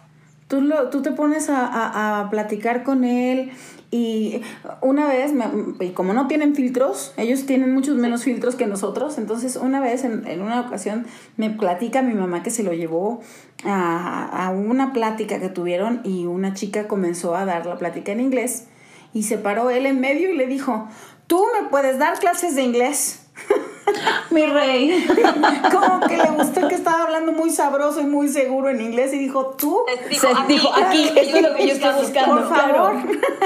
Tú, 0.49 0.61
lo, 0.61 0.90
tú 0.90 1.03
te 1.03 1.12
pones 1.12 1.49
a, 1.49 1.66
a, 1.66 2.20
a 2.20 2.30
platicar 2.30 2.82
con 2.82 3.05
él 3.05 3.53
y 3.91 4.43
una 4.82 5.07
vez, 5.07 5.32
y 5.80 5.91
como 5.91 6.12
no 6.12 6.26
tienen 6.26 6.55
filtros, 6.55 7.14
ellos 7.16 7.47
tienen 7.47 7.72
muchos 7.72 7.97
menos 7.97 8.22
filtros 8.22 8.55
que 8.55 8.66
nosotros, 8.66 9.16
entonces 9.16 9.57
una 9.57 9.80
vez 9.80 10.05
en, 10.05 10.26
en 10.26 10.43
una 10.43 10.61
ocasión 10.61 11.07
me 11.39 11.49
platica 11.49 12.03
mi 12.03 12.12
mamá 12.12 12.43
que 12.43 12.51
se 12.51 12.62
lo 12.62 12.74
llevó 12.74 13.20
a, 13.64 14.47
a, 14.47 14.51
una 14.51 14.93
plática 14.93 15.41
que 15.41 15.49
tuvieron 15.49 16.03
y 16.05 16.26
una 16.26 16.53
chica 16.53 16.86
comenzó 16.86 17.34
a 17.34 17.47
dar 17.47 17.64
la 17.64 17.78
plática 17.78 18.12
en 18.12 18.20
inglés 18.20 18.66
y 19.14 19.22
se 19.22 19.39
paró 19.39 19.70
él 19.70 19.86
en 19.86 20.01
medio 20.01 20.30
y 20.30 20.36
le 20.36 20.47
dijo, 20.47 20.86
tú 21.26 21.43
me 21.59 21.68
puedes 21.70 21.99
dar 21.99 22.18
clases 22.18 22.57
de 22.57 22.62
inglés. 22.62 23.26
Mi 24.30 24.47
rey. 24.47 25.07
Como 25.72 26.01
que 26.01 26.16
le 26.16 26.30
gustó 26.30 26.68
que 26.68 26.74
estaba 26.74 27.05
hablando 27.05 27.32
muy 27.32 27.51
sabroso 27.51 28.01
y 28.01 28.05
muy 28.05 28.28
seguro 28.28 28.68
en 28.68 28.80
inglés 28.80 29.12
y 29.12 29.18
dijo, 29.18 29.55
tú. 29.59 29.80
Dijo, 30.09 30.26
Se 30.26 30.32
aquí, 30.32 30.53
dijo, 30.55 30.74
aquí, 30.74 31.09
esto 31.16 31.36
es 31.36 31.43
lo 31.43 31.55
que 31.55 31.66
yo 31.66 31.72
estoy 31.74 31.95
buscando. 32.01 32.36
Por 32.36 32.49
favor. 32.49 32.93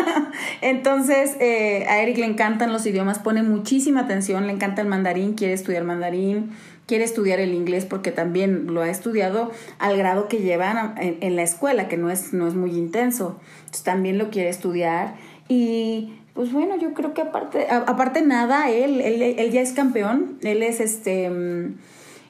Entonces, 0.61 1.37
eh, 1.41 1.87
a 1.89 2.01
Eric 2.01 2.19
le 2.19 2.27
encantan 2.27 2.73
los 2.73 2.87
idiomas, 2.87 3.19
pone 3.19 3.43
muchísima 3.43 4.01
atención, 4.01 4.47
le 4.47 4.53
encanta 4.53 4.83
el 4.83 4.89
mandarín, 4.89 5.35
quiere 5.35 5.55
estudiar 5.55 5.85
mandarín, 5.85 6.53
quiere 6.87 7.05
estudiar 7.05 7.41
el 7.41 7.55
inglés 7.55 7.85
porque 7.85 8.13
también 8.13 8.75
lo 8.75 8.83
ha 8.83 8.91
estudiado 8.91 9.51
al 9.79 9.97
grado 9.97 10.29
que 10.29 10.39
llevan 10.39 10.95
en, 10.99 11.19
en 11.21 11.37
la 11.37 11.43
escuela, 11.43 11.89
que 11.89 11.97
no 11.97 12.11
es, 12.11 12.33
no 12.33 12.49
es 12.49 12.55
muy 12.55 12.71
intenso. 12.73 13.39
Entonces, 13.61 13.85
también 13.85 14.19
lo 14.19 14.31
quiere 14.31 14.49
estudiar 14.49 15.15
y 15.49 16.15
pues 16.35 16.53
bueno, 16.53 16.77
yo 16.79 16.95
creo 16.95 17.15
que 17.15 17.23
aparte, 17.23 17.67
aparte 17.71 18.23
nada, 18.23 18.71
él, 18.71 19.01
él, 19.01 19.23
él 19.23 19.51
ya 19.51 19.61
es 19.61 19.73
campeón, 19.73 20.39
él 20.43 20.63
es 20.63 20.81
este, 20.81 21.31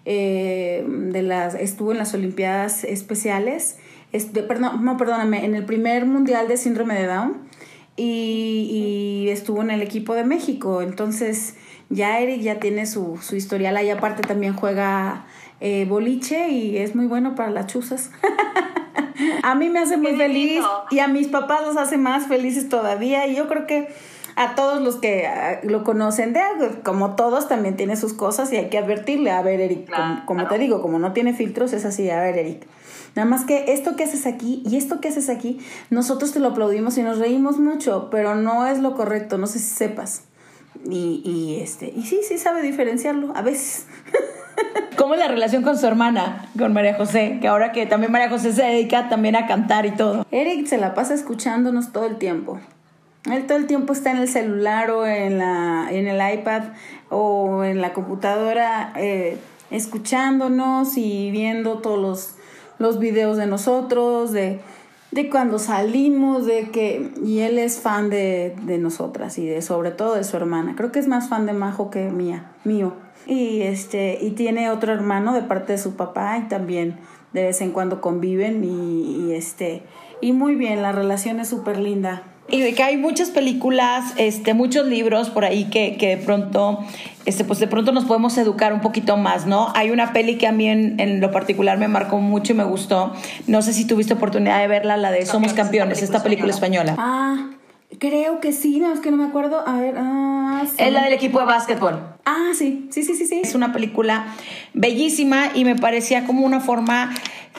eh, 0.05 0.85
de 0.87 1.23
las, 1.23 1.55
estuvo 1.55 1.93
en 1.93 1.99
las 1.99 2.13
Olimpiadas 2.15 2.85
Especiales, 2.85 3.79
este, 4.13 4.43
perdón, 4.43 4.85
no, 4.85 4.97
perdóname, 4.97 5.45
en 5.45 5.55
el 5.55 5.65
primer 5.65 6.05
Mundial 6.07 6.49
de 6.49 6.57
Síndrome 6.57 6.95
de 6.95 7.07
Down 7.07 7.37
y, 7.97 9.25
y 9.25 9.31
estuvo 9.31 9.63
en 9.63 9.71
el 9.71 9.83
equipo 9.83 10.15
de 10.15 10.25
México, 10.25 10.83
entonces 10.83 11.55
ya 11.93 12.19
Eric 12.21 12.41
ya 12.41 12.59
tiene 12.59 12.87
su, 12.87 13.19
su 13.23 13.37
historial, 13.37 13.77
ahí 13.77 13.91
aparte 13.91 14.23
también 14.23 14.55
juega 14.55 15.27
eh, 15.61 15.87
boliche 15.89 16.49
y 16.49 16.79
es 16.79 16.97
muy 16.97 17.07
bueno 17.07 17.35
para 17.35 17.51
las 17.51 17.67
chuzas. 17.67 18.11
a 19.43 19.55
mí 19.55 19.69
me 19.69 19.81
hace 19.81 19.97
muy 19.97 20.17
feliz 20.17 20.63
y 20.91 20.99
a 20.99 21.09
mis 21.09 21.29
papás 21.29 21.63
los 21.67 21.77
hace 21.77 21.97
más 21.97 22.27
felices 22.27 22.69
todavía 22.69 23.27
y 23.27 23.37
yo 23.37 23.49
creo 23.49 23.67
que 23.67 23.89
a 24.37 24.55
todos 24.55 24.81
los 24.81 24.97
que 24.97 25.27
ah, 25.27 25.61
lo 25.63 25.85
conocen 25.85 26.33
de 26.33 26.41
como 26.83 27.17
todos 27.17 27.49
también 27.49 27.77
tiene 27.77 27.97
sus 27.97 28.15
cosas 28.15 28.53
y 28.53 28.57
hay 28.57 28.71
que 28.71 28.79
advertirle, 28.79 29.31
a 29.31 29.43
ver 29.43 29.61
Eric, 29.61 29.91
como, 30.25 30.47
te 30.49 30.59
digo, 30.59 30.81
como 30.81 30.99
no 30.99 31.13
tiene 31.13 31.35
filtros 31.35 31.73
es 31.73 31.85
así, 31.85 32.09
a 32.11 32.21
ver 32.21 32.39
Eric. 32.39 32.67
Nada 33.15 33.29
más 33.29 33.45
que 33.45 33.73
esto 33.73 33.95
que 33.95 34.05
haces 34.05 34.27
aquí 34.27 34.63
y 34.65 34.77
esto 34.77 35.01
que 35.01 35.09
haces 35.09 35.29
aquí, 35.29 35.61
nosotros 35.91 36.33
te 36.33 36.41
lo 36.41 36.49
aplaudimos 36.49 36.97
y 36.97 37.03
nos 37.03 37.19
reímos 37.19 37.59
mucho, 37.59 38.09
pero 38.11 38.35
no 38.35 38.67
es 38.67 38.79
lo 38.79 38.95
correcto, 38.95 39.37
no 39.37 39.47
sé 39.47 39.59
si 39.59 39.69
sepas. 39.69 40.25
Y, 40.89 41.23
y 41.25 41.61
este, 41.63 41.93
y 41.95 42.03
sí, 42.05 42.21
sí 42.27 42.39
sabe 42.39 42.63
diferenciarlo, 42.63 43.37
a 43.37 43.43
veces. 43.43 43.87
¿Cómo 44.97 45.15
es 45.15 45.21
la 45.21 45.29
relación 45.29 45.63
con 45.63 45.79
su 45.79 45.87
hermana, 45.87 46.49
con 46.57 46.73
María 46.73 46.95
José? 46.95 47.39
Que 47.41 47.49
ahora 47.49 47.73
que 47.73 47.87
también 47.87 48.13
María 48.13 48.29
José 48.29 48.53
se 48.53 48.63
dedica 48.63 49.09
también 49.09 49.37
a 49.37 49.47
cantar 49.47 49.87
y 49.87 49.93
todo. 49.93 50.27
Eric 50.31 50.67
se 50.67 50.79
la 50.79 50.95
pasa 50.95 51.15
escuchándonos 51.15 51.93
todo 51.93 52.07
el 52.07 52.17
tiempo. 52.17 52.61
Él 53.31 53.47
todo 53.47 53.59
el 53.59 53.67
tiempo 53.67 53.93
está 53.93 54.11
en 54.11 54.19
el 54.19 54.29
celular 54.29 54.91
o 54.91 55.07
en, 55.07 55.39
la, 55.39 55.89
en 55.91 56.09
el 56.09 56.35
iPad 56.35 56.63
o 57.09 57.65
en 57.65 57.81
la 57.81 57.93
computadora 57.93 58.93
eh, 58.97 59.39
escuchándonos 59.71 60.97
y 60.97 61.31
viendo 61.31 61.79
todos 61.79 61.99
los, 61.99 62.35
los 62.79 62.99
videos 62.99 63.37
de 63.37 63.47
nosotros, 63.47 64.33
de, 64.33 64.61
de 65.13 65.31
cuando 65.31 65.59
salimos, 65.61 66.47
de 66.47 66.71
que... 66.71 67.13
Y 67.25 67.41
él 67.41 67.59
es 67.59 67.79
fan 67.79 68.11
de, 68.11 68.57
de 68.63 68.79
nosotras 68.79 69.39
y 69.39 69.47
de 69.47 69.63
sobre 69.63 69.93
todo 69.93 70.17
de 70.17 70.25
su 70.25 70.37
hermana. 70.37 70.75
Creo 70.77 70.91
que 70.91 70.99
es 70.99 71.07
más 71.07 71.29
fan 71.29 71.47
de 71.47 71.53
Majo 71.53 71.91
que 71.91 72.11
mía, 72.11 72.51
mío 72.65 72.93
y 73.27 73.63
este 73.63 74.19
y 74.21 74.31
tiene 74.31 74.71
otro 74.71 74.93
hermano 74.93 75.33
de 75.33 75.43
parte 75.43 75.73
de 75.73 75.79
su 75.79 75.97
papá 75.97 76.39
y 76.39 76.49
también 76.49 76.99
de 77.33 77.45
vez 77.45 77.61
en 77.61 77.71
cuando 77.71 78.01
conviven 78.01 78.65
y, 78.65 79.27
y 79.27 79.35
este 79.35 79.83
y 80.21 80.33
muy 80.33 80.55
bien 80.55 80.83
la 80.83 80.93
relación 80.93 81.41
es 81.41 81.49
súper 81.49 81.79
linda. 81.79 82.23
Y 82.49 82.61
de 82.61 82.75
que 82.75 82.83
hay 82.83 82.97
muchas 82.97 83.31
películas 83.31 84.13
este 84.17 84.53
muchos 84.53 84.87
libros 84.87 85.31
por 85.31 85.45
ahí 85.45 85.65
que, 85.65 85.97
que, 85.97 86.17
de 86.17 86.17
pronto 86.17 86.81
este 87.25 87.45
pues 87.45 87.61
de 87.61 87.69
pronto 87.69 87.93
nos 87.93 88.05
podemos 88.05 88.37
educar 88.37 88.73
un 88.73 88.81
poquito 88.81 89.17
más 89.17 89.47
no 89.47 89.73
hay 89.75 89.91
una 89.91 90.13
peli 90.13 90.37
que 90.39 90.47
a 90.49 90.53
mí 90.53 90.67
en, 90.67 90.99
en 90.99 91.21
lo 91.21 91.31
particular 91.31 91.79
me 91.79 91.89
marcó 91.89 92.19
mucho 92.19 92.53
y 92.53 92.57
me 92.57 92.65
gustó. 92.65 93.13
No 93.47 93.63
sé 93.63 93.73
si 93.73 93.87
tuviste 93.87 94.15
oportunidad 94.15 94.61
de 94.61 94.69
verla 94.69 94.97
la 94.97 95.13
de 95.13 95.25
Somos 95.25 95.53
Campeones 95.55 96.03
esta 96.03 96.23
película 96.23 96.53
española. 96.53 96.97
Ah 96.99 97.53
Creo 97.99 98.41
que 98.41 98.53
sí, 98.53 98.81
no, 98.81 98.93
es 98.93 99.01
que 99.01 99.11
no 99.11 99.17
me 99.17 99.25
acuerdo. 99.25 99.67
A 99.67 99.79
ver, 99.79 99.97
ah, 99.99 100.65
sí. 100.67 100.77
Es 100.79 100.93
la 100.93 101.05
del 101.05 101.13
equipo 101.13 101.39
de 101.41 101.47
básquetbol. 101.47 102.01
Ah, 102.25 102.53
sí, 102.55 102.89
sí, 102.91 103.03
sí, 103.03 103.15
sí, 103.15 103.27
sí. 103.27 103.41
Es 103.43 103.55
una 103.55 103.73
película 103.73 104.27
bellísima 104.75 105.51
y 105.55 105.65
me 105.65 105.77
parecía 105.77 106.25
como 106.25 106.47
una 106.47 106.61
forma, 106.61 107.15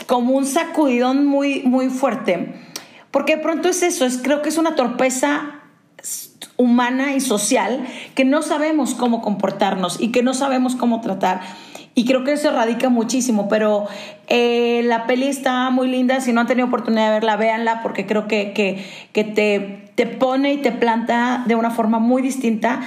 como 0.07 0.33
un 0.33 0.45
sacudidón 0.45 1.25
muy, 1.25 1.63
muy 1.63 1.89
fuerte. 1.89 2.53
Porque 3.11 3.35
de 3.35 3.43
pronto 3.43 3.69
es 3.69 3.83
eso, 3.83 4.05
es, 4.05 4.17
creo 4.17 4.41
que 4.41 4.49
es 4.49 4.57
una 4.57 4.75
torpeza 4.75 5.59
humana 6.57 7.13
y 7.13 7.21
social 7.21 7.85
que 8.15 8.25
no 8.25 8.41
sabemos 8.41 8.95
cómo 8.95 9.21
comportarnos 9.21 10.01
y 10.01 10.11
que 10.11 10.23
no 10.23 10.33
sabemos 10.33 10.75
cómo 10.75 11.01
tratar. 11.01 11.41
Y 11.95 12.05
creo 12.05 12.23
que 12.23 12.33
eso 12.33 12.51
radica 12.51 12.89
muchísimo, 12.89 13.47
pero 13.47 13.87
eh, 14.27 14.81
la 14.85 15.05
peli 15.05 15.27
está 15.27 15.69
muy 15.69 15.87
linda. 15.87 16.21
Si 16.21 16.33
no 16.33 16.41
han 16.41 16.47
tenido 16.47 16.67
oportunidad 16.67 17.07
de 17.07 17.11
verla, 17.11 17.35
véanla 17.35 17.81
porque 17.83 18.05
creo 18.07 18.27
que, 18.27 18.51
que, 18.53 18.83
que 19.11 19.23
te, 19.23 19.89
te 19.93 20.07
pone 20.07 20.53
y 20.53 20.57
te 20.57 20.71
planta 20.71 21.43
de 21.45 21.55
una 21.55 21.69
forma 21.69 21.99
muy 21.99 22.23
distinta 22.23 22.81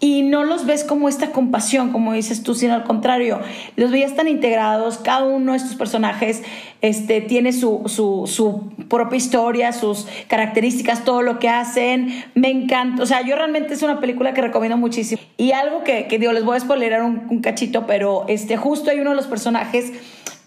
y 0.00 0.22
no 0.22 0.44
los 0.44 0.64
ves 0.64 0.84
como 0.84 1.08
esta 1.08 1.32
compasión, 1.32 1.90
como 1.90 2.12
dices 2.12 2.44
tú, 2.44 2.54
sino 2.54 2.74
al 2.74 2.84
contrario, 2.84 3.40
los 3.74 3.90
veías 3.90 4.14
tan 4.14 4.28
integrados, 4.28 4.98
cada 4.98 5.24
uno 5.24 5.52
de 5.52 5.58
estos 5.58 5.74
personajes 5.74 6.42
este, 6.82 7.20
tiene 7.20 7.52
su, 7.52 7.82
su, 7.86 8.24
su, 8.26 8.70
propia 8.88 9.16
historia, 9.16 9.72
sus 9.72 10.06
características, 10.28 11.04
todo 11.04 11.22
lo 11.22 11.40
que 11.40 11.48
hacen, 11.48 12.24
me 12.34 12.48
encanta, 12.48 13.02
o 13.02 13.06
sea, 13.06 13.22
yo 13.22 13.34
realmente 13.34 13.74
es 13.74 13.82
una 13.82 13.98
película 13.98 14.34
que 14.34 14.40
recomiendo 14.40 14.76
muchísimo. 14.76 15.20
Y 15.36 15.50
algo 15.50 15.82
que, 15.82 16.06
que 16.06 16.18
digo, 16.18 16.32
les 16.32 16.44
voy 16.44 16.56
a 16.56 16.60
spoilerar 16.60 17.02
un, 17.02 17.26
un 17.28 17.40
cachito, 17.40 17.86
pero 17.86 18.24
este, 18.28 18.56
justo 18.56 18.90
hay 18.90 19.00
uno 19.00 19.10
de 19.10 19.16
los 19.16 19.26
personajes 19.26 19.92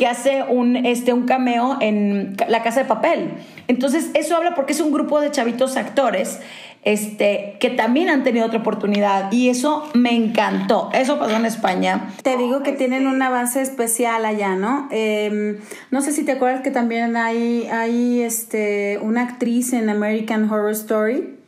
que 0.02 0.08
hace 0.08 0.44
un, 0.50 0.78
este, 0.78 1.14
un 1.14 1.28
cameo 1.28 1.78
en 1.80 2.36
La 2.48 2.64
Casa 2.64 2.80
de 2.80 2.86
Papel. 2.88 3.34
Entonces, 3.68 4.10
eso 4.16 4.36
habla 4.36 4.56
porque 4.56 4.74
es 4.74 4.82
un 4.82 4.92
grupo 4.92 5.22
de 5.22 5.30
chavitos 5.30 5.78
actores 5.78 6.40
este, 6.84 7.58
que 7.60 7.70
también 7.70 8.10
han 8.10 8.24
tenido 8.24 8.46
otra 8.46 8.60
oportunidad 8.60 9.32
y 9.32 9.50
eso 9.50 9.90
me 9.94 10.16
encantó. 10.16 10.90
Eso 10.94 11.20
pasó 11.20 11.36
en 11.36 11.46
España. 11.46 12.10
Te 12.24 12.38
digo 12.38 12.64
que 12.64 12.72
tienen 12.72 13.08
un 13.08 13.22
avance 13.22 13.62
especial 13.62 14.26
allá, 14.26 14.56
¿no? 14.56 14.88
Em, 14.92 15.58
no 15.92 16.02
sé 16.02 16.12
si 16.12 16.24
te 16.24 16.32
acuerdas 16.32 16.62
que 16.62 16.72
también 16.72 17.16
hay, 17.18 17.68
hay 17.68 18.22
este, 18.22 19.00
una 19.02 19.24
actriz 19.24 19.74
en 19.74 19.90
American 19.90 20.50
Horror 20.50 20.72
Story 20.72 21.41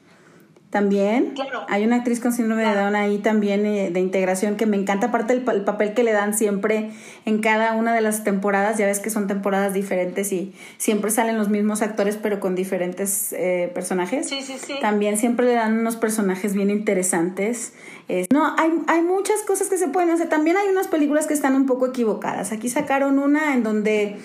también. 0.73 1.35
Hay 1.69 1.85
una 1.85 1.97
actriz 1.97 2.19
con 2.19 2.33
síndrome 2.33 2.67
de 2.67 2.73
Down 2.73 2.95
ahí 2.95 3.19
también 3.19 3.63
eh, 3.67 3.91
de 3.91 3.99
integración 3.99 4.57
que 4.57 4.65
me 4.65 4.75
encanta, 4.75 5.07
aparte 5.07 5.33
del 5.33 5.43
papel 5.63 5.93
que 5.93 6.01
le 6.01 6.11
dan 6.11 6.33
siempre 6.33 6.89
en 7.25 7.41
cada 7.41 7.73
una 7.73 7.93
de 7.93 8.01
las 8.01 8.23
temporadas, 8.23 8.79
ya 8.79 8.87
ves 8.87 8.99
que 8.99 9.11
son 9.11 9.27
temporadas 9.27 9.75
diferentes 9.75 10.33
y 10.33 10.51
siempre 10.77 11.11
salen 11.11 11.37
los 11.37 11.49
mismos 11.49 11.83
actores 11.83 12.17
pero 12.17 12.39
con 12.39 12.55
diferentes 12.55 13.33
eh, 13.33 13.71
personajes. 13.75 14.27
Sí, 14.27 14.41
sí, 14.41 14.55
sí. 14.57 14.73
También 14.81 15.17
siempre 15.17 15.45
le 15.45 15.53
dan 15.53 15.77
unos 15.77 15.95
personajes 15.95 16.55
bien 16.55 16.71
interesantes. 16.71 17.73
no, 18.31 18.55
hay, 18.57 18.71
hay 18.87 19.01
muchas 19.03 19.43
cosas 19.43 19.69
que 19.69 19.77
se 19.77 19.89
pueden 19.89 20.09
hacer. 20.09 20.27
También 20.27 20.57
hay 20.57 20.69
unas 20.69 20.87
películas 20.87 21.27
que 21.27 21.35
están 21.35 21.55
un 21.55 21.67
poco 21.67 21.85
equivocadas. 21.85 22.51
Aquí 22.51 22.67
sacaron 22.67 23.19
una 23.19 23.53
en 23.53 23.61
donde 23.61 24.17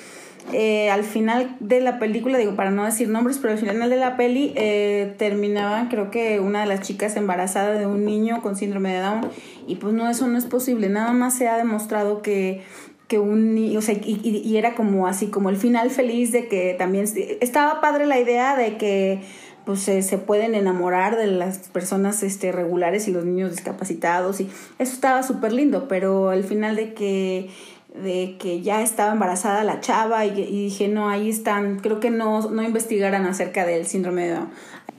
eh, 0.53 0.91
al 0.91 1.05
final 1.05 1.57
de 1.61 1.81
la 1.81 1.99
película, 1.99 2.39
digo, 2.39 2.55
para 2.57 2.71
no 2.71 2.85
decir 2.85 3.09
nombres, 3.09 3.39
pero 3.39 3.53
al 3.53 3.59
final 3.59 3.91
de 3.91 3.97
la 3.97 4.17
peli 4.17 4.53
eh, 4.57 5.15
terminaba, 5.19 5.89
creo 5.89 6.11
que 6.11 6.41
una 6.41 6.61
de 6.61 6.67
las 6.67 6.81
chicas 6.81 7.17
embarazada 7.17 7.73
de 7.73 7.87
un 7.87 8.05
niño 8.05 8.43
con 8.43 8.57
síndrome 8.57 8.93
de 8.93 9.01
Down, 9.01 9.29
y 9.67 9.77
pues 9.77 9.95
no, 9.95 10.09
eso 10.09 10.27
no 10.27 10.39
es 10.39 10.47
posible, 10.47 10.89
nada 10.89 11.13
más 11.13 11.37
se 11.37 11.49
ha 11.49 11.57
demostrado 11.57 12.23
que 12.23 12.63
que 13.09 13.19
un 13.19 13.55
niño, 13.55 13.79
o 13.79 13.83
sea, 13.83 13.95
y, 13.95 14.21
y, 14.23 14.57
era 14.59 14.75
como 14.75 15.07
así, 15.07 15.29
como 15.29 15.49
el 15.49 15.57
final 15.57 15.89
feliz 15.89 16.31
de 16.31 16.47
que 16.47 16.75
también 16.79 17.07
estaba 17.41 17.81
padre 17.81 18.05
la 18.05 18.21
idea 18.21 18.55
de 18.55 18.77
que 18.77 19.23
pues 19.69 19.81
se 19.81 20.17
pueden 20.17 20.55
enamorar 20.55 21.19
de 21.19 21.27
las 21.27 21.69
personas 21.69 22.23
este, 22.23 22.53
regulares 22.53 23.07
y 23.07 23.13
los 23.13 23.27
niños 23.27 23.51
discapacitados 23.51 24.41
y 24.41 24.49
eso 24.79 24.95
estaba 24.95 25.23
súper 25.23 25.53
lindo, 25.53 25.89
pero 25.89 26.31
al 26.31 26.43
final 26.43 26.75
de 26.75 26.95
que 26.95 27.51
de 27.95 28.37
que 28.39 28.61
ya 28.61 28.83
estaba 28.83 29.13
embarazada 29.13 29.65
la 29.65 29.81
chava 29.81 30.25
y, 30.27 30.31
dije, 30.31 30.89
no, 30.89 31.09
ahí 31.09 31.31
están, 31.31 31.81
creo 31.81 32.01
que 32.01 32.11
no, 32.11 32.49
no 32.51 32.63
investigaran 32.63 33.27
acerca 33.27 33.67
del 33.67 33.87
síndrome 33.87 34.27
de 34.27 34.35
Down. 34.35 34.51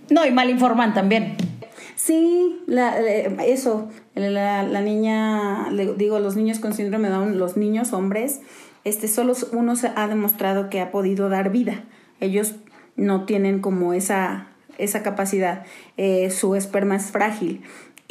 No, 0.09 0.25
y 0.25 0.31
mal 0.31 0.49
informan 0.49 0.93
también. 0.93 1.35
Sí, 1.95 2.61
la, 2.65 2.99
eso, 2.99 3.89
la, 4.15 4.63
la, 4.63 4.81
niña, 4.81 5.69
le 5.69 5.93
digo, 5.93 6.19
los 6.19 6.35
niños 6.35 6.59
con 6.59 6.73
síndrome 6.73 7.09
de 7.09 7.13
Down, 7.13 7.37
los 7.37 7.57
niños 7.57 7.93
hombres, 7.93 8.41
este, 8.83 9.07
solo 9.07 9.33
uno 9.51 9.75
se 9.75 9.91
ha 9.95 10.07
demostrado 10.07 10.69
que 10.69 10.81
ha 10.81 10.91
podido 10.91 11.29
dar 11.29 11.51
vida. 11.51 11.83
Ellos 12.19 12.55
no 12.95 13.25
tienen 13.25 13.59
como 13.59 13.93
esa, 13.93 14.47
esa 14.77 15.03
capacidad. 15.03 15.65
Eh, 15.97 16.31
su 16.31 16.55
esperma 16.55 16.95
es 16.95 17.11
frágil. 17.11 17.61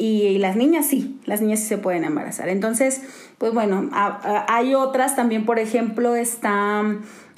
Y 0.01 0.37
las 0.37 0.55
niñas 0.55 0.87
sí, 0.87 1.19
las 1.25 1.41
niñas 1.41 1.59
sí 1.59 1.65
se 1.67 1.77
pueden 1.77 2.05
embarazar. 2.05 2.47
Entonces, 2.47 3.01
pues 3.37 3.53
bueno, 3.53 3.89
hay 3.91 4.73
otras 4.73 5.17
también, 5.17 5.45
por 5.45 5.59
ejemplo, 5.59 6.15
está 6.15 6.83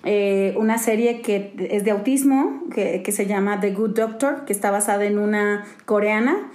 eh, 0.04 0.54
una 0.58 0.78
serie 0.78 1.22
que 1.22 1.56
es 1.72 1.84
de 1.84 1.90
autismo, 1.90 2.62
que, 2.72 3.04
se 3.12 3.26
llama 3.26 3.60
The 3.60 3.72
Good 3.72 3.96
Doctor, 3.96 4.46
que 4.46 4.54
está 4.54 4.70
basada 4.70 5.06
en 5.06 5.18
una 5.18 5.66
coreana 5.86 6.52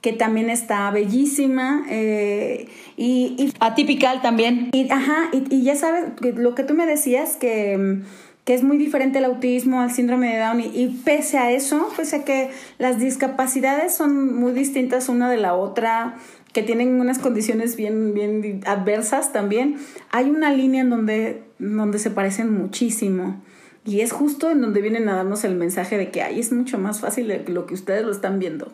que 0.00 0.14
también 0.14 0.48
está 0.48 0.90
bellísima 0.92 1.84
eh, 1.90 2.66
y, 2.96 3.52
Atípical 3.60 4.22
también. 4.22 4.70
Y, 4.72 4.90
ajá, 4.90 5.28
y, 5.30 5.54
y 5.54 5.62
ya 5.62 5.76
sabes, 5.76 6.04
lo 6.36 6.54
que 6.54 6.64
tú 6.64 6.72
me 6.72 6.86
decías, 6.86 7.36
que 7.36 8.00
que 8.44 8.54
es 8.54 8.62
muy 8.62 8.78
diferente 8.78 9.18
el 9.18 9.24
autismo 9.24 9.80
al 9.80 9.90
síndrome 9.90 10.32
de 10.32 10.40
Down 10.40 10.60
y, 10.60 11.00
pese 11.04 11.38
a 11.38 11.50
eso, 11.50 11.88
pese 11.96 12.16
a 12.16 12.24
que 12.24 12.50
las 12.78 12.98
discapacidades 12.98 13.94
son 13.94 14.34
muy 14.34 14.52
distintas 14.52 15.08
una 15.08 15.30
de 15.30 15.36
la 15.36 15.54
otra, 15.54 16.16
que 16.52 16.62
tienen 16.62 17.00
unas 17.00 17.18
condiciones 17.18 17.76
bien, 17.76 18.12
bien 18.14 18.62
adversas 18.66 19.32
también, 19.32 19.76
hay 20.10 20.30
una 20.30 20.52
línea 20.52 20.80
en 20.80 20.90
donde, 20.90 21.44
donde 21.58 21.98
se 21.98 22.10
parecen 22.10 22.52
muchísimo. 22.52 23.42
Y 23.84 24.00
es 24.00 24.12
justo 24.12 24.50
en 24.50 24.60
donde 24.60 24.82
vienen 24.82 25.08
a 25.08 25.16
darnos 25.16 25.44
el 25.44 25.54
mensaje 25.54 25.96
de 25.96 26.10
que 26.10 26.22
ahí 26.22 26.40
es 26.40 26.52
mucho 26.52 26.78
más 26.78 27.00
fácil 27.00 27.28
de 27.28 27.44
lo 27.48 27.66
que 27.66 27.74
ustedes 27.74 28.04
lo 28.04 28.10
están 28.10 28.38
viendo. 28.38 28.72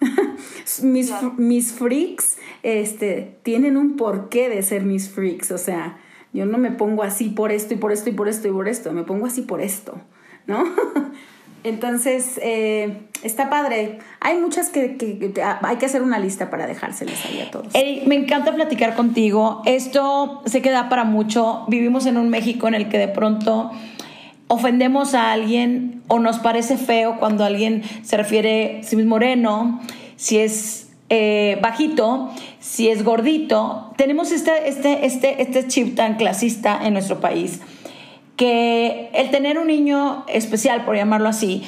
mis, 0.82 1.12
mis 1.36 1.72
freaks 1.72 2.36
este, 2.62 3.36
tienen 3.42 3.76
un 3.76 3.96
porqué 3.96 4.48
de 4.48 4.62
ser 4.62 4.84
mis 4.84 5.08
freaks, 5.10 5.50
o 5.50 5.58
sea, 5.58 5.98
yo 6.38 6.46
no 6.46 6.56
me 6.58 6.70
pongo 6.70 7.02
así 7.02 7.28
por 7.28 7.50
esto 7.50 7.74
y 7.74 7.76
por 7.76 7.92
esto 7.92 8.10
y 8.10 8.12
por 8.12 8.28
esto 8.28 8.48
y 8.48 8.52
por 8.52 8.68
esto, 8.68 8.92
me 8.92 9.02
pongo 9.02 9.26
así 9.26 9.42
por 9.42 9.60
esto, 9.60 10.00
¿no? 10.46 10.64
Entonces, 11.64 12.38
eh, 12.40 13.02
está 13.24 13.50
padre. 13.50 13.98
Hay 14.20 14.38
muchas 14.38 14.70
que, 14.70 14.96
hay 15.62 15.76
que 15.76 15.86
hacer 15.86 16.02
una 16.02 16.20
lista 16.20 16.50
para 16.50 16.68
dejárselas 16.68 17.24
ahí 17.26 17.40
a 17.40 17.50
todos. 17.50 17.72
me 18.06 18.14
encanta 18.14 18.54
platicar 18.54 18.94
contigo. 18.94 19.62
Esto 19.66 20.42
se 20.46 20.62
queda 20.62 20.88
para 20.88 21.02
mucho. 21.02 21.64
Vivimos 21.66 22.06
en 22.06 22.16
un 22.16 22.28
México 22.28 22.68
en 22.68 22.74
el 22.74 22.88
que 22.88 22.98
de 22.98 23.08
pronto 23.08 23.72
ofendemos 24.46 25.14
a 25.14 25.32
alguien 25.32 26.02
o 26.06 26.20
nos 26.20 26.38
parece 26.38 26.76
feo 26.76 27.18
cuando 27.18 27.44
alguien 27.44 27.82
se 28.02 28.16
refiere, 28.16 28.80
si 28.84 28.96
es 28.96 29.04
moreno, 29.04 29.80
si 30.14 30.38
es 30.38 30.87
eh, 31.10 31.58
bajito, 31.62 32.30
si 32.60 32.88
es 32.88 33.04
gordito. 33.04 33.92
Tenemos 33.96 34.32
este, 34.32 34.68
este, 34.68 35.06
este, 35.06 35.42
este 35.42 35.66
chip 35.66 35.94
tan 35.96 36.16
clasista 36.16 36.78
en 36.84 36.92
nuestro 36.92 37.20
país 37.20 37.60
que 38.36 39.10
el 39.14 39.30
tener 39.30 39.58
un 39.58 39.66
niño 39.66 40.24
especial, 40.28 40.84
por 40.84 40.94
llamarlo 40.94 41.28
así, 41.28 41.64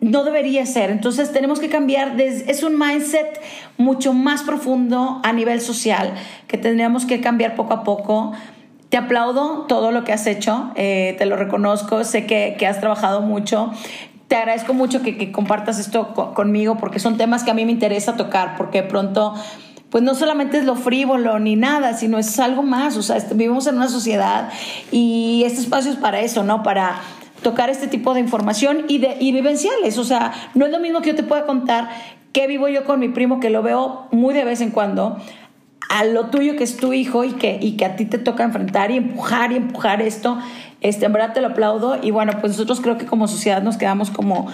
no 0.00 0.22
debería 0.22 0.66
ser. 0.66 0.90
Entonces 0.90 1.32
tenemos 1.32 1.60
que 1.60 1.68
cambiar, 1.68 2.20
es 2.20 2.62
un 2.62 2.78
mindset 2.78 3.40
mucho 3.78 4.12
más 4.12 4.42
profundo 4.42 5.20
a 5.24 5.32
nivel 5.32 5.60
social 5.60 6.12
que 6.46 6.58
tendríamos 6.58 7.06
que 7.06 7.20
cambiar 7.20 7.56
poco 7.56 7.72
a 7.72 7.84
poco. 7.84 8.32
Te 8.90 8.98
aplaudo 8.98 9.64
todo 9.66 9.90
lo 9.90 10.04
que 10.04 10.12
has 10.12 10.26
hecho, 10.26 10.70
eh, 10.76 11.16
te 11.18 11.26
lo 11.26 11.36
reconozco, 11.36 12.04
sé 12.04 12.26
que, 12.26 12.54
que, 12.58 12.66
has 12.66 12.78
trabajado 12.78 13.20
mucho 13.20 13.72
te 14.28 14.36
agradezco 14.36 14.74
mucho 14.74 15.02
que, 15.02 15.30
compartas 15.30 15.78
esto 15.78 16.12
conmigo 16.34 16.76
porque 16.78 16.98
son 16.98 17.16
temas 17.16 17.44
que 17.44 17.50
a 17.50 17.54
mí 17.54 17.64
me 17.64 17.72
interesa 17.72 18.16
tocar, 18.16 18.56
porque 18.56 18.82
pronto, 18.82 19.34
pues 19.90 20.02
no 20.02 20.14
solamente 20.14 20.58
es 20.58 20.64
lo 20.64 20.74
frívolo 20.74 21.38
ni 21.38 21.56
nada, 21.56 21.94
sino 21.94 22.18
es 22.18 22.38
algo 22.40 22.62
más, 22.62 22.96
o 22.96 23.02
sea, 23.02 23.18
vivimos 23.34 23.66
en 23.66 23.76
una 23.76 23.88
sociedad 23.88 24.50
y 24.90 25.44
este 25.46 25.60
espacio 25.60 25.92
es 25.92 25.98
para 25.98 26.20
eso, 26.20 26.42
¿no? 26.42 26.62
Para 26.62 27.00
tocar 27.42 27.70
este 27.70 27.86
tipo 27.86 28.14
de 28.14 28.20
información 28.20 28.86
y, 28.88 28.98
de, 28.98 29.16
y 29.20 29.30
vivenciales, 29.30 29.98
o 29.98 30.04
sea, 30.04 30.32
no 30.54 30.66
es 30.66 30.72
lo 30.72 30.80
mismo 30.80 31.02
que 31.02 31.10
yo 31.10 31.16
te 31.16 31.22
pueda 31.22 31.46
contar 31.46 31.90
que 32.32 32.46
vivo 32.46 32.68
yo 32.68 32.84
con 32.84 33.00
mi 33.00 33.08
primo, 33.08 33.40
que 33.40 33.48
lo 33.48 33.62
veo 33.62 34.08
muy 34.10 34.34
de 34.34 34.44
vez 34.44 34.60
en 34.60 34.70
cuando, 34.70 35.16
a 35.88 36.04
lo 36.04 36.26
tuyo 36.26 36.56
que 36.56 36.64
es 36.64 36.76
tu 36.76 36.92
hijo 36.92 37.24
y 37.24 37.32
que, 37.32 37.58
y 37.60 37.76
que 37.76 37.84
a 37.84 37.96
ti 37.96 38.04
te 38.06 38.18
toca 38.18 38.44
enfrentar 38.44 38.90
y 38.90 38.96
empujar 38.96 39.52
y 39.52 39.56
empujar 39.56 40.02
esto 40.02 40.38
este, 40.88 41.06
en 41.06 41.12
verdad 41.12 41.32
te 41.32 41.40
lo 41.40 41.48
aplaudo 41.48 41.98
y 42.02 42.10
bueno, 42.10 42.32
pues 42.40 42.52
nosotros 42.52 42.80
creo 42.80 42.98
que 42.98 43.06
como 43.06 43.28
sociedad 43.28 43.62
nos 43.62 43.76
quedamos 43.76 44.10
como, 44.10 44.48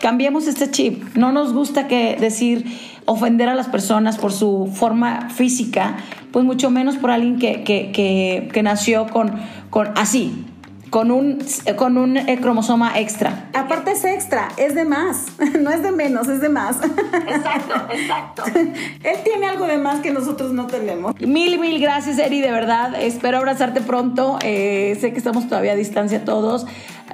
cambiemos 0.00 0.46
este 0.46 0.70
chip. 0.70 1.16
No 1.16 1.32
nos 1.32 1.52
gusta 1.52 1.86
que 1.86 2.16
decir 2.18 2.64
ofender 3.06 3.48
a 3.48 3.54
las 3.54 3.68
personas 3.68 4.18
por 4.18 4.32
su 4.32 4.70
forma 4.72 5.30
física, 5.30 5.96
pues 6.32 6.44
mucho 6.44 6.70
menos 6.70 6.96
por 6.96 7.10
alguien 7.10 7.38
que, 7.38 7.62
que, 7.62 7.92
que, 7.92 8.48
que 8.52 8.62
nació 8.62 9.06
con, 9.08 9.32
con 9.70 9.88
así, 9.96 10.44
con 10.90 11.12
un, 11.12 11.38
con 11.76 11.96
un 11.96 12.16
eh, 12.16 12.38
cromosoma 12.40 12.98
extra. 12.98 13.48
Aparte 13.54 13.92
es 13.92 14.04
extra, 14.04 14.48
es 14.56 14.74
de 14.74 14.84
más, 14.84 15.26
no 15.60 15.70
es 15.70 15.82
de 15.82 15.92
menos, 15.92 16.28
es 16.28 16.40
de 16.40 16.48
más. 16.48 16.78
Exacto, 16.82 17.74
exacto. 17.92 18.42
Él 18.54 19.16
tiene 19.24 19.46
algo 19.46 19.66
de 19.66 19.78
más 19.78 20.00
que 20.00 20.10
nosotros 20.10 20.52
no 20.52 20.66
tenemos. 20.66 21.14
Mil, 21.20 21.58
mil 21.58 21.80
gracias, 21.80 22.18
Eri, 22.18 22.40
de 22.40 22.50
verdad. 22.50 23.00
Espero 23.00 23.38
abrazarte 23.38 23.80
pronto. 23.80 24.38
Eh, 24.42 24.98
sé 25.00 25.12
que 25.12 25.18
estamos 25.18 25.48
todavía 25.48 25.72
a 25.72 25.76
distancia 25.76 26.24
todos. 26.24 26.66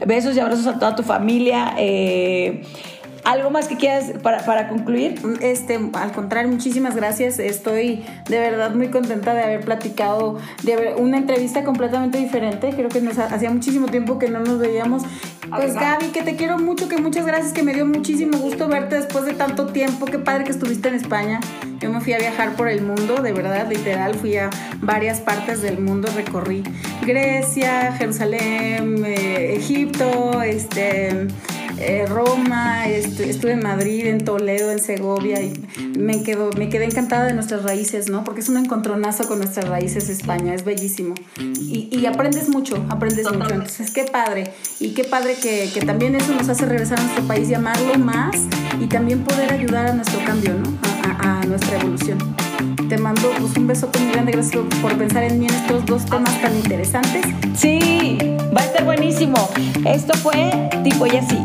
Besos 0.07 0.37
y 0.37 0.41
abrazos 0.41 0.67
a 0.67 0.79
toda 0.79 0.97
tu 0.97 1.03
familia. 1.03 1.75
Eh, 1.79 2.63
¿Algo 3.27 3.51
más 3.51 3.67
que 3.67 3.77
quieras 3.77 4.13
para, 4.23 4.45
para, 4.47 4.69
concluir? 4.69 5.21
Este, 5.41 5.81
al 5.95 6.13
contrario, 6.13 6.49
muchísimas 6.49 6.95
gracias. 6.95 7.41
Estoy 7.41 8.05
de 8.29 8.39
verdad 8.39 8.73
muy 8.73 8.87
contenta 8.87 9.35
de 9.35 9.43
haber 9.43 9.65
platicado, 9.65 10.39
de 10.63 10.75
haber 10.75 10.95
una 10.95 11.17
entrevista 11.17 11.65
completamente 11.65 12.19
diferente. 12.19 12.71
Creo 12.71 12.89
que 12.89 13.01
nos 13.01 13.19
hacía 13.19 13.51
muchísimo 13.51 13.89
tiempo 13.89 14.21
que 14.21 14.29
no 14.29 14.39
nos 14.39 14.61
veíamos 14.61 15.03
Pues 15.51 15.75
Gaby, 15.75 16.13
que 16.13 16.23
te 16.23 16.37
quiero 16.37 16.59
mucho, 16.59 16.89
que 16.89 16.99
muchas 16.99 17.27
gracias, 17.27 17.53
que 17.53 17.65
me 17.65 17.75
dio 17.75 17.85
muchísimo 17.85 18.39
gusto 18.39 18.69
verte 18.69 18.95
después 18.95 19.25
de 19.25 19.33
tanto 19.33 19.67
tiempo. 19.73 20.07
Qué 20.07 20.21
padre 20.21 20.45
que 20.45 20.53
estuviste 20.53 20.87
en 20.87 20.95
España. 20.95 21.41
Yo 21.81 21.91
me 21.91 22.01
fui 22.01 22.13
a 22.13 22.19
viajar 22.19 22.55
por 22.55 22.69
el 22.69 22.83
mundo, 22.83 23.23
de 23.23 23.33
verdad, 23.33 23.69
literal, 23.69 24.15
fui 24.15 24.37
a 24.37 24.51
varias 24.83 25.21
partes 25.21 25.63
del 25.63 25.81
mundo, 25.81 26.09
recorrí 26.15 26.63
Grecia, 27.05 27.93
Jerusalén, 27.99 29.05
eh, 29.05 29.57
Egipto, 29.57 30.43
este 30.43 31.27
eh, 31.79 32.07
Roma, 32.09 32.87
estuve 32.89 33.53
en 33.53 33.63
Madrid, 33.63 34.07
en 34.07 34.25
Toledo, 34.25 34.71
en 34.71 34.79
Segovia 34.79 35.43
y 35.43 35.53
me, 35.99 36.23
quedo, 36.23 36.51
me 36.57 36.69
quedé 36.69 36.87
encantada 36.87 37.25
de 37.25 37.35
nuestras 37.35 37.65
raíces, 37.65 38.09
¿no? 38.09 38.25
Porque 38.25 38.41
es 38.41 38.49
un 38.49 38.57
encontronazo 38.57 39.29
con 39.29 39.39
nuestras 39.39 39.69
raíces 39.69 40.09
España, 40.09 40.55
es 40.55 40.65
bellísimo. 40.65 41.15
Y, 41.39 42.07
aprendes 42.07 42.49
mucho, 42.49 42.85
aprendes 42.89 43.31
mucho. 43.31 43.55
Entonces, 43.55 43.91
qué 43.91 44.05
padre. 44.05 44.53
Y 44.81 44.91
qué 44.91 45.05
padre 45.05 45.35
que, 45.35 45.69
también 45.85 46.15
eso 46.15 46.33
nos 46.33 46.49
hace 46.49 46.65
regresar 46.65 46.99
a 46.99 47.03
nuestro 47.03 47.25
país, 47.27 47.49
llamarlo 47.49 47.99
más 47.99 48.43
y 48.81 48.87
también 48.87 49.25
poder 49.25 49.53
ayudar 49.53 49.87
a 49.87 49.93
nuestro 49.93 50.25
cambio, 50.25 50.55
¿no? 50.55 50.79
A, 51.21 51.45
nuestra 51.47 51.79
evolución. 51.79 52.19
Te 52.89 52.99
mando 52.99 53.31
pues, 53.39 53.57
un 53.57 53.67
beso 53.67 53.89
muy 53.99 54.11
grande, 54.13 54.33
gracias 54.33 54.65
por 54.83 54.97
pensar 54.97 55.23
en 55.25 55.39
mí 55.39 55.47
en 55.47 55.55
estos 55.55 55.87
dos 55.87 56.05
temas 56.07 56.41
tan 56.41 56.57
interesantes. 56.57 57.25
Sí, 57.55 58.19
va 58.57 58.63
a 58.63 58.65
estar 58.65 58.85
buenísimo. 58.85 59.49
Esto 59.85 60.15
fue 60.15 60.69
Tipo 60.83 61.07
y 61.07 61.17
así 61.17 61.39